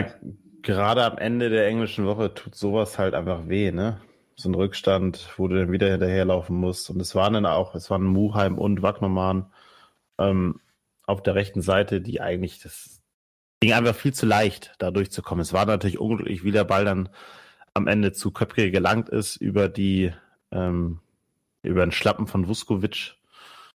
gerade 0.62 1.04
am 1.04 1.17
Ende 1.17 1.49
der 1.49 1.67
englischen 1.67 2.06
Woche 2.06 2.34
tut 2.34 2.56
sowas 2.56 2.97
halt 2.97 3.13
einfach 3.13 3.47
weh, 3.47 3.71
ne? 3.71 4.01
So 4.41 4.49
ein 4.49 4.56
Rückstand, 4.56 5.30
wo 5.38 5.47
du 5.47 5.56
dann 5.56 5.71
wieder 5.71 5.89
hinterherlaufen 5.89 6.56
musst. 6.56 6.89
Und 6.89 6.99
es 7.01 7.15
waren 7.15 7.34
dann 7.34 7.45
auch, 7.45 7.75
es 7.75 7.89
waren 7.89 8.04
Muheim 8.04 8.58
und 8.58 8.82
Wagnermann 8.82 9.51
ähm, 10.17 10.60
auf 11.06 11.23
der 11.23 11.36
rechten 11.36 11.62
Seite, 11.62 12.01
die 12.01 12.21
eigentlich, 12.21 12.60
das 12.60 13.01
ging 13.60 13.73
einfach 13.73 13.95
viel 13.95 14.13
zu 14.13 14.25
leicht, 14.25 14.73
da 14.80 14.91
durchzukommen. 14.91 15.41
Es 15.41 15.54
war 15.54 15.65
natürlich 15.65 15.99
unglücklich, 15.99 16.43
wie 16.43 16.51
der 16.51 16.63
Ball 16.63 16.86
dann 16.86 17.10
am 17.73 17.88
Ende 17.88 18.12
zu 18.12 18.32
Köpke 18.32 18.71
gelangt 18.71 19.10
ist, 19.10 19.38
über 19.38 19.69
die, 19.69 20.12
ähm, 20.51 20.99
über 21.63 21.86
den 21.86 21.91
Schlappen 21.91 22.27
von 22.27 22.47
Vuskovic, 22.47 23.15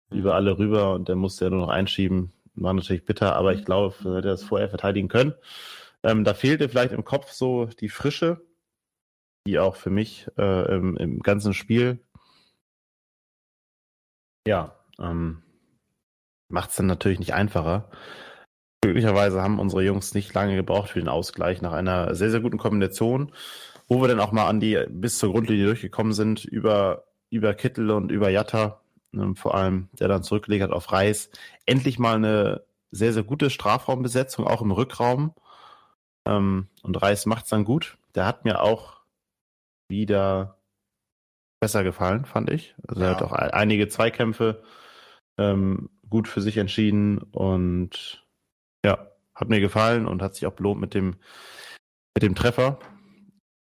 mhm. 0.10 0.20
über 0.20 0.36
alle 0.36 0.58
rüber 0.58 0.94
und 0.94 1.10
der 1.10 1.16
musste 1.16 1.46
ja 1.46 1.52
nur 1.52 1.62
noch 1.62 1.70
einschieben. 1.70 2.32
War 2.56 2.74
natürlich 2.74 3.06
bitter, 3.06 3.36
aber 3.36 3.54
ich 3.54 3.66
glaube, 3.66 3.96
er 4.04 4.18
hätte 4.18 4.28
das 4.28 4.44
vorher 4.44 4.70
verteidigen 4.70 5.08
können. 5.08 5.34
Ähm, 6.04 6.24
da 6.24 6.34
fehlte 6.34 6.70
vielleicht 6.70 6.94
im 6.94 7.06
Kopf 7.06 7.32
so 7.32 7.66
die 7.66 7.90
Frische, 7.90 8.42
die 9.48 9.60
auch 9.60 9.76
für 9.76 9.90
mich 9.90 10.28
äh, 10.38 10.76
im, 10.76 10.98
im, 10.98 11.20
ganzen 11.20 11.54
Spiel, 11.54 12.00
ja, 14.48 14.76
ähm, 15.00 15.44
macht 16.50 16.72
es 16.72 16.76
dann 16.76 16.88
natürlich 16.88 17.20
nicht 17.20 17.34
einfacher. 17.34 17.90
Glücklicherweise 18.84 19.42
haben 19.42 19.60
unsere 19.60 19.84
Jungs 19.84 20.14
nicht 20.14 20.34
lange 20.34 20.56
gebraucht 20.56 20.90
für 20.90 21.00
den 21.00 21.08
Ausgleich 21.08 21.62
nach 21.62 21.74
einer 21.74 22.16
sehr, 22.16 22.32
sehr 22.32 22.40
guten 22.40 22.58
Kombination, 22.58 23.32
wo 23.88 24.02
wir 24.02 24.08
dann 24.08 24.20
auch 24.20 24.32
mal 24.32 24.48
an 24.48 24.60
die 24.60 24.84
bis 24.90 25.20
zur 25.20 25.32
Grundlinie 25.32 25.66
durchgekommen 25.66 26.14
sind, 26.14 26.46
über, 26.46 27.06
über 27.30 27.54
Kittel 27.54 27.92
und 27.92 28.12
über 28.12 28.30
Jatta, 28.30 28.82
ähm, 29.14 29.36
vor 29.36 29.56
allem, 29.56 29.90
der 29.94 30.08
dann 30.08 30.24
zurückgelegt 30.24 30.64
hat 30.64 30.72
auf 30.72 30.92
Reis. 30.92 31.30
Endlich 31.66 32.00
mal 32.00 32.16
eine 32.16 32.64
sehr, 32.92 33.14
sehr 33.14 33.24
gute 33.24 33.50
Strafraumbesetzung, 33.50 34.48
auch 34.48 34.62
im 34.62 34.72
Rückraum. 34.72 35.34
Ähm, 36.26 36.68
und 36.84 37.02
Reis 37.02 37.26
macht 37.26 37.44
es 37.46 37.50
dann 37.50 37.66
gut. 37.66 37.98
Der 38.16 38.26
hat 38.26 38.46
mir 38.46 38.62
auch 38.62 39.01
wieder 39.92 40.60
besser 41.62 41.84
gefallen, 41.84 42.26
fand 42.26 42.50
ich. 42.50 42.76
Also 42.88 43.02
ja. 43.02 43.10
er 43.10 43.16
hat 43.16 43.22
auch 43.22 43.32
einige 43.32 43.88
Zweikämpfe 43.88 44.64
ähm, 45.38 45.90
gut 46.10 46.28
für 46.28 46.42
sich 46.42 46.58
entschieden 46.58 47.20
und 47.20 48.26
ja, 48.84 49.08
hat 49.36 49.50
mir 49.50 49.60
gefallen 49.60 50.08
und 50.08 50.24
hat 50.24 50.34
sich 50.36 50.48
auch 50.48 50.54
belohnt 50.54 50.82
mit 50.82 50.96
dem, 50.96 51.18
mit 52.16 52.24
dem 52.24 52.34
Treffer. 52.34 52.80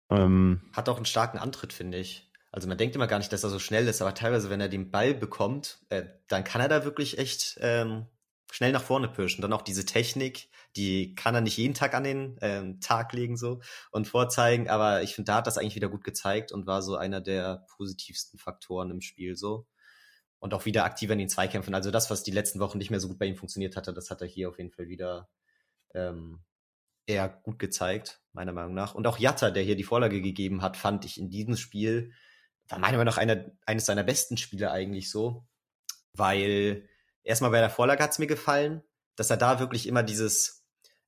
Ähm, 0.10 0.62
hat 0.74 0.88
auch 0.88 0.96
einen 0.96 1.06
starken 1.06 1.38
Antritt, 1.38 1.74
finde 1.74 1.98
ich. 1.98 2.32
Also 2.52 2.68
man 2.68 2.78
denkt 2.78 2.96
immer 2.96 3.08
gar 3.08 3.20
nicht, 3.20 3.32
dass 3.32 3.44
er 3.44 3.50
so 3.50 3.60
schnell 3.60 3.88
ist, 3.88 4.02
aber 4.02 4.16
teilweise, 4.16 4.50
wenn 4.50 4.62
er 4.62 4.70
den 4.70 4.90
Ball 4.90 5.14
bekommt, 5.14 5.80
äh, 5.90 6.06
dann 6.28 6.44
kann 6.44 6.62
er 6.62 6.70
da 6.70 6.84
wirklich 6.84 7.20
echt 7.20 7.60
ähm, 7.62 8.08
schnell 8.52 8.72
nach 8.72 8.82
vorne 8.82 9.08
pirschen. 9.08 9.42
Dann 9.42 9.54
auch 9.54 9.62
diese 9.62 9.86
Technik, 9.86 10.50
die 10.76 11.16
kann 11.16 11.36
er 11.36 11.42
nicht 11.42 11.58
jeden 11.58 11.74
Tag 11.74 11.94
an 11.94 12.04
den 12.04 12.38
ähm, 12.42 12.80
Tag 12.80 13.14
legen 13.14 13.38
so 13.38 13.62
und 13.92 14.08
vorzeigen, 14.08 14.70
aber 14.70 15.02
ich 15.02 15.16
finde, 15.16 15.32
da 15.32 15.36
hat 15.38 15.48
das 15.48 15.58
eigentlich 15.58 15.76
wieder 15.76 15.90
gut 15.90 16.04
gezeigt 16.04 16.52
und 16.52 16.68
war 16.68 16.82
so 16.82 16.96
einer 16.96 17.22
der 17.22 17.66
positivsten 17.76 18.40
Faktoren 18.40 18.92
im 18.92 19.02
Spiel 19.02 19.36
so. 19.36 19.68
Und 20.42 20.54
auch 20.54 20.64
wieder 20.64 20.86
aktiver 20.86 21.14
in 21.14 21.20
den 21.20 21.28
Zweikämpfen. 21.28 21.74
Also 21.74 21.92
das, 21.92 22.10
was 22.10 22.24
die 22.24 22.32
letzten 22.32 22.60
Wochen 22.60 22.78
nicht 22.78 22.92
mehr 22.92 23.02
so 23.02 23.10
gut 23.10 23.20
bei 23.20 23.26
ihm 23.26 23.36
funktioniert 23.36 23.76
hatte, 23.76 23.94
das 23.94 24.10
hat 24.10 24.22
er 24.22 24.28
hier 24.28 24.48
auf 24.48 24.58
jeden 24.58 24.72
Fall 24.72 24.88
wieder 24.88 25.28
ähm, 25.94 26.44
eher 27.10 27.28
gut 27.28 27.60
gezeigt, 27.60 28.22
meiner 28.32 28.54
Meinung 28.54 28.74
nach. 28.74 28.96
Und 28.96 29.06
auch 29.08 29.18
Jatta, 29.18 29.52
der 29.52 29.64
hier 29.64 29.76
die 29.76 29.84
Vorlage 29.84 30.22
gegeben 30.22 30.62
hat, 30.62 30.78
fand 30.78 31.04
ich 31.04 31.20
in 31.20 31.30
diesem 31.30 31.58
Spiel, 31.58 32.14
war 32.70 32.80
meiner 32.80 32.98
Meinung 32.98 33.12
nach 33.12 33.18
einer, 33.18 33.52
eines 33.66 33.86
seiner 33.86 34.04
besten 34.04 34.38
Spiele 34.38 34.72
eigentlich 34.72 35.10
so, 35.10 35.46
weil 36.14 36.88
erstmal 37.24 37.52
bei 37.52 37.60
der 37.60 37.70
Vorlage 37.70 38.04
hat 38.04 38.12
es 38.12 38.20
mir 38.20 38.28
gefallen, 38.28 38.84
dass 39.16 39.30
er 39.30 39.38
da 39.38 39.60
wirklich 39.60 39.88
immer 39.88 40.04
dieses 40.04 40.59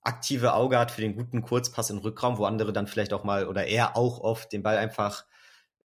aktive 0.04 0.54
Auge 0.54 0.80
hat 0.80 0.92
für 0.92 1.02
den 1.02 1.16
guten 1.16 1.42
Kurzpass 1.42 1.90
im 1.90 2.00
Rückraum, 2.00 2.38
wo 2.38 2.46
andere 2.46 2.74
dann 2.74 2.88
vielleicht 2.88 3.14
auch 3.14 3.24
mal 3.24 3.48
oder 3.48 3.68
er 3.68 3.96
auch 3.96 4.20
oft 4.20 4.52
den 4.52 4.64
Ball 4.64 4.78
einfach 4.78 5.26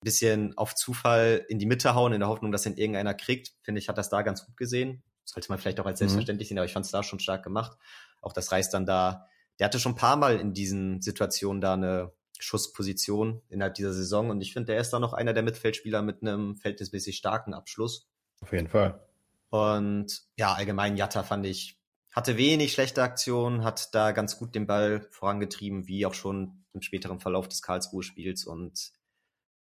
ein 0.02 0.06
bisschen 0.06 0.58
auf 0.58 0.76
Zufall 0.76 1.45
in 1.50 1.60
die 1.60 1.65
Mitte 1.65 1.93
hauen, 1.93 2.13
in 2.13 2.19
der 2.19 2.30
Hoffnung, 2.30 2.52
dass 2.52 2.65
ihn 2.65 2.78
irgendeiner 2.78 3.13
kriegt. 3.13 3.54
Finde 3.62 3.80
ich, 3.80 3.89
hat 3.89 3.98
das 3.98 4.10
da 4.10 4.22
ganz 4.22 4.45
gut 4.45 4.58
gesehen. 4.58 5.04
Sollte 5.26 5.50
man 5.50 5.60
vielleicht 5.60 5.80
auch 5.80 5.86
als 5.86 6.00
mhm. 6.00 6.06
selbstverständlich 6.06 6.48
mhm. 6.48 6.50
sehen, 6.50 6.58
aber 6.60 6.65
ich 6.65 6.74
fand 6.74 6.86
es 6.86 6.91
da 6.91 7.04
schon 7.04 7.19
stark 7.19 7.43
gemacht. 7.43 7.78
Auch 8.22 8.34
das 8.34 8.52
Reis 8.52 8.69
dann 8.69 8.86
da, 8.86 9.28
der 9.60 9.65
hatte 9.65 9.80
schon 9.80 9.91
ein 9.91 9.98
paar 9.98 10.15
Mal 10.15 10.39
in 10.39 10.54
diesen 10.54 11.02
Situationen 11.02 11.62
da 11.62 11.74
eine 11.74 12.13
Schussposition 12.39 13.41
innerhalb 13.50 13.76
dieser 13.76 13.93
Saison 13.93 14.30
und 14.30 14.41
ich 14.41 14.54
finde, 14.54 14.72
der 14.72 14.82
ist 14.82 14.91
da 14.91 15.00
noch 15.00 15.13
einer 15.13 15.34
der 15.34 15.43
Mittelfeldspieler 15.43 16.02
mit 16.02 16.22
einem 16.22 16.56
verhältnismäßig 16.56 17.17
starken 17.17 17.54
Abschluss. 17.54 18.08
Auf 18.41 18.54
jeden 18.54 18.69
Fall. 18.69 19.06
Und 19.50 20.24
ja, 20.38 20.54
allgemein 20.54 20.95
Jatta 20.95 21.24
fand 21.24 21.45
ich, 21.45 21.78
hatte 22.12 22.38
wenig 22.38 22.74
schlechte 22.74 23.04
Aktionen, 23.04 23.63
hat 23.63 23.93
da 23.93 24.12
ganz 24.12 24.38
gut 24.38 24.56
den 24.56 24.67
Ball 24.67 25.08
vorangetrieben, 25.12 25.88
wie 25.88 26.06
auch 26.06 26.13
schon 26.13 26.65
im 26.74 26.82
späteren 26.82 27.19
Verlauf 27.19 27.48
des 27.48 27.62
Karlsruhe-Spiels. 27.62 28.45
Und 28.45 28.91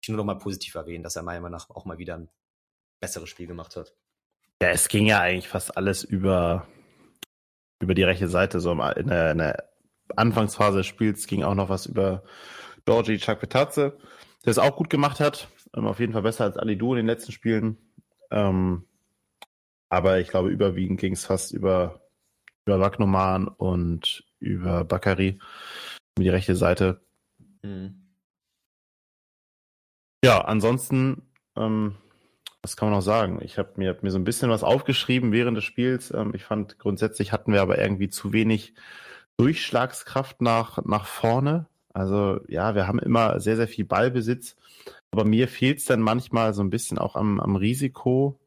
ich 0.01 0.09
nur 0.09 0.18
noch 0.18 0.25
mal 0.25 0.38
positiv 0.38 0.75
erwähnen, 0.75 1.03
dass 1.03 1.16
er 1.16 1.22
meiner 1.22 1.40
Meinung 1.40 1.59
nach 1.59 1.70
auch 1.70 1.85
mal 1.85 1.99
wieder 1.99 2.16
ein 2.16 2.29
besseres 3.01 3.29
Spiel 3.29 3.46
gemacht 3.46 3.77
hat. 3.77 3.94
Ja, 4.62 4.68
es 4.70 4.88
ging 4.88 5.07
ja 5.07 5.20
eigentlich 5.20 5.49
fast 5.49 5.77
alles 5.77 6.05
über, 6.05 6.66
über 7.81 7.94
die 7.94 8.05
rechte 8.05 8.29
Seite. 8.29 8.61
So 8.61 8.72
in 8.72 9.09
der, 9.09 9.33
in 9.33 9.38
der 9.38 9.70
Anfangsphase 10.14 10.79
des 10.79 10.87
Spiels 10.87 11.27
ging 11.27 11.42
auch 11.42 11.55
noch 11.55 11.68
was 11.68 11.87
über 11.87 12.22
Georgi 12.85 13.18
Chakvetadze, 13.18 13.99
der 14.44 14.51
es 14.51 14.59
auch 14.59 14.77
gut 14.77 14.90
gemacht 14.90 15.20
hat. 15.20 15.49
Ähm, 15.75 15.87
auf 15.87 16.01
jeden 16.01 16.12
Fall 16.12 16.22
besser 16.22 16.44
als 16.44 16.57
Ali 16.57 16.77
Du 16.77 16.92
in 16.92 16.99
den 16.99 17.07
letzten 17.07 17.33
Spielen. 17.33 17.77
Ähm, 18.31 18.87
aber 19.88 20.20
ich 20.20 20.29
glaube, 20.29 20.51
überwiegend 20.51 21.01
ging 21.01 21.12
es 21.12 21.27
fast 21.27 21.53
über, 21.53 22.05
über 22.66 22.81
Wagnoman 22.81 23.48
und 23.48 24.24
über 24.40 24.85
Bakari, 24.85 25.38
über 26.16 26.24
die 26.24 26.29
rechte 26.29 26.57
Seite. 26.57 27.00
Mhm. 27.62 28.03
Ja, 30.24 30.40
ansonsten, 30.40 31.22
ähm, 31.57 31.95
was 32.62 32.76
kann 32.76 32.88
man 32.88 32.99
noch 32.99 33.05
sagen? 33.05 33.40
Ich 33.43 33.59
habe 33.59 33.74
mir, 33.76 33.90
hab 33.90 34.03
mir 34.03 34.11
so 34.11 34.18
ein 34.18 34.24
bisschen 34.24 34.51
was 34.51 34.64
aufgeschrieben 34.64 35.30
während 35.30 35.57
des 35.57 35.64
Spiels. 35.64 36.11
Ähm, 36.11 36.32
ich 36.34 36.45
fand, 36.45 36.78
grundsätzlich 36.78 37.32
hatten 37.32 37.53
wir 37.53 37.62
aber 37.62 37.78
irgendwie 37.78 38.09
zu 38.09 38.32
wenig 38.32 38.74
Durchschlagskraft 39.36 40.40
nach, 40.43 40.84
nach 40.84 41.07
vorne. 41.07 41.66
Also 41.93 42.40
ja, 42.49 42.74
wir 42.74 42.88
haben 42.88 42.99
immer 42.99 43.38
sehr, 43.38 43.57
sehr 43.57 43.68
viel 43.68 43.84
Ballbesitz. 43.84 44.57
Aber 45.12 45.24
mir 45.24 45.47
fehlt 45.47 45.78
es 45.78 45.84
dann 45.84 46.01
manchmal 46.01 46.55
so 46.55 46.62
ein 46.62 46.70
bisschen 46.70 46.99
auch 46.99 47.14
am, 47.14 47.38
am 47.38 47.55
Risiko, 47.55 48.40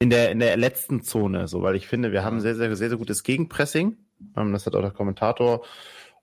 in 0.00 0.10
der, 0.10 0.30
in 0.30 0.40
der 0.40 0.56
letzten 0.56 1.02
Zone, 1.02 1.46
so, 1.46 1.62
weil 1.62 1.76
ich 1.76 1.86
finde, 1.86 2.10
wir 2.10 2.24
haben 2.24 2.40
sehr, 2.40 2.56
sehr, 2.56 2.74
sehr, 2.74 2.88
sehr 2.88 2.98
gutes 2.98 3.22
Gegenpressing. 3.22 3.96
Ähm, 4.36 4.52
das 4.52 4.66
hat 4.66 4.74
auch 4.74 4.80
der 4.80 4.90
Kommentator 4.90 5.64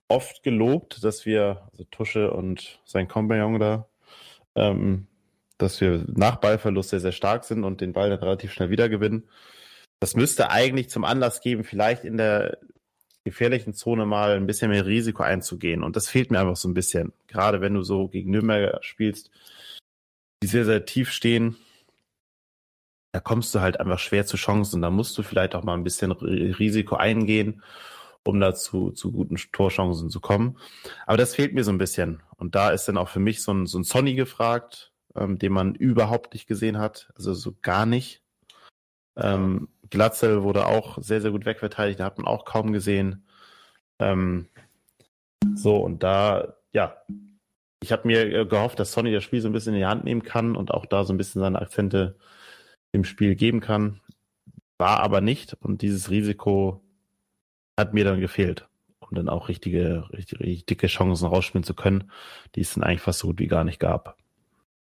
oft 0.09 0.43
gelobt, 0.43 1.03
dass 1.03 1.25
wir, 1.25 1.69
also 1.71 1.83
Tusche 1.85 2.31
und 2.31 2.79
sein 2.85 3.07
Kompagnon 3.07 3.59
da, 3.59 3.87
ähm, 4.55 5.07
dass 5.57 5.79
wir 5.79 6.05
nach 6.07 6.37
Ballverlust 6.37 6.89
sehr, 6.89 6.99
sehr 6.99 7.11
stark 7.11 7.43
sind 7.43 7.63
und 7.63 7.81
den 7.81 7.93
Ball 7.93 8.09
dann 8.09 8.19
relativ 8.19 8.51
schnell 8.51 8.69
wieder 8.69 8.89
gewinnen. 8.89 9.29
Das 9.99 10.15
müsste 10.15 10.49
eigentlich 10.49 10.89
zum 10.89 11.03
Anlass 11.03 11.41
geben, 11.41 11.63
vielleicht 11.63 12.03
in 12.03 12.17
der 12.17 12.57
gefährlichen 13.23 13.73
Zone 13.73 14.05
mal 14.05 14.37
ein 14.37 14.47
bisschen 14.47 14.71
mehr 14.71 14.85
Risiko 14.85 15.21
einzugehen. 15.21 15.83
Und 15.83 15.95
das 15.95 16.07
fehlt 16.07 16.31
mir 16.31 16.39
einfach 16.39 16.55
so 16.55 16.67
ein 16.67 16.73
bisschen. 16.73 17.13
Gerade 17.27 17.61
wenn 17.61 17.73
du 17.73 17.83
so 17.83 18.07
gegen 18.07 18.31
Nürnberg 18.31 18.83
spielst, 18.83 19.29
die 20.41 20.47
sehr, 20.47 20.65
sehr 20.65 20.85
tief 20.85 21.11
stehen, 21.11 21.57
da 23.11 23.19
kommst 23.19 23.53
du 23.55 23.61
halt 23.61 23.79
einfach 23.79 23.99
schwer 23.99 24.25
zu 24.25 24.37
Chancen. 24.37 24.81
Da 24.81 24.89
musst 24.89 25.17
du 25.17 25.23
vielleicht 25.23 25.55
auch 25.55 25.63
mal 25.63 25.73
ein 25.73 25.83
bisschen 25.83 26.11
Risiko 26.11 26.95
eingehen, 26.95 27.63
um 28.23 28.39
da 28.39 28.53
zu, 28.53 28.91
zu 28.91 29.11
guten 29.11 29.37
Torchancen 29.51 30.09
zu 30.09 30.19
kommen. 30.19 30.57
Aber 31.05 31.17
das 31.17 31.35
fehlt 31.35 31.53
mir 31.53 31.63
so 31.63 31.71
ein 31.71 31.77
bisschen. 31.77 32.21
Und 32.35 32.55
da 32.55 32.69
ist 32.71 32.87
dann 32.87 32.97
auch 32.97 33.09
für 33.09 33.19
mich 33.19 33.41
so 33.41 33.53
ein, 33.53 33.65
so 33.65 33.79
ein 33.79 33.83
Sonny 33.83 34.15
gefragt, 34.15 34.91
ähm, 35.15 35.39
den 35.39 35.51
man 35.51 35.75
überhaupt 35.75 36.33
nicht 36.33 36.47
gesehen 36.47 36.77
hat. 36.77 37.09
Also 37.15 37.33
so 37.33 37.55
gar 37.61 37.85
nicht. 37.85 38.21
Ähm, 39.15 39.69
Glatzel 39.89 40.43
wurde 40.43 40.67
auch 40.67 40.97
sehr, 41.01 41.21
sehr 41.21 41.31
gut 41.31 41.45
wegverteidigt, 41.45 41.99
da 41.99 42.05
hat 42.05 42.17
man 42.17 42.27
auch 42.27 42.45
kaum 42.45 42.71
gesehen. 42.71 43.25
Ähm, 43.99 44.47
so, 45.55 45.77
und 45.77 46.03
da, 46.03 46.55
ja, 46.73 46.97
ich 47.81 47.91
habe 47.91 48.07
mir 48.07 48.25
äh, 48.25 48.45
gehofft, 48.45 48.79
dass 48.79 48.91
Sonny 48.91 49.11
das 49.11 49.23
Spiel 49.23 49.41
so 49.41 49.49
ein 49.49 49.53
bisschen 49.53 49.73
in 49.73 49.79
die 49.79 49.85
Hand 49.85 50.03
nehmen 50.03 50.23
kann 50.23 50.55
und 50.55 50.71
auch 50.71 50.85
da 50.85 51.03
so 51.03 51.13
ein 51.13 51.17
bisschen 51.17 51.41
seine 51.41 51.61
Akzente 51.61 52.15
im 52.91 53.03
Spiel 53.03 53.35
geben 53.35 53.59
kann. 53.59 54.01
War 54.77 54.99
aber 54.99 55.21
nicht 55.21 55.53
und 55.53 55.81
dieses 55.81 56.09
Risiko 56.09 56.83
hat 57.77 57.93
mir 57.93 58.03
dann 58.03 58.19
gefehlt, 58.19 58.67
um 58.99 59.15
dann 59.15 59.29
auch 59.29 59.49
richtige, 59.49 60.09
richtig, 60.11 60.39
richtig 60.39 60.65
dicke 60.65 60.87
Chancen 60.87 61.27
rausspielen 61.27 61.63
zu 61.63 61.73
können, 61.73 62.11
die 62.55 62.61
es 62.61 62.73
dann 62.73 62.83
eigentlich 62.83 63.01
fast 63.01 63.19
so 63.19 63.27
gut 63.27 63.39
wie 63.39 63.47
gar 63.47 63.63
nicht 63.63 63.79
gab. 63.79 64.17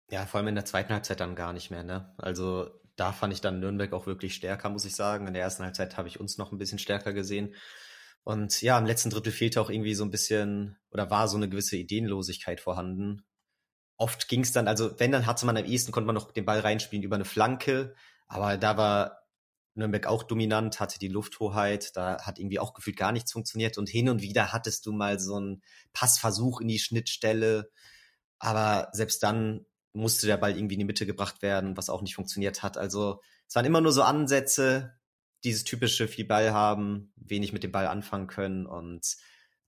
Ja, 0.09 0.25
vor 0.25 0.39
allem 0.39 0.49
in 0.49 0.55
der 0.55 0.65
zweiten 0.65 0.93
Halbzeit 0.93 1.19
dann 1.19 1.35
gar 1.35 1.53
nicht 1.53 1.71
mehr, 1.71 1.83
ne? 1.83 2.13
Also 2.17 2.69
da 2.95 3.11
fand 3.13 3.33
ich 3.33 3.41
dann 3.41 3.59
Nürnberg 3.59 3.93
auch 3.93 4.05
wirklich 4.05 4.35
stärker, 4.35 4.69
muss 4.69 4.85
ich 4.85 4.95
sagen. 4.95 5.27
In 5.27 5.33
der 5.33 5.41
ersten 5.41 5.63
Halbzeit 5.63 5.97
habe 5.97 6.07
ich 6.07 6.19
uns 6.19 6.37
noch 6.37 6.51
ein 6.51 6.57
bisschen 6.57 6.79
stärker 6.79 7.13
gesehen. 7.13 7.55
Und 8.23 8.61
ja, 8.61 8.77
im 8.77 8.85
letzten 8.85 9.09
Drittel 9.09 9.31
fehlte 9.31 9.61
auch 9.61 9.69
irgendwie 9.69 9.95
so 9.95 10.03
ein 10.03 10.11
bisschen 10.11 10.77
oder 10.91 11.09
war 11.09 11.27
so 11.27 11.37
eine 11.37 11.49
gewisse 11.49 11.77
Ideenlosigkeit 11.77 12.59
vorhanden. 12.59 13.23
Oft 14.01 14.27
ging 14.27 14.41
es 14.41 14.51
dann, 14.51 14.67
also 14.67 14.99
wenn, 14.99 15.11
dann 15.11 15.27
hatte 15.27 15.45
man 15.45 15.57
am 15.57 15.63
ehesten, 15.63 15.91
konnte 15.91 16.07
man 16.07 16.15
noch 16.15 16.31
den 16.31 16.43
Ball 16.43 16.59
reinspielen 16.59 17.03
über 17.03 17.17
eine 17.17 17.23
Flanke, 17.23 17.93
aber 18.27 18.57
da 18.57 18.75
war 18.75 19.19
Nürnberg 19.75 20.07
auch 20.07 20.23
dominant, 20.23 20.79
hatte 20.79 20.97
die 20.97 21.07
Lufthoheit, 21.07 21.95
da 21.95 22.19
hat 22.23 22.39
irgendwie 22.39 22.57
auch 22.57 22.73
gefühlt 22.73 22.97
gar 22.97 23.11
nichts 23.11 23.31
funktioniert 23.31 23.77
und 23.77 23.89
hin 23.89 24.09
und 24.09 24.23
wieder 24.23 24.53
hattest 24.53 24.87
du 24.87 24.91
mal 24.91 25.19
so 25.19 25.35
einen 25.35 25.61
Passversuch 25.93 26.61
in 26.61 26.67
die 26.67 26.79
Schnittstelle, 26.79 27.69
aber 28.39 28.89
selbst 28.91 29.21
dann 29.21 29.67
musste 29.93 30.25
der 30.25 30.37
Ball 30.37 30.57
irgendwie 30.57 30.73
in 30.73 30.79
die 30.79 30.85
Mitte 30.85 31.05
gebracht 31.05 31.43
werden, 31.43 31.77
was 31.77 31.91
auch 31.91 32.01
nicht 32.01 32.15
funktioniert 32.15 32.63
hat. 32.63 32.79
Also 32.79 33.21
es 33.47 33.53
waren 33.53 33.65
immer 33.65 33.81
nur 33.81 33.91
so 33.91 34.01
Ansätze, 34.01 34.95
dieses 35.43 35.63
typische 35.63 36.07
viel 36.07 36.25
Ball 36.25 36.53
haben, 36.53 37.13
wenig 37.17 37.53
mit 37.53 37.61
dem 37.61 37.71
Ball 37.71 37.85
anfangen 37.85 38.25
können 38.25 38.65
und 38.65 39.15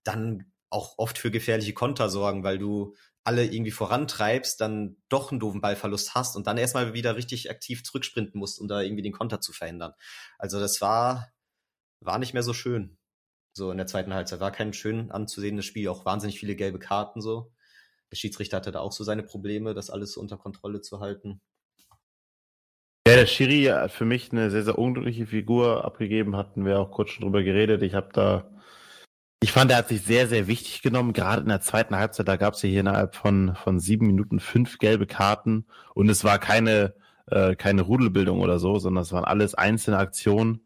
dann 0.04 0.52
auch 0.72 0.96
oft 0.98 1.20
für 1.20 1.30
gefährliche 1.30 1.74
Konter 1.74 2.10
sorgen, 2.10 2.44
weil 2.44 2.58
du 2.58 2.96
alle 3.24 3.45
irgendwie 3.45 3.71
vorantreibst, 3.71 4.59
dann 4.59 4.97
doch 5.09 5.32
einen 5.32 5.39
doofen 5.39 5.61
Ballverlust 5.61 6.13
hast 6.13 6.36
und 6.36 6.47
dann 6.47 6.57
erstmal 6.57 6.93
wieder 6.93 7.15
richtig 7.15 7.49
aktiv 7.49 7.84
zurücksprinten 7.84 8.39
musst, 8.39 8.59
um 8.59 8.67
da 8.67 8.82
irgendwie 8.82 9.03
den 9.03 9.13
Konter 9.13 9.39
zu 9.39 9.53
verändern. 9.53 9.93
Also 10.38 10.59
das 10.59 10.82
war, 10.82 11.32
war 12.01 12.19
nicht 12.19 12.34
mehr 12.34 12.43
so 12.43 12.53
schön. 12.53 12.97
So 13.53 13.71
in 13.71 13.78
der 13.78 13.88
zweiten 13.88 14.13
Halbzeit 14.13 14.39
war 14.39 14.51
kein 14.51 14.74
schön 14.74 15.11
anzusehendes 15.11 15.65
Spiel, 15.65 15.88
auch 15.88 16.05
wahnsinnig 16.05 16.39
viele 16.39 16.55
gelbe 16.55 16.80
Karten 16.80 17.21
so. 17.21 17.53
Der 18.11 18.17
Schiedsrichter 18.17 18.57
hatte 18.57 18.71
da 18.71 18.80
auch 18.80 18.91
so 18.91 19.03
seine 19.03 19.24
Probleme, 19.24 19.74
das 19.74 19.89
alles 19.89 20.13
so 20.13 20.21
unter 20.21 20.38
Kontrolle 20.38 20.82
zu 20.82 20.99
halten. 20.99 21.41
Ja, 23.07 23.15
der 23.15 23.26
Schiri 23.26 23.65
hat 23.65 23.91
für 23.91 24.05
mich 24.05 24.32
eine 24.32 24.49
sehr, 24.49 24.63
sehr 24.63 24.80
unglückliche 24.80 25.28
Figur 25.28 25.84
abgegeben, 25.84 26.38
hatten 26.38 26.65
wir 26.65 26.80
auch 26.80 26.89
kurz 26.89 27.09
schon 27.09 27.24
drüber 27.24 27.43
geredet. 27.43 27.84
Ich 27.84 27.93
habe 27.93 28.09
da, 28.13 28.49
ich 29.44 29.52
fand, 29.52 29.72
er 29.72 29.78
hat 29.78 29.89
sich 29.89 30.04
sehr, 30.04 30.30
sehr 30.30 30.48
wichtig 30.48 30.82
genommen, 30.82 31.12
gerade 31.12 31.41
in 31.41 31.50
der 31.50 31.60
zweiten 31.60 31.98
Halbzeit, 31.98 32.30
da 32.30 32.38
gab 32.38 32.54
es 32.54 32.62
ja 32.62 32.70
hier 32.70 32.80
innerhalb 32.80 33.14
von, 33.14 33.56
von 33.56 33.78
sieben 33.78 34.08
Minuten 34.08 34.39
fünf 34.39 34.80
gelbe 34.80 35.06
Karten 35.06 35.66
und 35.94 36.08
es 36.08 36.24
war 36.24 36.39
keine, 36.39 36.94
äh, 37.28 37.56
keine 37.56 37.82
Rudelbildung 37.82 38.39
oder 38.39 38.58
so, 38.58 38.80
sondern 38.80 39.02
es 39.02 39.12
waren 39.12 39.26
alles 39.26 39.54
einzelne 39.54 39.98
Aktionen. 39.98 40.62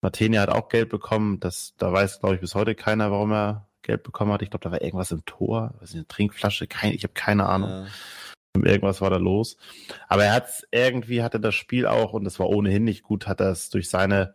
Martenia 0.00 0.42
hat 0.42 0.48
auch 0.48 0.68
Geld 0.68 0.90
bekommen, 0.90 1.40
das, 1.40 1.74
da 1.76 1.92
weiß, 1.92 2.20
glaube 2.20 2.36
ich, 2.36 2.40
bis 2.40 2.54
heute 2.54 2.76
keiner, 2.76 3.10
warum 3.10 3.32
er 3.32 3.66
Geld 3.82 4.04
bekommen 4.04 4.32
hat. 4.32 4.42
Ich 4.42 4.50
glaube, 4.50 4.62
da 4.62 4.70
war 4.70 4.80
irgendwas 4.80 5.10
im 5.10 5.24
Tor, 5.24 5.74
was 5.80 5.92
eine 5.92 6.06
Trinkflasche, 6.06 6.68
kein, 6.68 6.92
ich 6.92 7.02
habe 7.02 7.14
keine 7.14 7.46
Ahnung. 7.46 7.70
Ja. 7.70 7.86
Irgendwas 8.62 9.00
war 9.00 9.10
da 9.10 9.16
los. 9.16 9.56
Aber 10.06 10.24
er 10.24 10.34
hat 10.34 10.46
irgendwie 10.70 11.24
hatte 11.24 11.40
das 11.40 11.56
Spiel 11.56 11.88
auch, 11.88 12.12
und 12.12 12.22
das 12.22 12.38
war 12.38 12.48
ohnehin 12.48 12.84
nicht 12.84 13.02
gut, 13.02 13.26
hat 13.26 13.40
das 13.40 13.70
durch 13.70 13.90
seine, 13.90 14.34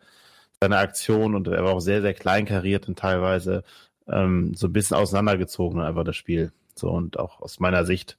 seine 0.62 0.78
Aktion 0.78 1.36
und 1.36 1.48
er 1.48 1.64
war 1.64 1.74
auch 1.74 1.80
sehr, 1.80 2.02
sehr 2.02 2.14
klein 2.14 2.46
kariert 2.46 2.88
und 2.88 3.00
teilweise 3.00 3.64
ähm, 4.08 4.54
so 4.56 4.68
ein 4.68 4.74
bisschen 4.74 4.98
auseinandergezogen, 4.98 5.82
einfach 5.82 6.04
das 6.04 6.16
Spiel. 6.16 6.52
So, 6.76 6.90
und 6.90 7.20
auch 7.20 7.42
aus 7.42 7.60
meiner 7.60 7.86
Sicht 7.86 8.18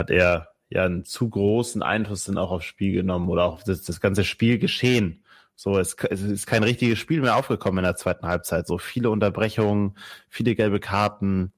hat 0.00 0.10
er 0.10 0.48
ja 0.70 0.84
einen 0.84 1.04
zu 1.04 1.28
großen 1.28 1.82
Einfluss 1.82 2.24
dann 2.24 2.38
auch 2.38 2.50
aufs 2.50 2.64
Spiel 2.64 2.92
genommen 2.92 3.28
oder 3.28 3.44
auch 3.44 3.62
das, 3.62 3.82
das 3.82 4.00
ganze 4.00 4.24
Spiel 4.24 4.58
geschehen 4.58 5.22
so, 5.62 5.78
es, 5.78 5.94
es 6.10 6.22
ist 6.22 6.46
kein 6.46 6.64
richtiges 6.64 6.98
Spiel 6.98 7.20
mehr 7.20 7.36
aufgekommen 7.36 7.78
in 7.78 7.84
der 7.84 7.96
zweiten 7.96 8.26
Halbzeit. 8.26 8.66
So 8.66 8.78
viele 8.78 9.10
Unterbrechungen, 9.10 9.96
viele 10.28 10.56
gelbe 10.56 10.80
Karten. 10.80 11.52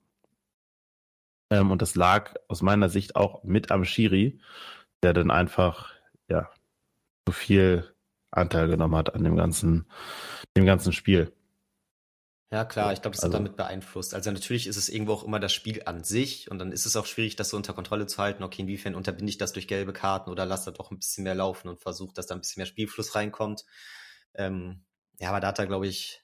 Ähm, 1.51 1.71
und 1.71 1.81
das 1.81 1.95
lag 1.95 2.35
aus 2.49 2.61
meiner 2.61 2.91
Sicht 2.91 3.17
auch 3.17 3.45
mit 3.45 3.71
am 3.71 3.85
Schiri, 3.87 4.41
der 5.03 5.15
dann 5.15 5.31
einfach, 5.31 5.95
ja, 6.29 6.51
so 7.27 7.33
viel 7.33 7.94
Anteil 8.37 8.69
genommen 8.69 8.97
hat 8.97 9.15
an 9.15 9.25
dem 9.25 9.37
ganzen, 9.37 9.87
dem 10.57 10.67
ganzen 10.67 10.93
Spiel. 10.93 11.33
Ja, 12.55 12.65
klar, 12.65 12.93
ich 12.93 13.03
glaube, 13.03 13.17
das 13.17 13.25
also, 13.25 13.35
hat 13.35 13.41
damit 13.41 13.57
beeinflusst. 13.57 14.15
Also 14.15 14.31
natürlich 14.31 14.69
ist 14.69 14.77
es 14.77 14.89
irgendwo 14.89 15.15
auch 15.15 15.25
immer 15.25 15.41
das 15.41 15.53
Spiel 15.53 15.83
an 15.87 16.05
sich 16.05 16.51
und 16.51 16.61
dann 16.61 16.71
ist 16.71 16.87
es 16.87 16.95
auch 16.95 17.07
schwierig, 17.07 17.35
das 17.35 17.49
so 17.49 17.57
unter 17.57 17.73
Kontrolle 17.73 18.07
zu 18.07 18.19
halten. 18.19 18.45
Okay, 18.45 18.63
inwiefern 18.63 18.95
unterbinde 18.95 19.31
ich 19.31 19.39
das 19.39 19.53
durch 19.53 19.67
gelbe 19.67 19.93
Karten 19.93 20.31
oder 20.31 20.47
lasse 20.47 20.67
da 20.67 20.71
doch 20.71 20.93
ein 20.93 20.99
bisschen 20.99 21.25
mehr 21.25 21.35
laufen 21.35 21.69
und 21.69 21.81
versuche, 21.81 22.15
dass 22.15 22.29
da 22.29 22.35
ein 22.37 22.41
bisschen 22.41 22.61
mehr 22.61 22.67
Spielfluss 22.67 23.17
reinkommt. 23.17 23.65
Ähm, 24.35 24.85
ja, 25.19 25.31
aber 25.31 25.41
da 25.41 25.49
hat 25.49 25.59
er, 25.59 25.67
glaube 25.67 25.89
ich, 25.89 26.23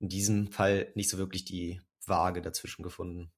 in 0.00 0.10
diesem 0.10 0.52
Fall 0.52 0.90
nicht 0.94 1.08
so 1.08 1.16
wirklich 1.16 1.46
die 1.46 1.80
Waage 2.04 2.42
dazwischen 2.42 2.82
gefunden. 2.82 3.32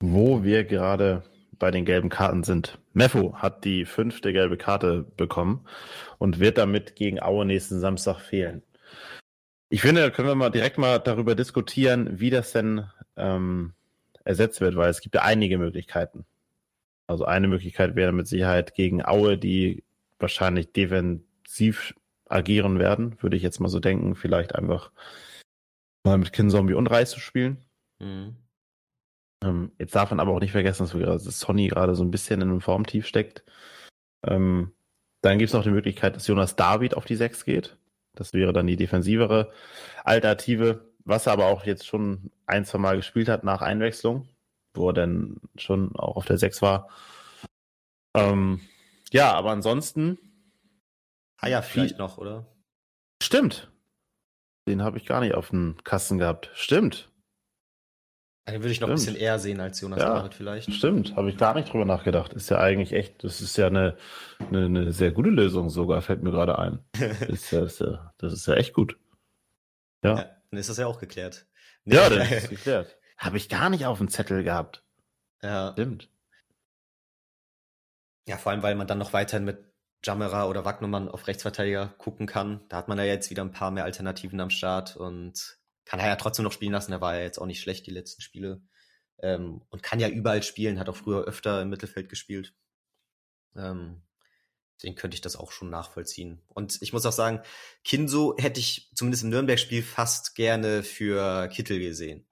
Wo 0.00 0.44
wir 0.44 0.64
gerade 0.64 1.24
bei 1.60 1.70
den 1.70 1.84
gelben 1.84 2.08
Karten 2.08 2.42
sind. 2.42 2.78
Mefo 2.92 3.36
hat 3.36 3.64
die 3.64 3.84
fünfte 3.84 4.32
gelbe 4.32 4.56
Karte 4.56 5.04
bekommen 5.16 5.64
und 6.18 6.40
wird 6.40 6.58
damit 6.58 6.96
gegen 6.96 7.22
Aue 7.22 7.44
nächsten 7.44 7.78
Samstag 7.78 8.18
fehlen. 8.18 8.64
Ich 9.68 9.82
finde, 9.82 10.00
da 10.00 10.10
können 10.10 10.26
wir 10.26 10.34
mal 10.34 10.50
direkt 10.50 10.78
mal 10.78 10.98
darüber 10.98 11.36
diskutieren, 11.36 12.18
wie 12.18 12.30
das 12.30 12.50
denn 12.50 12.86
ähm, 13.16 13.74
ersetzt 14.24 14.60
wird, 14.60 14.74
weil 14.74 14.90
es 14.90 15.00
gibt 15.00 15.14
ja 15.14 15.22
einige 15.22 15.58
Möglichkeiten. 15.58 16.24
Also 17.06 17.24
eine 17.24 17.46
Möglichkeit 17.46 17.94
wäre 17.94 18.12
mit 18.12 18.26
Sicherheit 18.26 18.74
gegen 18.74 19.04
Aue, 19.04 19.38
die 19.38 19.84
wahrscheinlich 20.18 20.72
defensiv 20.72 21.94
agieren 22.28 22.78
werden, 22.78 23.16
würde 23.20 23.36
ich 23.36 23.42
jetzt 23.42 23.60
mal 23.60 23.68
so 23.68 23.80
denken, 23.80 24.14
vielleicht 24.14 24.54
einfach 24.54 24.92
mal 26.04 26.18
mit 26.18 26.32
Kinzombie 26.32 26.74
und 26.74 26.86
Reis 26.86 27.10
zu 27.10 27.20
spielen. 27.20 27.64
Mhm. 27.98 28.36
Ähm, 29.42 29.72
jetzt 29.78 29.94
darf 29.94 30.10
man 30.10 30.20
aber 30.20 30.32
auch 30.32 30.40
nicht 30.40 30.52
vergessen, 30.52 30.84
dass, 30.84 30.94
wir, 30.94 31.06
dass 31.06 31.40
Sonny 31.40 31.68
gerade 31.68 31.94
so 31.94 32.04
ein 32.04 32.10
bisschen 32.10 32.40
in 32.40 32.50
einem 32.50 32.60
Formtief 32.60 33.06
steckt. 33.06 33.42
Ähm, 34.26 34.72
dann 35.22 35.38
gibt 35.38 35.48
es 35.48 35.54
noch 35.54 35.62
die 35.62 35.70
Möglichkeit, 35.70 36.16
dass 36.16 36.26
Jonas 36.26 36.56
David 36.56 36.94
auf 36.94 37.04
die 37.04 37.16
6 37.16 37.44
geht. 37.44 37.76
Das 38.14 38.32
wäre 38.32 38.52
dann 38.52 38.66
die 38.66 38.76
defensivere 38.76 39.52
Alternative, 40.04 40.90
was 41.04 41.26
er 41.26 41.32
aber 41.32 41.46
auch 41.46 41.64
jetzt 41.64 41.86
schon 41.86 42.30
ein, 42.46 42.64
zwei 42.64 42.78
Mal 42.78 42.96
gespielt 42.96 43.28
hat 43.28 43.44
nach 43.44 43.62
Einwechslung, 43.62 44.28
wo 44.74 44.90
er 44.90 44.94
dann 44.94 45.40
schon 45.56 45.94
auch 45.96 46.16
auf 46.16 46.26
der 46.26 46.38
6 46.38 46.60
war. 46.62 46.88
Ähm, 48.14 48.60
ja, 49.12 49.32
aber 49.32 49.50
ansonsten. 49.50 50.18
Haya 51.40 51.62
vielleicht 51.62 51.98
noch, 51.98 52.18
oder? 52.18 52.46
Stimmt. 53.22 53.70
Den 54.68 54.82
habe 54.82 54.98
ich 54.98 55.06
gar 55.06 55.20
nicht 55.20 55.34
auf 55.34 55.50
dem 55.50 55.76
Kasten 55.84 56.18
gehabt. 56.18 56.50
Stimmt. 56.54 57.09
Den 58.50 58.62
würde 58.62 58.72
ich 58.72 58.80
noch 58.80 58.88
stimmt. 58.88 59.00
ein 59.00 59.04
bisschen 59.06 59.16
eher 59.16 59.38
sehen 59.38 59.60
als 59.60 59.80
Jonas 59.80 60.00
ja, 60.00 60.14
David 60.14 60.34
vielleicht. 60.34 60.72
Stimmt, 60.72 61.16
habe 61.16 61.30
ich 61.30 61.36
gar 61.36 61.54
nicht 61.54 61.72
drüber 61.72 61.84
nachgedacht. 61.84 62.32
Ist 62.32 62.50
ja 62.50 62.58
eigentlich 62.58 62.92
echt, 62.92 63.24
das 63.24 63.40
ist 63.40 63.56
ja 63.56 63.66
eine, 63.66 63.96
eine, 64.38 64.64
eine 64.66 64.92
sehr 64.92 65.12
gute 65.12 65.30
Lösung 65.30 65.70
sogar, 65.70 66.02
fällt 66.02 66.22
mir 66.22 66.30
gerade 66.30 66.58
ein. 66.58 66.80
das, 66.92 67.20
ist 67.28 67.50
ja, 67.50 67.64
ist 67.64 67.80
ja, 67.80 68.12
das 68.18 68.32
ist 68.32 68.46
ja 68.46 68.54
echt 68.54 68.72
gut. 68.74 68.98
Ja. 70.02 70.16
ja. 70.16 70.30
Dann 70.50 70.60
ist 70.60 70.68
das 70.68 70.78
ja 70.78 70.86
auch 70.86 70.98
geklärt. 70.98 71.46
Nee. 71.84 71.96
Ja, 71.96 72.08
dann 72.08 72.20
ist 72.22 72.44
es 72.44 72.48
geklärt. 72.48 72.96
Habe 73.18 73.36
ich 73.36 73.48
gar 73.48 73.70
nicht 73.70 73.86
auf 73.86 73.98
dem 73.98 74.08
Zettel 74.08 74.42
gehabt. 74.42 74.84
Ja. 75.42 75.72
Stimmt. 75.72 76.08
Ja, 78.26 78.36
vor 78.36 78.52
allem, 78.52 78.62
weil 78.62 78.74
man 78.74 78.86
dann 78.86 78.98
noch 78.98 79.12
weiterhin 79.12 79.44
mit 79.44 79.58
Jammerer 80.04 80.48
oder 80.48 80.64
Wagnumann 80.64 81.08
auf 81.08 81.26
Rechtsverteidiger 81.26 81.88
gucken 81.98 82.26
kann. 82.26 82.60
Da 82.68 82.78
hat 82.78 82.88
man 82.88 82.98
ja 82.98 83.04
jetzt 83.04 83.30
wieder 83.30 83.42
ein 83.42 83.52
paar 83.52 83.70
mehr 83.70 83.84
Alternativen 83.84 84.40
am 84.40 84.50
Start 84.50 84.96
und 84.96 85.59
kann 85.84 86.00
er 86.00 86.08
ja 86.08 86.16
trotzdem 86.16 86.44
noch 86.44 86.52
spielen 86.52 86.72
lassen. 86.72 86.92
Er 86.92 87.00
war 87.00 87.16
ja 87.16 87.22
jetzt 87.22 87.38
auch 87.38 87.46
nicht 87.46 87.60
schlecht 87.60 87.86
die 87.86 87.92
letzten 87.92 88.22
Spiele. 88.22 88.62
Ähm, 89.22 89.62
und 89.68 89.82
kann 89.82 90.00
ja 90.00 90.08
überall 90.08 90.42
spielen, 90.42 90.78
hat 90.78 90.88
auch 90.88 90.96
früher 90.96 91.24
öfter 91.24 91.62
im 91.62 91.68
Mittelfeld 91.68 92.08
gespielt. 92.08 92.54
Ähm, 93.54 94.02
deswegen 94.76 94.94
könnte 94.94 95.14
ich 95.14 95.20
das 95.20 95.36
auch 95.36 95.52
schon 95.52 95.70
nachvollziehen. 95.70 96.40
Und 96.48 96.80
ich 96.80 96.92
muss 96.92 97.04
auch 97.04 97.12
sagen, 97.12 97.42
Kinso 97.84 98.34
hätte 98.38 98.60
ich 98.60 98.90
zumindest 98.94 99.24
im 99.24 99.30
Nürnberg-Spiel 99.30 99.82
fast 99.82 100.34
gerne 100.34 100.82
für 100.82 101.48
Kittel 101.48 101.78
gesehen. 101.78 102.26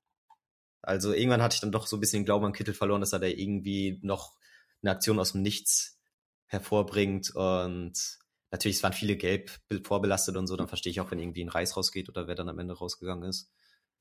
Also 0.81 1.13
irgendwann 1.13 1.43
hatte 1.43 1.55
ich 1.55 1.61
dann 1.61 1.73
doch 1.73 1.87
so 1.87 1.97
ein 1.97 2.01
bisschen 2.01 2.21
den 2.21 2.25
Glauben 2.25 2.47
an 2.47 2.53
Kittel 2.53 2.75
verloren, 2.75 3.01
dass 3.01 3.13
er 3.13 3.19
da 3.19 3.27
irgendwie 3.27 3.99
noch 4.03 4.39
eine 4.83 4.93
Aktion 4.93 5.19
aus 5.19 5.33
dem 5.33 5.43
Nichts 5.43 6.01
hervorbringt. 6.47 7.35
Und 7.35 8.19
natürlich, 8.51 8.79
es 8.79 8.83
waren 8.83 8.93
viele 8.93 9.17
gelb 9.17 9.51
vorbelastet 9.85 10.37
und 10.37 10.47
so, 10.47 10.57
dann 10.57 10.69
verstehe 10.69 10.91
ich 10.91 11.01
auch, 11.01 11.11
wenn 11.11 11.19
irgendwie 11.19 11.45
ein 11.45 11.49
Reis 11.49 11.77
rausgeht 11.77 12.09
oder 12.09 12.27
wer 12.27 12.35
dann 12.35 12.49
am 12.49 12.59
Ende 12.59 12.75
rausgegangen 12.75 13.29
ist. 13.29 13.53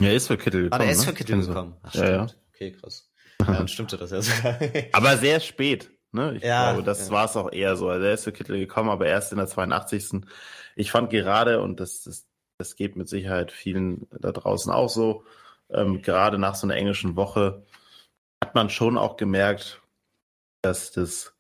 Ja, 0.02 0.12
ist 0.12 0.28
für 0.28 0.38
Kittel 0.38 0.64
gekommen. 0.64 0.82
Ah, 0.82 0.84
der 0.84 0.94
ist 0.94 1.00
ne? 1.00 1.06
für 1.06 1.14
Kittel 1.14 1.38
ne? 1.38 1.48
gekommen. 1.48 1.78
Ach, 1.84 1.90
stimmt. 1.90 2.06
Ja, 2.06 2.12
ja. 2.12 2.28
Okay, 2.54 2.72
krass. 2.72 3.12
Ja, 3.40 3.54
dann 3.54 3.68
stimmte 3.68 3.98
das 3.98 4.12
ja 4.12 4.22
sogar. 4.22 4.60
aber 4.94 5.18
sehr 5.18 5.40
spät. 5.40 5.92
Ne? 6.12 6.36
Ich 6.38 6.44
ja, 6.44 6.72
glaube, 6.72 6.84
das 6.84 7.08
ja. 7.08 7.14
war 7.14 7.26
es 7.26 7.36
auch 7.36 7.52
eher 7.52 7.76
so. 7.76 7.90
Also 7.90 8.06
er 8.06 8.14
ist 8.14 8.24
für 8.24 8.32
Kittel 8.32 8.60
gekommen, 8.60 8.90
aber 8.90 9.08
erst 9.08 9.32
in 9.32 9.38
der 9.38 9.48
82. 9.48 10.22
Ich 10.76 10.92
fand 10.92 11.10
gerade, 11.10 11.62
und 11.62 11.80
das, 11.80 12.04
das, 12.04 12.28
das 12.58 12.76
geht 12.76 12.96
mit 12.96 13.10
Sicherheit 13.10 13.52
vielen 13.52 14.08
da 14.12 14.32
draußen 14.32 14.72
auch 14.72 14.90
so, 14.90 15.26
ähm, 15.70 16.02
gerade 16.02 16.38
nach 16.38 16.56
so 16.56 16.66
einer 16.66 16.76
englischen 16.76 17.16
Woche 17.16 17.66
hat 18.44 18.56
man 18.56 18.70
schon 18.70 18.98
auch 18.98 19.18
gemerkt, 19.18 19.82
dass 20.62 20.92
das 20.92 21.36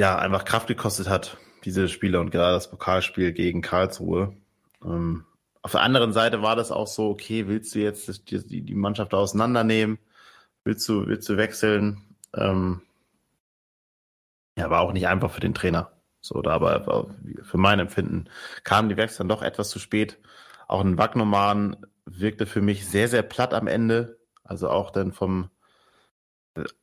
ja 0.00 0.18
einfach 0.18 0.44
Kraft 0.44 0.66
gekostet 0.66 1.08
hat, 1.08 1.38
diese 1.64 1.88
Spiele 1.88 2.20
und 2.20 2.30
gerade 2.30 2.54
das 2.54 2.70
Pokalspiel 2.70 3.32
gegen 3.32 3.62
Karlsruhe. 3.62 4.36
Ähm, 4.84 5.24
auf 5.62 5.72
der 5.72 5.82
anderen 5.82 6.12
Seite 6.12 6.42
war 6.42 6.56
das 6.56 6.72
auch 6.72 6.88
so, 6.88 7.10
okay, 7.10 7.46
willst 7.46 7.74
du 7.74 7.78
jetzt 7.78 8.30
die, 8.30 8.62
die 8.64 8.74
Mannschaft 8.74 9.14
auseinandernehmen? 9.14 9.98
Willst 10.64 10.88
du, 10.88 11.06
willst 11.06 11.28
du 11.28 11.36
wechseln? 11.36 12.02
Ähm, 12.34 12.82
ja, 14.56 14.70
war 14.70 14.80
auch 14.80 14.92
nicht 14.92 15.06
einfach 15.06 15.30
für 15.30 15.40
den 15.40 15.54
Trainer. 15.54 15.92
So, 16.20 16.40
da 16.40 16.52
aber 16.52 17.10
für 17.42 17.58
mein 17.58 17.80
Empfinden 17.80 18.26
kamen 18.64 18.88
die 18.88 18.96
Wechsel 18.96 19.18
dann 19.18 19.28
doch 19.28 19.42
etwas 19.42 19.70
zu 19.70 19.78
spät. 19.78 20.18
Auch 20.68 20.80
ein 20.80 20.98
Wagnoman 20.98 21.76
wirkte 22.04 22.46
für 22.46 22.60
mich 22.60 22.86
sehr, 22.86 23.08
sehr 23.08 23.22
platt 23.22 23.54
am 23.54 23.66
Ende. 23.66 24.18
Also 24.44 24.68
auch 24.68 24.90
dann 24.90 25.12
vom, 25.12 25.50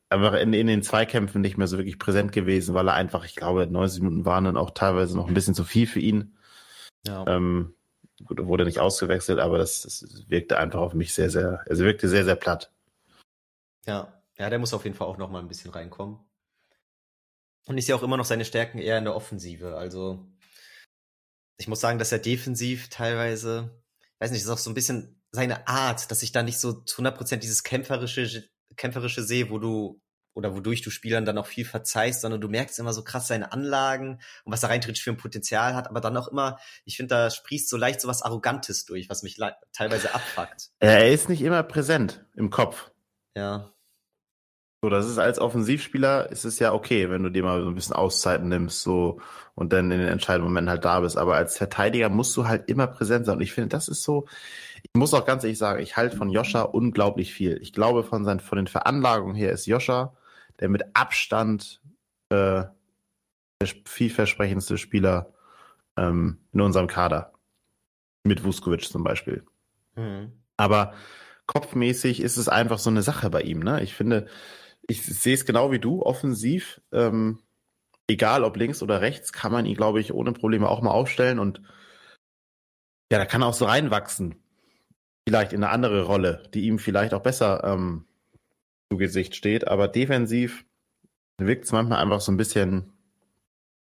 einfach 0.08 0.34
in, 0.34 0.52
in, 0.52 0.66
den 0.66 0.82
Zweikämpfen 0.82 1.40
nicht 1.40 1.56
mehr 1.56 1.66
so 1.66 1.78
wirklich 1.78 1.98
präsent 1.98 2.32
gewesen, 2.32 2.74
weil 2.74 2.88
er 2.88 2.94
einfach, 2.94 3.24
ich 3.24 3.36
glaube, 3.36 3.66
90 3.66 4.02
Minuten 4.02 4.24
waren 4.24 4.44
dann 4.44 4.56
auch 4.56 4.70
teilweise 4.70 5.16
noch 5.16 5.28
ein 5.28 5.34
bisschen 5.34 5.54
zu 5.54 5.64
viel 5.64 5.86
für 5.86 6.00
ihn. 6.00 6.36
Ja. 7.06 7.24
Ähm, 7.26 7.74
gut, 8.24 8.44
wurde 8.44 8.64
nicht 8.64 8.80
ausgewechselt, 8.80 9.38
aber 9.38 9.58
das, 9.58 9.82
das 9.82 10.28
wirkte 10.28 10.58
einfach 10.58 10.80
auf 10.80 10.94
mich 10.94 11.14
sehr, 11.14 11.30
sehr, 11.30 11.64
also 11.68 11.84
wirkte 11.84 12.08
sehr, 12.08 12.24
sehr 12.24 12.36
platt. 12.36 12.72
Ja, 13.86 14.20
ja, 14.38 14.50
der 14.50 14.58
muss 14.58 14.74
auf 14.74 14.84
jeden 14.84 14.96
Fall 14.96 15.06
auch 15.06 15.18
noch 15.18 15.30
mal 15.30 15.40
ein 15.40 15.48
bisschen 15.48 15.70
reinkommen. 15.70 16.18
Und 17.66 17.78
ich 17.78 17.86
sehe 17.86 17.94
auch 17.94 18.02
immer 18.02 18.16
noch 18.16 18.24
seine 18.24 18.44
Stärken 18.44 18.78
eher 18.78 18.98
in 18.98 19.04
der 19.04 19.14
Offensive. 19.14 19.76
Also 19.76 20.26
ich 21.58 21.68
muss 21.68 21.80
sagen, 21.80 21.98
dass 21.98 22.10
er 22.10 22.18
defensiv 22.18 22.88
teilweise, 22.88 23.70
weiß 24.18 24.30
nicht, 24.30 24.42
ist 24.42 24.48
auch 24.48 24.58
so 24.58 24.70
ein 24.70 24.74
bisschen 24.74 25.22
seine 25.30 25.68
Art, 25.68 26.10
dass 26.10 26.22
ich 26.22 26.32
da 26.32 26.42
nicht 26.42 26.58
so 26.58 26.72
zu 26.72 27.02
100% 27.02 27.36
dieses 27.36 27.62
kämpferische 27.62 28.49
kämpferische 28.76 29.22
sehe, 29.22 29.50
wo 29.50 29.58
du 29.58 30.00
oder 30.34 30.54
wodurch 30.54 30.82
du 30.82 30.90
Spielern 30.90 31.24
dann 31.24 31.38
auch 31.38 31.46
viel 31.46 31.64
verzeihst, 31.64 32.20
sondern 32.20 32.40
du 32.40 32.48
merkst 32.48 32.78
immer 32.78 32.92
so 32.92 33.02
krass 33.02 33.28
seine 33.28 33.52
Anlagen 33.52 34.20
und 34.44 34.52
was 34.52 34.62
er 34.62 34.70
reintritt 34.70 34.98
für 34.98 35.10
ein 35.10 35.16
Potenzial 35.16 35.74
hat, 35.74 35.88
aber 35.88 36.00
dann 36.00 36.16
auch 36.16 36.28
immer, 36.28 36.58
ich 36.84 36.96
finde, 36.96 37.14
da 37.14 37.30
sprießt 37.30 37.68
so 37.68 37.76
leicht 37.76 38.00
so 38.00 38.08
was 38.08 38.22
Arrogantes 38.22 38.84
durch, 38.84 39.10
was 39.10 39.22
mich 39.22 39.38
teilweise 39.72 40.14
abfuckt. 40.14 40.70
Er 40.78 41.10
ist 41.10 41.28
nicht 41.28 41.42
immer 41.42 41.62
präsent 41.62 42.24
im 42.36 42.50
Kopf. 42.50 42.90
Ja. 43.36 43.72
So, 44.82 44.88
das 44.88 45.06
ist 45.06 45.18
als 45.18 45.38
Offensivspieler 45.38 46.30
ist 46.30 46.44
es 46.44 46.58
ja 46.58 46.72
okay, 46.72 47.10
wenn 47.10 47.22
du 47.22 47.28
dir 47.28 47.42
mal 47.42 47.60
so 47.62 47.68
ein 47.68 47.74
bisschen 47.74 47.94
Auszeiten 47.94 48.48
nimmst, 48.48 48.82
so 48.82 49.20
und 49.54 49.74
dann 49.74 49.90
in 49.90 49.98
den 49.98 50.08
entscheidenden 50.08 50.48
Momenten 50.48 50.70
halt 50.70 50.86
da 50.86 51.00
bist. 51.00 51.18
Aber 51.18 51.34
als 51.34 51.58
Verteidiger 51.58 52.08
musst 52.08 52.34
du 52.36 52.46
halt 52.48 52.70
immer 52.70 52.86
präsent 52.86 53.26
sein. 53.26 53.36
Und 53.36 53.42
ich 53.42 53.52
finde, 53.52 53.68
das 53.68 53.88
ist 53.88 54.02
so, 54.02 54.26
ich 54.82 54.98
muss 54.98 55.14
auch 55.14 55.24
ganz 55.24 55.44
ehrlich 55.44 55.58
sagen, 55.58 55.82
ich 55.82 55.96
halte 55.96 56.16
von 56.16 56.30
Joscha 56.30 56.62
unglaublich 56.62 57.32
viel. 57.32 57.58
Ich 57.62 57.72
glaube, 57.72 58.02
von, 58.02 58.24
seinen, 58.24 58.40
von 58.40 58.56
den 58.56 58.66
Veranlagungen 58.66 59.34
her 59.34 59.52
ist 59.52 59.66
Joscha 59.66 60.14
der 60.60 60.68
mit 60.68 60.84
Abstand 60.94 61.80
äh, 62.28 62.64
der 63.60 63.68
vielversprechendste 63.86 64.78
Spieler 64.78 65.32
ähm, 65.96 66.38
in 66.52 66.60
unserem 66.60 66.86
Kader. 66.86 67.32
Mit 68.24 68.44
Vuskovic 68.44 68.84
zum 68.84 69.02
Beispiel. 69.02 69.44
Mhm. 69.96 70.32
Aber 70.56 70.94
kopfmäßig 71.46 72.20
ist 72.20 72.36
es 72.36 72.48
einfach 72.48 72.78
so 72.78 72.90
eine 72.90 73.02
Sache 73.02 73.30
bei 73.30 73.42
ihm. 73.42 73.60
Ne? 73.60 73.82
Ich 73.82 73.94
finde, 73.94 74.26
ich 74.86 75.02
sehe 75.02 75.34
es 75.34 75.46
genau 75.46 75.72
wie 75.72 75.78
du, 75.78 76.02
offensiv, 76.02 76.80
ähm, 76.92 77.40
egal 78.08 78.44
ob 78.44 78.56
links 78.56 78.82
oder 78.82 79.00
rechts, 79.00 79.32
kann 79.32 79.52
man 79.52 79.66
ihn, 79.66 79.76
glaube 79.76 80.00
ich, 80.00 80.12
ohne 80.12 80.32
Probleme 80.32 80.68
auch 80.68 80.82
mal 80.82 80.90
aufstellen 80.90 81.38
und 81.38 81.62
ja, 83.10 83.18
da 83.18 83.26
kann 83.26 83.42
er 83.42 83.48
auch 83.48 83.54
so 83.54 83.64
reinwachsen 83.64 84.39
vielleicht 85.30 85.52
in 85.52 85.62
eine 85.62 85.72
andere 85.72 86.02
Rolle, 86.02 86.42
die 86.54 86.66
ihm 86.66 86.80
vielleicht 86.80 87.14
auch 87.14 87.22
besser 87.22 87.62
ähm, 87.62 88.04
zu 88.90 88.98
Gesicht 88.98 89.36
steht. 89.36 89.68
Aber 89.68 89.86
defensiv 89.86 90.64
wirkt 91.38 91.66
es 91.66 91.72
manchmal 91.72 92.02
einfach 92.02 92.20
so 92.20 92.32
ein 92.32 92.36
bisschen, 92.36 92.92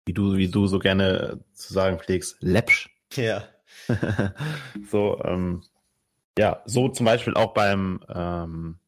wie 0.04 0.12
du, 0.12 0.36
wie 0.36 0.48
du 0.48 0.66
so 0.66 0.78
gerne 0.78 1.42
zu 1.54 1.72
sagen 1.72 1.98
pflegst, 1.98 2.36
läppsch. 2.40 2.90
Ja. 3.14 3.44
so, 4.90 5.22
ähm, 5.24 5.62
ja, 6.38 6.62
so 6.66 6.90
zum 6.90 7.06
Beispiel 7.06 7.32
auch 7.32 7.54
beim 7.54 8.04
ähm, 8.14 8.78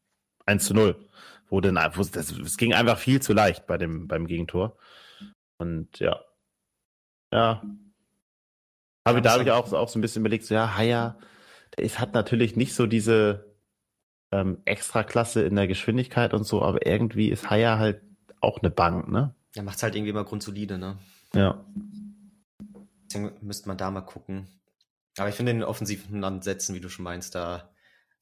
1 0.45 0.65
zu 0.65 0.75
0, 0.75 1.03
wo 1.49 1.61
denn 1.61 1.77
wo 1.93 2.03
das, 2.03 2.31
es 2.31 2.57
ging 2.57 2.75
einfach 2.75 2.99
viel 2.99 3.23
zu 3.23 3.33
leicht 3.33 3.65
bei 3.65 3.79
dem, 3.79 4.07
beim 4.07 4.27
Gegentor. 4.27 4.77
Und 5.57 5.97
ja. 5.97 6.23
Ja. 7.33 7.63
Habe, 9.07 9.19
ich 9.19 9.51
auch, 9.51 9.73
auch 9.73 9.89
so 9.89 9.97
ein 9.97 10.03
bisschen 10.03 10.21
überlegt, 10.21 10.45
so, 10.45 10.53
ja, 10.53 10.77
Haya, 10.77 11.17
es 11.77 11.99
hat 11.99 12.13
natürlich 12.13 12.55
nicht 12.55 12.73
so 12.73 12.87
diese 12.87 13.55
ähm, 14.31 14.61
Extraklasse 14.65 15.43
in 15.43 15.55
der 15.55 15.67
Geschwindigkeit 15.67 16.33
und 16.33 16.43
so, 16.43 16.61
aber 16.61 16.85
irgendwie 16.85 17.29
ist 17.29 17.49
Haya 17.49 17.77
halt 17.77 18.01
auch 18.41 18.59
eine 18.59 18.71
Bank, 18.71 19.09
ne? 19.09 19.35
Er 19.55 19.63
macht 19.63 19.81
halt 19.83 19.95
irgendwie 19.95 20.11
immer 20.11 20.25
grundsolide, 20.25 20.77
ne? 20.77 20.97
Ja. 21.33 21.65
Deswegen 23.05 23.33
müsste 23.41 23.67
man 23.67 23.77
da 23.77 23.91
mal 23.91 24.01
gucken. 24.01 24.47
Aber 25.17 25.29
ich 25.29 25.35
finde 25.35 25.51
in 25.51 25.59
den 25.59 25.67
offensiven 25.67 26.23
Ansätzen, 26.23 26.75
wie 26.75 26.81
du 26.81 26.89
schon 26.89 27.03
meinst, 27.03 27.35
da, 27.35 27.73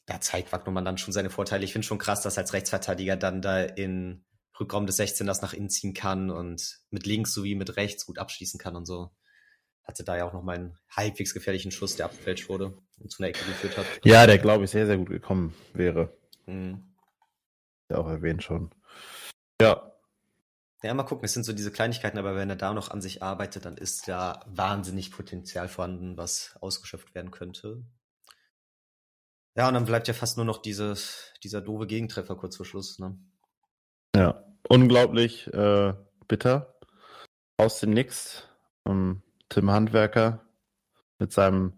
da 0.06 0.22
zeigt 0.22 0.52
Wagnermann 0.52 0.86
dann 0.86 1.00
schon 1.00 1.14
seine 1.14 1.32
Vorteile. 1.32 1.64
Ich 1.64 1.74
finde 1.74 1.88
schon 1.88 1.98
krass, 1.98 2.22
dass 2.22 2.38
als 2.38 2.54
Rechtsverteidiger 2.54 3.16
dann 3.16 3.42
da 3.42 3.62
in 3.62 4.24
Rückraum 4.60 4.86
des 4.86 5.00
16ers 5.00 5.42
nach 5.42 5.54
innen 5.54 5.70
ziehen 5.70 5.96
kann 5.96 6.30
und 6.30 6.82
mit 6.92 7.08
links 7.08 7.34
sowie 7.34 7.56
mit 7.56 7.76
rechts 7.78 8.06
gut 8.06 8.20
abschließen 8.20 8.60
kann 8.60 8.76
und 8.76 8.86
so 8.86 9.10
hatte 9.84 10.04
da 10.04 10.18
ja 10.18 10.26
auch 10.26 10.34
noch 10.34 10.44
mal 10.44 10.56
einen 10.56 10.78
halbwegs 10.90 11.34
gefährlichen 11.34 11.72
Schuss, 11.72 11.96
der 11.96 12.06
abgefälscht 12.06 12.50
wurde 12.50 12.78
und 13.00 13.12
zu 13.12 13.22
einer 13.22 13.30
Ecke 13.30 13.46
geführt 13.46 13.78
hat. 13.78 13.86
Ja, 14.04 14.26
der 14.26 14.38
glaube 14.38 14.64
ich 14.64 14.72
sehr, 14.72 14.86
sehr 14.86 14.98
gut 14.98 15.10
gekommen 15.10 15.54
wäre. 15.74 16.16
Mhm. 16.46 16.84
Ja, 17.90 17.98
auch 17.98 18.08
erwähnt 18.08 18.44
schon. 18.44 18.72
Ja. 19.62 19.92
Ja, 20.82 20.94
mal 20.94 21.04
gucken, 21.04 21.24
es 21.24 21.34
sind 21.34 21.44
so 21.44 21.54
diese 21.54 21.72
Kleinigkeiten, 21.72 22.18
aber 22.18 22.36
wenn 22.36 22.50
er 22.50 22.58
da 22.58 22.74
noch 22.74 22.92
an 22.92 23.02
sich 23.02 23.24
arbeitet, 23.24 23.66
dann 23.66 23.78
ist 23.78 24.08
da 24.08 24.42
wahnsinnig 24.48 25.12
Potenzial 25.12 25.70
vorhanden, 25.70 26.18
was 26.18 26.58
ausgeschöpft 26.60 27.16
werden 27.16 27.32
könnte. 27.32 27.86
Ja, 29.56 29.68
und 29.68 29.76
dann 29.76 29.86
bleibt 29.86 30.08
ja 30.08 30.14
fast 30.14 30.36
nur 30.38 30.46
noch 30.46 30.62
dieses, 30.62 31.32
dieser 31.44 31.62
doofe 31.62 31.88
Gegentreffer 31.88 32.36
kurz 32.36 32.58
vor 32.58 32.66
Schluss. 32.66 33.00
Ne? 33.00 33.18
Ja, 34.16 34.44
unglaublich 34.68 35.48
äh, 35.54 35.94
bitter. 36.28 36.76
Aus 37.58 37.80
dem 37.80 37.92
Nix. 37.92 38.48
Ähm, 38.86 39.22
Tim 39.54 39.72
Handwerker 39.72 40.42
mit 41.20 41.32
seinem 41.32 41.74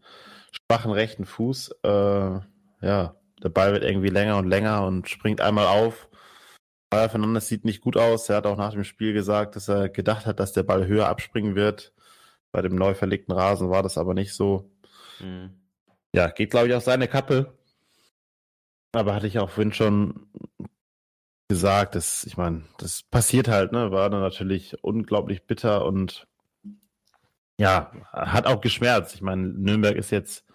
schwachen 0.51 0.91
rechten 0.91 1.25
Fuß. 1.25 1.71
Äh, 1.83 2.39
ja, 2.81 3.15
der 3.43 3.49
Ball 3.49 3.73
wird 3.73 3.83
irgendwie 3.83 4.09
länger 4.09 4.37
und 4.37 4.47
länger 4.47 4.85
und 4.85 5.09
springt 5.09 5.41
einmal 5.41 5.67
auf. 5.67 6.09
Bayer 6.89 7.09
Fernandes 7.09 7.47
sieht 7.47 7.65
nicht 7.65 7.81
gut 7.81 7.97
aus. 7.97 8.29
Er 8.29 8.37
hat 8.37 8.45
auch 8.45 8.57
nach 8.57 8.71
dem 8.71 8.83
Spiel 8.83 9.13
gesagt, 9.13 9.55
dass 9.55 9.67
er 9.67 9.89
gedacht 9.89 10.25
hat, 10.25 10.39
dass 10.39 10.53
der 10.53 10.63
Ball 10.63 10.87
höher 10.87 11.07
abspringen 11.07 11.55
wird. 11.55 11.93
Bei 12.51 12.61
dem 12.61 12.75
neu 12.75 12.93
verlegten 12.93 13.33
Rasen 13.33 13.69
war 13.69 13.83
das 13.83 13.97
aber 13.97 14.13
nicht 14.13 14.33
so. 14.33 14.71
Mhm. 15.19 15.51
Ja, 16.13 16.29
geht, 16.29 16.51
glaube 16.51 16.67
ich, 16.67 16.73
auf 16.73 16.83
seine 16.83 17.09
Kappe. 17.09 17.53
Aber 18.93 19.13
hatte 19.13 19.27
ich 19.27 19.39
auch 19.39 19.49
vorhin 19.49 19.73
schon 19.73 20.27
gesagt, 21.49 21.95
dass, 21.95 22.23
ich 22.23 22.37
meine, 22.37 22.63
das 22.77 23.03
passiert 23.03 23.49
halt, 23.49 23.73
ne? 23.73 23.91
War 23.91 24.09
dann 24.09 24.21
natürlich 24.21 24.81
unglaublich 24.83 25.45
bitter 25.45 25.85
und 25.85 26.27
ja, 27.57 27.91
hat 28.11 28.47
auch 28.47 28.61
geschmerzt. 28.61 29.15
Ich 29.15 29.21
meine, 29.21 29.47
Nürnberg 29.47 29.95
ist 29.95 30.11
jetzt 30.11 30.45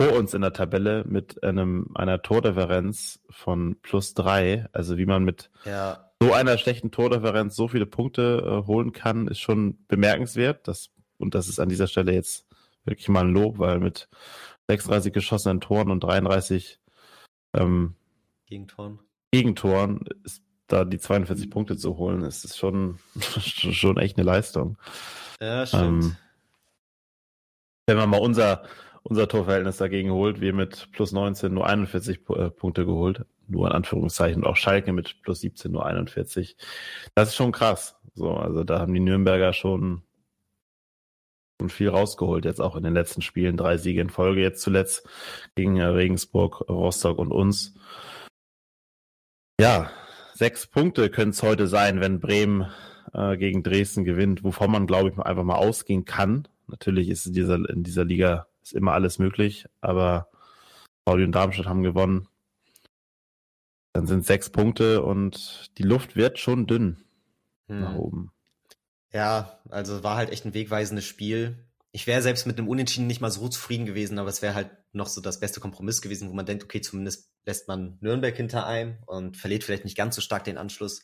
vor 0.00 0.12
uns 0.12 0.34
in 0.34 0.42
der 0.42 0.52
Tabelle 0.52 1.04
mit 1.06 1.42
einem, 1.42 1.90
einer 1.94 2.22
Tordifferenz 2.22 3.20
von 3.30 3.76
plus 3.82 4.14
drei. 4.14 4.66
Also 4.72 4.98
wie 4.98 5.06
man 5.06 5.24
mit 5.24 5.50
ja. 5.64 6.10
so 6.20 6.32
einer 6.32 6.58
schlechten 6.58 6.90
Tordifferenz 6.90 7.56
so 7.56 7.68
viele 7.68 7.86
Punkte 7.86 8.42
äh, 8.44 8.66
holen 8.66 8.92
kann, 8.92 9.26
ist 9.26 9.40
schon 9.40 9.78
bemerkenswert. 9.88 10.68
Das, 10.68 10.90
und 11.18 11.34
das 11.34 11.48
ist 11.48 11.58
an 11.58 11.68
dieser 11.68 11.86
Stelle 11.86 12.12
jetzt 12.12 12.46
wirklich 12.84 13.08
mal 13.08 13.24
ein 13.24 13.32
Lob, 13.32 13.58
weil 13.58 13.80
mit 13.80 14.08
36 14.68 15.12
geschossenen 15.12 15.60
Toren 15.60 15.90
und 15.90 16.00
33 16.00 16.78
ähm, 17.54 17.94
Gegentoren. 18.46 19.00
Gegentoren 19.32 20.04
ist 20.24 20.42
da 20.68 20.84
die 20.84 20.98
42 20.98 21.50
Punkte 21.50 21.76
zu 21.76 21.96
holen, 21.96 22.22
ist 22.22 22.44
es 22.44 22.56
schon, 22.56 22.98
schon 23.18 23.96
echt 23.96 24.18
eine 24.18 24.26
Leistung. 24.26 24.76
Ja, 25.40 25.66
stimmt. 25.66 26.04
Ähm, 26.04 26.16
wenn 27.86 27.96
man 27.96 28.10
mal 28.10 28.20
unser, 28.20 28.64
unser 29.02 29.28
Torverhältnis 29.28 29.76
dagegen 29.76 30.10
holt, 30.10 30.40
wir 30.40 30.52
mit 30.52 30.90
plus 30.92 31.12
19 31.12 31.54
nur 31.54 31.66
41 31.66 32.20
äh, 32.30 32.50
Punkte 32.50 32.84
geholt, 32.84 33.24
nur 33.46 33.68
in 33.68 33.72
Anführungszeichen, 33.72 34.42
und 34.42 34.48
auch 34.48 34.56
Schalke 34.56 34.92
mit 34.92 35.22
plus 35.22 35.40
17 35.40 35.70
nur 35.70 35.86
41. 35.86 36.56
Das 37.14 37.28
ist 37.28 37.36
schon 37.36 37.52
krass. 37.52 37.96
So, 38.14 38.32
also 38.32 38.64
da 38.64 38.80
haben 38.80 38.92
die 38.92 39.00
Nürnberger 39.00 39.52
schon, 39.52 40.02
schon 41.60 41.70
viel 41.70 41.88
rausgeholt, 41.88 42.44
jetzt 42.44 42.60
auch 42.60 42.74
in 42.74 42.82
den 42.82 42.94
letzten 42.94 43.22
Spielen, 43.22 43.56
drei 43.56 43.76
Siege 43.76 44.00
in 44.00 44.10
Folge, 44.10 44.40
jetzt 44.40 44.62
zuletzt 44.62 45.08
gegen 45.54 45.80
Regensburg, 45.80 46.68
Rostock 46.68 47.18
und 47.18 47.30
uns. 47.30 47.74
Ja, 49.60 49.90
sechs 50.34 50.66
Punkte 50.66 51.08
können 51.08 51.30
es 51.30 51.42
heute 51.42 51.66
sein, 51.66 52.00
wenn 52.00 52.20
Bremen 52.20 52.66
äh, 53.12 53.36
gegen 53.36 53.62
Dresden 53.62 54.04
gewinnt, 54.04 54.42
wovon 54.44 54.70
man, 54.70 54.86
glaube 54.86 55.10
ich, 55.10 55.18
einfach 55.18 55.44
mal 55.44 55.56
ausgehen 55.56 56.04
kann. 56.04 56.48
Natürlich 56.66 57.08
ist 57.08 57.26
in 57.26 57.32
dieser, 57.32 57.56
in 57.68 57.82
dieser 57.82 58.04
Liga 58.04 58.46
ist 58.62 58.72
immer 58.72 58.92
alles 58.92 59.18
möglich, 59.18 59.66
aber 59.80 60.28
Pauli 61.04 61.24
und 61.24 61.32
Darmstadt 61.32 61.66
haben 61.66 61.82
gewonnen. 61.82 62.28
Dann 63.92 64.06
sind 64.06 64.26
sechs 64.26 64.50
Punkte 64.50 65.02
und 65.02 65.70
die 65.78 65.84
Luft 65.84 66.16
wird 66.16 66.38
schon 66.38 66.66
dünn 66.66 67.04
hm. 67.68 67.80
nach 67.80 67.94
oben. 67.94 68.32
Ja, 69.12 69.58
also 69.70 70.02
war 70.02 70.16
halt 70.16 70.30
echt 70.30 70.44
ein 70.44 70.54
wegweisendes 70.54 71.04
Spiel. 71.04 71.64
Ich 71.92 72.06
wäre 72.06 72.20
selbst 72.20 72.46
mit 72.46 72.58
einem 72.58 72.68
Unentschieden 72.68 73.06
nicht 73.06 73.22
mal 73.22 73.30
so 73.30 73.48
zufrieden 73.48 73.86
gewesen, 73.86 74.18
aber 74.18 74.28
es 74.28 74.42
wäre 74.42 74.54
halt 74.54 74.70
noch 74.92 75.06
so 75.06 75.20
das 75.20 75.40
beste 75.40 75.60
Kompromiss 75.60 76.02
gewesen, 76.02 76.28
wo 76.28 76.34
man 76.34 76.44
denkt, 76.44 76.64
okay, 76.64 76.80
zumindest 76.80 77.30
lässt 77.46 77.68
man 77.68 77.96
Nürnberg 78.00 78.36
hinter 78.36 78.66
ein 78.66 78.98
und 79.06 79.36
verliert 79.36 79.64
vielleicht 79.64 79.84
nicht 79.84 79.96
ganz 79.96 80.14
so 80.16 80.20
stark 80.20 80.44
den 80.44 80.58
Anschluss. 80.58 81.02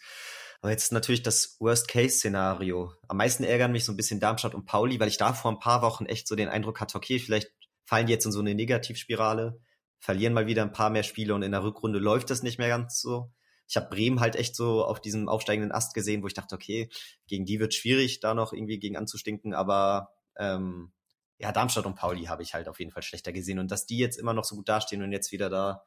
Aber 0.63 0.71
jetzt 0.71 0.93
natürlich 0.93 1.25
das 1.25 1.57
Worst-Case-Szenario. 1.59 2.93
Am 3.09 3.17
meisten 3.17 3.43
ärgern 3.43 3.73
mich 3.73 3.85
so 3.85 3.93
ein 3.93 3.97
bisschen 3.97 4.21
Darmstadt 4.21 4.55
und 4.55 4.65
Pauli, 4.65 5.01
weil 5.01 5.09
ich 5.09 5.17
da 5.17 5.33
vor 5.33 5.51
ein 5.51 5.59
paar 5.59 5.83
Wochen 5.83 6.07
echt 6.07 6.29
so 6.29 6.37
den 6.37 6.49
Eindruck 6.49 6.81
hatte, 6.81 6.97
okay, 6.97 7.19
vielleicht 7.19 7.51
fallen 7.85 8.07
die 8.07 8.13
jetzt 8.13 8.27
in 8.27 8.33
so 8.33 8.39
eine 8.39 8.55
Negativspirale, 8.55 9.61
verlieren 9.99 10.33
mal 10.33 10.47
wieder 10.47 10.63
ein 10.63 10.73
paar 10.73 10.91
mehr 10.91 11.03
Spiele 11.03 11.35
und 11.35 11.43
in 11.43 11.51
der 11.51 11.65
Rückrunde 11.65 11.99
läuft 11.99 12.31
das 12.31 12.45
nicht 12.45 12.59
mehr 12.59 12.69
ganz 12.69 13.01
so. 13.01 13.33
Ich 13.69 13.77
habe 13.77 13.89
Bremen 13.89 14.21
halt 14.21 14.37
echt 14.37 14.55
so 14.55 14.85
auf 14.85 15.01
diesem 15.01 15.29
aufsteigenden 15.29 15.73
Ast 15.73 15.95
gesehen, 15.95 16.23
wo 16.23 16.29
ich 16.29 16.35
dachte, 16.35 16.55
okay, 16.55 16.89
gegen 17.27 17.45
die 17.45 17.59
wird 17.59 17.75
schwierig, 17.75 18.21
da 18.21 18.33
noch 18.33 18.53
irgendwie 18.53 18.79
gegen 18.79 18.97
anzustinken, 18.97 19.55
aber 19.55 20.11
ähm, 20.39 20.93
ja, 21.39 21.51
Darmstadt 21.51 21.87
und 21.87 21.97
Pauli 21.97 22.27
habe 22.27 22.45
ich 22.45 22.55
halt 22.55 22.69
auf 22.69 22.79
jeden 22.79 22.93
Fall 22.93 23.03
schlechter 23.03 23.33
gesehen. 23.33 23.59
Und 23.59 23.73
dass 23.73 23.87
die 23.87 23.99
jetzt 23.99 24.17
immer 24.17 24.33
noch 24.33 24.45
so 24.45 24.55
gut 24.55 24.69
dastehen 24.69 25.03
und 25.03 25.11
jetzt 25.11 25.33
wieder 25.33 25.51
da 25.51 25.85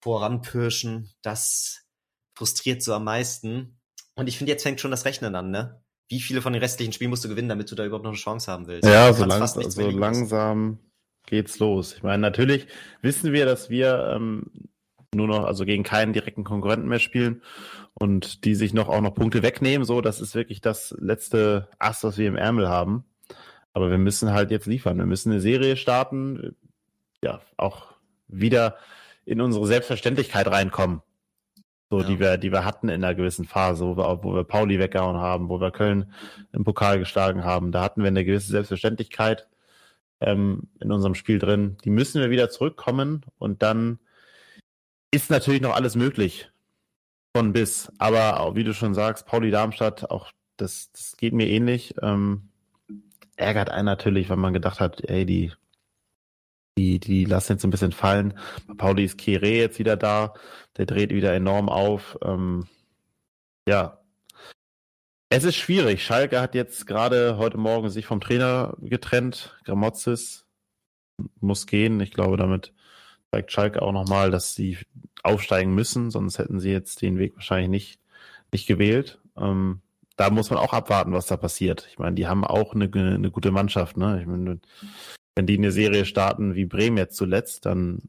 voranpirschen, 0.00 1.14
das 1.22 1.86
frustriert 2.34 2.82
so 2.82 2.94
am 2.94 3.04
meisten. 3.04 3.78
Und 4.14 4.28
ich 4.28 4.38
finde, 4.38 4.52
jetzt 4.52 4.62
fängt 4.62 4.80
schon 4.80 4.90
das 4.90 5.04
Rechnen 5.04 5.34
an, 5.34 5.50
ne? 5.50 5.82
Wie 6.08 6.20
viele 6.20 6.42
von 6.42 6.52
den 6.52 6.60
restlichen 6.60 6.92
Spielen 6.92 7.10
musst 7.10 7.24
du 7.24 7.28
gewinnen, 7.28 7.48
damit 7.48 7.70
du 7.70 7.74
da 7.74 7.84
überhaupt 7.84 8.04
noch 8.04 8.10
eine 8.10 8.18
Chance 8.18 8.50
haben 8.50 8.66
willst? 8.66 8.86
Ja, 8.88 9.12
so, 9.12 9.24
lang, 9.24 9.46
so 9.46 9.90
langsam 9.90 10.78
geht's 11.26 11.58
los. 11.58 11.94
Ich 11.94 12.02
meine, 12.02 12.20
natürlich 12.20 12.66
wissen 13.00 13.32
wir, 13.32 13.46
dass 13.46 13.70
wir 13.70 14.12
ähm, 14.14 14.50
nur 15.14 15.28
noch, 15.28 15.44
also 15.44 15.64
gegen 15.64 15.84
keinen 15.84 16.12
direkten 16.12 16.44
Konkurrenten 16.44 16.88
mehr 16.88 16.98
spielen 16.98 17.42
und 17.94 18.44
die 18.44 18.54
sich 18.54 18.74
noch 18.74 18.88
auch 18.88 19.00
noch 19.00 19.14
Punkte 19.14 19.42
wegnehmen. 19.42 19.86
So, 19.86 20.00
das 20.00 20.20
ist 20.20 20.34
wirklich 20.34 20.60
das 20.60 20.94
letzte 20.98 21.68
Ass, 21.78 22.04
was 22.04 22.18
wir 22.18 22.28
im 22.28 22.36
Ärmel 22.36 22.68
haben. 22.68 23.04
Aber 23.72 23.90
wir 23.90 23.98
müssen 23.98 24.32
halt 24.32 24.50
jetzt 24.50 24.66
liefern. 24.66 24.98
Wir 24.98 25.06
müssen 25.06 25.32
eine 25.32 25.40
Serie 25.40 25.76
starten, 25.76 26.56
ja, 27.22 27.40
auch 27.56 27.94
wieder 28.28 28.76
in 29.24 29.40
unsere 29.40 29.66
Selbstverständlichkeit 29.66 30.48
reinkommen 30.48 31.00
so 31.92 32.00
ja. 32.00 32.06
die 32.06 32.18
wir, 32.18 32.38
die 32.38 32.50
wir 32.50 32.64
hatten 32.64 32.88
in 32.88 33.04
einer 33.04 33.14
gewissen 33.14 33.44
Phase, 33.44 33.84
wo 33.84 33.98
wir, 33.98 34.24
wo 34.24 34.34
wir 34.34 34.44
Pauli 34.44 34.78
weggehauen 34.78 35.18
haben, 35.18 35.50
wo 35.50 35.60
wir 35.60 35.70
Köln 35.70 36.10
im 36.52 36.64
Pokal 36.64 36.98
geschlagen 36.98 37.44
haben. 37.44 37.70
Da 37.70 37.82
hatten 37.82 38.00
wir 38.00 38.08
eine 38.08 38.24
gewisse 38.24 38.50
Selbstverständlichkeit 38.50 39.46
ähm, 40.20 40.68
in 40.80 40.90
unserem 40.90 41.14
Spiel 41.14 41.38
drin. 41.38 41.76
Die 41.84 41.90
müssen 41.90 42.22
wir 42.22 42.30
wieder 42.30 42.48
zurückkommen 42.48 43.26
und 43.38 43.62
dann 43.62 43.98
ist 45.10 45.28
natürlich 45.28 45.60
noch 45.60 45.74
alles 45.74 45.94
möglich 45.94 46.50
von 47.36 47.52
bis. 47.52 47.92
Aber 47.98 48.40
auch, 48.40 48.54
wie 48.54 48.64
du 48.64 48.72
schon 48.72 48.94
sagst, 48.94 49.26
Pauli 49.26 49.50
Darmstadt, 49.50 50.10
auch 50.10 50.32
das, 50.56 50.92
das 50.92 51.18
geht 51.18 51.34
mir 51.34 51.46
ähnlich. 51.46 51.94
Ähm, 52.00 52.48
ärgert 53.36 53.68
einen 53.68 53.84
natürlich, 53.84 54.30
wenn 54.30 54.38
man 54.38 54.54
gedacht 54.54 54.80
hat, 54.80 55.02
ey, 55.10 55.26
die 55.26 55.52
die, 56.78 56.98
die 56.98 57.24
lassen 57.24 57.52
jetzt 57.52 57.64
ein 57.64 57.70
bisschen 57.70 57.92
fallen. 57.92 58.34
Pauli 58.78 59.04
ist 59.04 59.18
Kere 59.18 59.48
jetzt 59.48 59.78
wieder 59.78 59.96
da. 59.96 60.34
Der 60.76 60.86
dreht 60.86 61.10
wieder 61.10 61.32
enorm 61.34 61.68
auf. 61.68 62.18
Ähm, 62.22 62.66
ja. 63.68 63.98
Es 65.28 65.44
ist 65.44 65.56
schwierig. 65.56 66.04
Schalke 66.04 66.40
hat 66.40 66.54
jetzt 66.54 66.86
gerade 66.86 67.36
heute 67.36 67.58
Morgen 67.58 67.90
sich 67.90 68.06
vom 68.06 68.20
Trainer 68.20 68.76
getrennt. 68.80 69.58
Gramozis 69.64 70.46
muss 71.40 71.66
gehen. 71.66 72.00
Ich 72.00 72.12
glaube, 72.12 72.36
damit 72.36 72.72
zeigt 73.30 73.52
Schalke 73.52 73.82
auch 73.82 73.92
nochmal, 73.92 74.30
dass 74.30 74.54
sie 74.54 74.78
aufsteigen 75.22 75.74
müssen. 75.74 76.10
Sonst 76.10 76.38
hätten 76.38 76.60
sie 76.60 76.70
jetzt 76.70 77.02
den 77.02 77.18
Weg 77.18 77.34
wahrscheinlich 77.34 77.68
nicht, 77.70 78.00
nicht 78.50 78.66
gewählt. 78.66 79.20
Ähm, 79.36 79.80
da 80.16 80.30
muss 80.30 80.50
man 80.50 80.58
auch 80.58 80.72
abwarten, 80.72 81.12
was 81.12 81.26
da 81.26 81.36
passiert. 81.36 81.86
Ich 81.90 81.98
meine, 81.98 82.14
die 82.14 82.26
haben 82.26 82.44
auch 82.44 82.74
eine, 82.74 82.90
eine 82.92 83.30
gute 83.30 83.50
Mannschaft. 83.50 83.96
Ne? 83.96 84.20
Ich 84.20 84.26
meine, 84.26 84.60
wenn 85.34 85.46
die 85.46 85.56
eine 85.56 85.72
Serie 85.72 86.04
starten 86.04 86.54
wie 86.54 86.66
Bremen 86.66 86.96
jetzt 86.96 87.16
zuletzt, 87.16 87.66
dann 87.66 88.02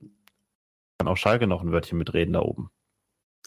kann 0.98 1.08
auch 1.08 1.18
Schalke 1.18 1.48
noch 1.48 1.62
ein 1.62 1.72
Wörtchen 1.72 1.98
mitreden 1.98 2.34
da 2.34 2.42
oben. 2.42 2.70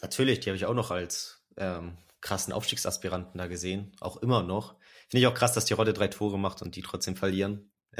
Natürlich, 0.01 0.39
die 0.39 0.49
habe 0.49 0.57
ich 0.57 0.65
auch 0.65 0.73
noch 0.73 0.91
als 0.91 1.43
ähm, 1.57 1.97
krassen 2.21 2.53
Aufstiegsaspiranten 2.53 3.37
da 3.37 3.47
gesehen. 3.47 3.91
Auch 3.99 4.17
immer 4.17 4.43
noch. 4.43 4.75
Finde 5.09 5.21
ich 5.21 5.27
auch 5.27 5.33
krass, 5.33 5.53
dass 5.53 5.65
die 5.65 5.73
Rolle 5.73 5.93
drei 5.93 6.07
Tore 6.07 6.37
macht 6.37 6.61
und 6.61 6.75
die 6.75 6.81
trotzdem 6.81 7.15
verlieren. 7.15 7.71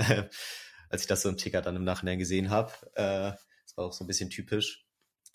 Als 0.89 1.01
ich 1.01 1.07
das 1.07 1.21
so 1.21 1.29
im 1.29 1.37
Ticker 1.37 1.61
dann 1.61 1.75
im 1.75 1.83
Nachhinein 1.83 2.19
gesehen 2.19 2.49
habe. 2.49 2.71
Äh, 2.93 3.31
das 3.65 3.75
war 3.75 3.85
auch 3.85 3.93
so 3.93 4.03
ein 4.03 4.07
bisschen 4.07 4.29
typisch. 4.29 4.85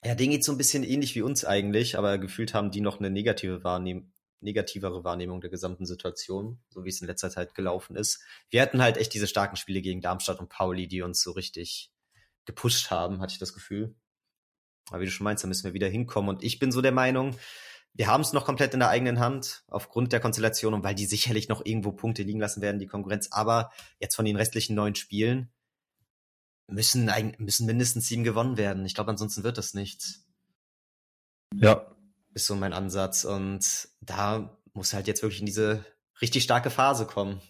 Ja, 0.04 0.14
denen 0.14 0.32
geht 0.32 0.44
so 0.44 0.52
ein 0.52 0.58
bisschen 0.58 0.82
ähnlich 0.82 1.14
wie 1.14 1.22
uns 1.22 1.44
eigentlich, 1.44 1.96
aber 1.96 2.18
gefühlt 2.18 2.54
haben 2.54 2.70
die 2.70 2.80
noch 2.80 2.98
eine 2.98 3.10
negative 3.10 3.62
Wahrnehmung, 3.62 4.11
negativere 4.42 5.04
Wahrnehmung 5.04 5.40
der 5.40 5.50
gesamten 5.50 5.86
Situation, 5.86 6.58
so 6.70 6.84
wie 6.84 6.88
es 6.88 7.00
in 7.00 7.06
letzter 7.06 7.30
Zeit 7.30 7.54
gelaufen 7.54 7.96
ist. 7.96 8.20
Wir 8.50 8.62
hatten 8.62 8.82
halt 8.82 8.96
echt 8.96 9.14
diese 9.14 9.26
starken 9.26 9.56
Spiele 9.56 9.80
gegen 9.80 10.00
Darmstadt 10.00 10.40
und 10.40 10.48
Pauli, 10.48 10.88
die 10.88 11.02
uns 11.02 11.22
so 11.22 11.32
richtig 11.32 11.92
gepusht 12.44 12.90
haben, 12.90 13.20
hatte 13.20 13.32
ich 13.32 13.38
das 13.38 13.54
Gefühl. 13.54 13.94
Aber 14.90 15.00
wie 15.00 15.04
du 15.04 15.10
schon 15.10 15.24
meinst, 15.24 15.44
da 15.44 15.48
müssen 15.48 15.64
wir 15.64 15.74
wieder 15.74 15.88
hinkommen. 15.88 16.28
Und 16.28 16.42
ich 16.42 16.58
bin 16.58 16.72
so 16.72 16.82
der 16.82 16.92
Meinung, 16.92 17.36
wir 17.94 18.06
haben 18.06 18.22
es 18.22 18.32
noch 18.32 18.44
komplett 18.44 18.74
in 18.74 18.80
der 18.80 18.88
eigenen 18.88 19.20
Hand, 19.20 19.64
aufgrund 19.68 20.12
der 20.12 20.20
Konstellation 20.20 20.74
und 20.74 20.82
weil 20.82 20.94
die 20.94 21.06
sicherlich 21.06 21.48
noch 21.48 21.64
irgendwo 21.64 21.92
Punkte 21.92 22.22
liegen 22.22 22.40
lassen 22.40 22.62
werden, 22.62 22.78
die 22.78 22.86
Konkurrenz. 22.86 23.28
Aber 23.30 23.70
jetzt 24.00 24.16
von 24.16 24.24
den 24.24 24.36
restlichen 24.36 24.74
neun 24.74 24.94
Spielen 24.94 25.50
müssen, 26.66 27.10
müssen 27.38 27.66
mindestens 27.66 28.08
sieben 28.08 28.24
gewonnen 28.24 28.56
werden. 28.56 28.84
Ich 28.86 28.94
glaube, 28.94 29.10
ansonsten 29.10 29.44
wird 29.44 29.58
das 29.58 29.74
nichts. 29.74 30.26
Ja, 31.54 31.91
ist 32.34 32.46
so 32.46 32.54
mein 32.54 32.72
Ansatz. 32.72 33.24
Und 33.24 33.88
da 34.00 34.58
muss 34.74 34.94
halt 34.94 35.06
jetzt 35.06 35.22
wirklich 35.22 35.40
in 35.40 35.46
diese 35.46 35.84
richtig 36.20 36.44
starke 36.44 36.70
Phase 36.70 37.06
kommen. 37.06 37.40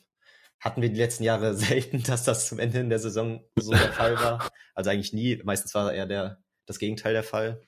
Hatten 0.61 0.83
wir 0.83 0.89
die 0.89 0.99
letzten 0.99 1.25
Jahre 1.25 1.55
selten, 1.57 2.03
dass 2.03 2.25
das 2.25 2.49
zum 2.49 2.59
Ende 2.59 2.81
in 2.81 2.91
der 2.91 2.99
Saison 2.99 3.45
so 3.57 3.73
der 3.73 3.93
Fall 3.93 4.17
war. 4.17 4.49
Also 4.75 4.91
eigentlich 4.91 5.13
nie. 5.13 5.41
Meistens 5.45 5.75
war 5.75 5.93
eher 5.93 6.07
der, 6.07 6.43
das 6.67 6.79
Gegenteil 6.79 7.13
der 7.13 7.25
Fall. 7.25 7.61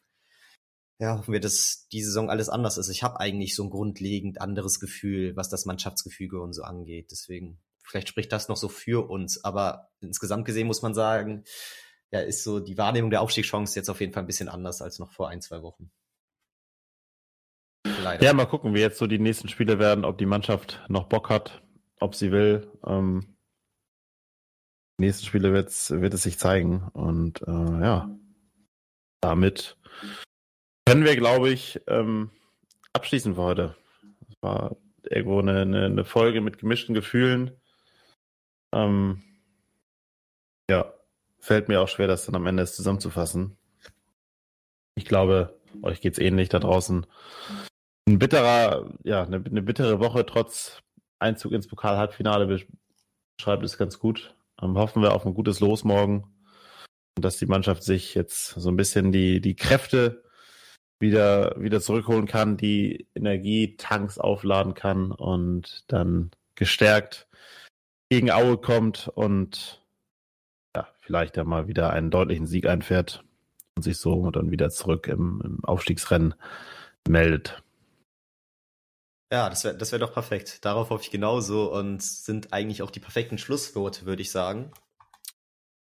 Ja, 1.01 1.19
hoffen 1.19 1.33
wir, 1.33 1.41
dass 1.41 1.89
die 1.91 2.03
Saison 2.03 2.31
alles 2.31 2.49
anders 2.49 2.79
ist. 2.79 2.89
Ich 2.89 3.03
habe 3.03 3.19
eigentlich 3.19 3.57
so 3.57 3.65
ein 3.65 3.71
grundlegend 3.71 4.41
anderes 4.41 4.79
Gefühl, 4.79 5.35
was 5.35 5.49
das 5.49 5.67
Mannschaftsgefüge 5.67 6.41
und 6.41 6.53
so 6.53 6.63
angeht. 6.63 7.11
Deswegen, 7.11 7.61
vielleicht 7.83 8.09
spricht 8.09 8.33
das 8.33 8.49
noch 8.49 8.57
so 8.57 8.69
für 8.69 9.11
uns. 9.11 9.43
Aber 9.43 9.91
insgesamt 10.01 10.45
gesehen 10.45 10.69
muss 10.69 10.83
man 10.83 10.95
sagen, 10.95 11.45
ja, 12.13 12.21
ist 12.21 12.45
so 12.45 12.61
die 12.61 12.79
Wahrnehmung 12.79 13.11
der 13.11 13.23
Aufstiegschance 13.23 13.77
jetzt 13.77 13.91
auf 13.91 14.01
jeden 14.01 14.13
Fall 14.13 14.23
ein 14.23 14.29
bisschen 14.29 14.49
anders 14.49 14.81
als 14.83 15.01
noch 15.01 15.11
vor 15.13 15.29
ein, 15.29 15.43
zwei 15.43 15.63
Wochen. 15.63 15.91
Leider. 18.05 18.23
Ja, 18.23 18.35
mal 18.35 18.45
gucken, 18.45 18.75
wie 18.75 18.81
jetzt 18.81 18.99
so 18.99 19.07
die 19.07 19.19
nächsten 19.19 19.49
Spiele 19.49 19.79
werden, 19.79 20.05
ob 20.05 20.19
die 20.19 20.27
Mannschaft 20.27 20.83
noch 20.89 21.05
Bock 21.05 21.31
hat, 21.31 21.63
ob 22.01 22.15
sie 22.15 22.33
will. 22.33 22.71
Ähm, 22.87 23.35
die 24.99 25.07
nächsten 25.07 25.25
Spiele 25.25 25.55
wird's, 25.55 25.91
wird 25.91 26.13
es 26.13 26.23
sich 26.23 26.39
zeigen. 26.39 26.87
Und 26.93 27.41
äh, 27.49 27.51
ja, 27.51 28.15
damit 29.23 29.79
können 30.87 31.05
wir, 31.05 31.17
glaube 31.17 31.49
ich, 31.49 31.81
ähm, 31.87 32.31
abschließen 32.93 33.37
für 33.37 33.43
heute. 33.43 33.75
Das 34.29 34.37
war 34.43 34.77
irgendwo 35.05 35.39
eine, 35.39 35.63
eine, 35.63 35.87
eine 35.87 36.05
Folge 36.05 36.43
mit 36.43 36.59
gemischten 36.59 36.95
Gefühlen. 36.95 37.53
Ähm, 38.75 39.23
ja, 40.69 40.93
fällt 41.39 41.69
mir 41.69 41.81
auch 41.81 41.89
schwer, 41.89 42.07
das 42.07 42.27
dann 42.27 42.35
am 42.35 42.47
Ende 42.47 42.67
zusammenzufassen. 42.67 43.57
Ich 44.95 45.07
glaube, 45.07 45.59
euch 45.81 46.03
geht's 46.03 46.19
ähnlich 46.19 46.51
da 46.51 46.59
draußen 46.59 47.07
ein 48.07 48.19
bitterer, 48.19 48.91
ja, 49.03 49.23
eine, 49.23 49.37
eine 49.37 49.63
bittere 49.63 50.01
Woche 50.01 50.27
trotz 50.27 50.83
Einzug 51.19 51.53
ins 51.53 51.69
Pokal-Halbfinale 51.69 52.67
beschreibt 53.37 53.65
es 53.65 53.79
ganz 53.79 53.99
gut. 53.99 54.35
Ähm, 54.61 54.77
hoffen 54.77 55.03
wir 55.03 55.15
auf 55.15 55.27
ein 55.27 55.35
gutes 55.35 55.61
Los 55.61 55.85
morgen 55.85 56.25
und 57.17 57.25
dass 57.25 57.39
die 57.39 57.47
Mannschaft 57.47 57.83
sich 57.83 58.15
jetzt 58.15 58.49
so 58.49 58.69
ein 58.69 58.77
bisschen 58.77 59.13
die, 59.13 59.41
die 59.41 59.57
Kräfte 59.57 60.25
wieder, 61.01 61.55
wieder 61.59 61.81
zurückholen 61.81 62.27
kann, 62.27 62.57
die 62.57 63.09
Energietanks 63.15 64.19
aufladen 64.19 64.75
kann 64.75 65.11
und 65.11 65.85
dann 65.89 66.31
gestärkt 66.55 67.29
gegen 68.11 68.31
Aue 68.31 68.59
kommt 68.59 69.09
und 69.09 69.83
ja, 70.77 70.89
vielleicht 71.01 71.37
ja 71.37 71.45
mal 71.45 71.69
wieder 71.69 71.91
einen 71.91 72.11
deutlichen 72.11 72.47
Sieg 72.47 72.67
einfährt 72.67 73.25
und 73.77 73.83
sich 73.83 73.99
so 73.99 74.31
dann 74.31 74.51
wieder 74.51 74.71
zurück 74.71 75.09
im, 75.09 75.41
im 75.45 75.65
Aufstiegsrennen 75.65 76.35
meldet. 77.09 77.63
Ja, 79.35 79.51
das 79.51 79.65
wäre 79.65 79.77
das 79.77 79.91
wär 79.91 79.99
doch 79.99 80.13
perfekt. 80.13 80.65
Darauf 80.65 80.91
hoffe 80.91 81.03
ich 81.03 81.11
genauso 81.11 81.73
und 81.73 82.01
sind 82.01 82.53
eigentlich 82.53 82.83
auch 82.83 82.93
die 82.93 83.01
perfekten 83.01 83.37
Schlussworte, 83.37 84.07
würde 84.07 84.23
ich 84.23 84.31
sagen. 84.31 84.71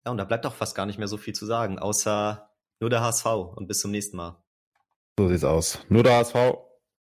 Ja, 0.05 0.11
und 0.11 0.19
da 0.19 0.25
bleibt 0.25 0.45
doch 0.45 0.53
fast 0.53 0.75
gar 0.75 0.85
nicht 0.85 0.99
mehr 0.99 1.07
so 1.07 1.17
viel 1.17 1.33
zu 1.33 1.47
sagen, 1.47 1.79
außer 1.79 2.51
nur 2.79 2.91
der 2.91 3.01
HSV 3.01 3.25
und 3.25 3.65
bis 3.65 3.79
zum 3.79 3.89
nächsten 3.89 4.15
Mal. 4.15 4.43
So 5.17 5.27
sieht's 5.27 5.43
aus. 5.43 5.79
Nur 5.89 6.03
der 6.03 6.17
HSV. 6.17 6.35